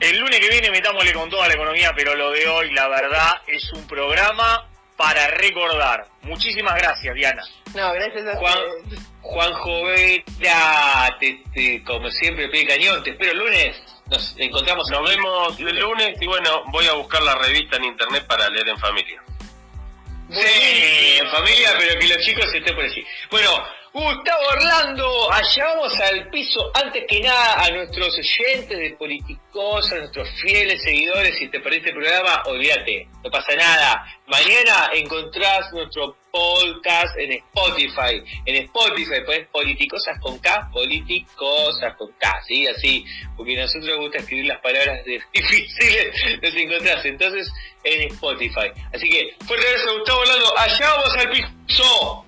El 0.00 0.18
lunes 0.18 0.38
que 0.38 0.48
viene 0.48 0.70
metámosle 0.70 1.12
con 1.12 1.28
toda 1.28 1.48
la 1.48 1.54
economía, 1.54 1.92
pero 1.96 2.14
lo 2.14 2.30
de 2.30 2.46
hoy, 2.46 2.70
la 2.72 2.88
verdad, 2.88 3.42
es 3.46 3.72
un 3.72 3.86
programa 3.86 4.68
para 4.96 5.28
recordar. 5.28 6.06
Muchísimas 6.22 6.76
gracias, 6.76 7.14
Diana. 7.14 7.42
No, 7.74 7.92
gracias 7.92 8.26
a 8.26 8.36
Juan, 8.36 8.58
Juan 9.22 9.52
Jovera, 9.54 11.16
como 11.84 12.10
siempre, 12.10 12.48
pide 12.48 12.66
cañón. 12.66 13.02
Te 13.02 13.10
espero 13.10 13.32
el 13.32 13.38
lunes. 13.38 13.76
Nos 14.06 14.34
encontramos. 14.38 14.88
Nos 14.90 15.08
vemos 15.08 15.58
el 15.58 15.78
lunes 15.78 16.16
y 16.20 16.26
bueno, 16.26 16.62
voy 16.72 16.86
a 16.86 16.92
buscar 16.92 17.22
la 17.22 17.34
revista 17.34 17.76
en 17.76 17.84
internet 17.84 18.24
para 18.26 18.48
leer 18.50 18.68
en 18.68 18.78
familia. 18.78 19.22
Sí, 20.30 21.18
en 21.18 21.30
familia, 21.30 21.74
pero 21.78 21.98
que 21.98 22.08
los 22.08 22.18
chicos 22.18 22.52
estén 22.54 22.74
por 22.74 22.84
allí. 22.84 23.04
Bueno, 23.30 23.50
Gustavo 23.92 24.42
Orlando, 24.52 25.32
allá 25.32 25.64
vamos 25.64 25.98
al 26.00 26.28
piso. 26.28 26.70
Antes 26.74 27.04
que 27.08 27.20
nada, 27.20 27.64
a 27.64 27.70
nuestros 27.70 28.18
oyentes 28.18 28.78
de 28.78 28.96
Politicos, 28.98 29.92
a 29.92 29.96
nuestros 29.96 30.28
fieles 30.42 30.82
seguidores, 30.82 31.38
si 31.38 31.48
te 31.48 31.58
perdiste 31.60 31.90
el 31.90 31.96
programa, 31.96 32.42
olvídate, 32.46 33.08
no 33.24 33.30
pasa 33.30 33.54
nada. 33.56 34.04
Mañana 34.26 34.90
encontrás 34.92 35.72
nuestro 35.72 36.16
podcast 36.30 37.16
en 37.18 37.32
Spotify. 37.32 38.22
En 38.44 38.56
Spotify 38.64 39.22
pones 39.24 39.48
Politicosas 39.48 40.20
con 40.20 40.38
K, 40.38 40.68
Politicosas 40.70 41.96
con 41.96 42.12
K, 42.18 42.42
¿sí? 42.46 42.66
Así, 42.66 43.04
porque 43.38 43.58
a 43.58 43.62
nosotros 43.62 43.88
nos 43.88 44.00
gusta 44.00 44.18
escribir 44.18 44.46
las 44.46 44.60
palabras 44.60 45.02
difíciles, 45.32 46.40
nos 46.42 46.54
encontrás 46.54 47.04
entonces 47.06 47.50
en 47.84 48.02
Spotify. 48.12 48.70
Así 48.92 49.08
que, 49.08 49.34
fuerte 49.46 49.66
abrazo, 49.66 49.98
Gustavo 49.98 50.20
Orlando, 50.20 50.58
allá 50.58 50.90
vamos 50.90 51.16
al 51.16 51.30
piso. 51.30 52.27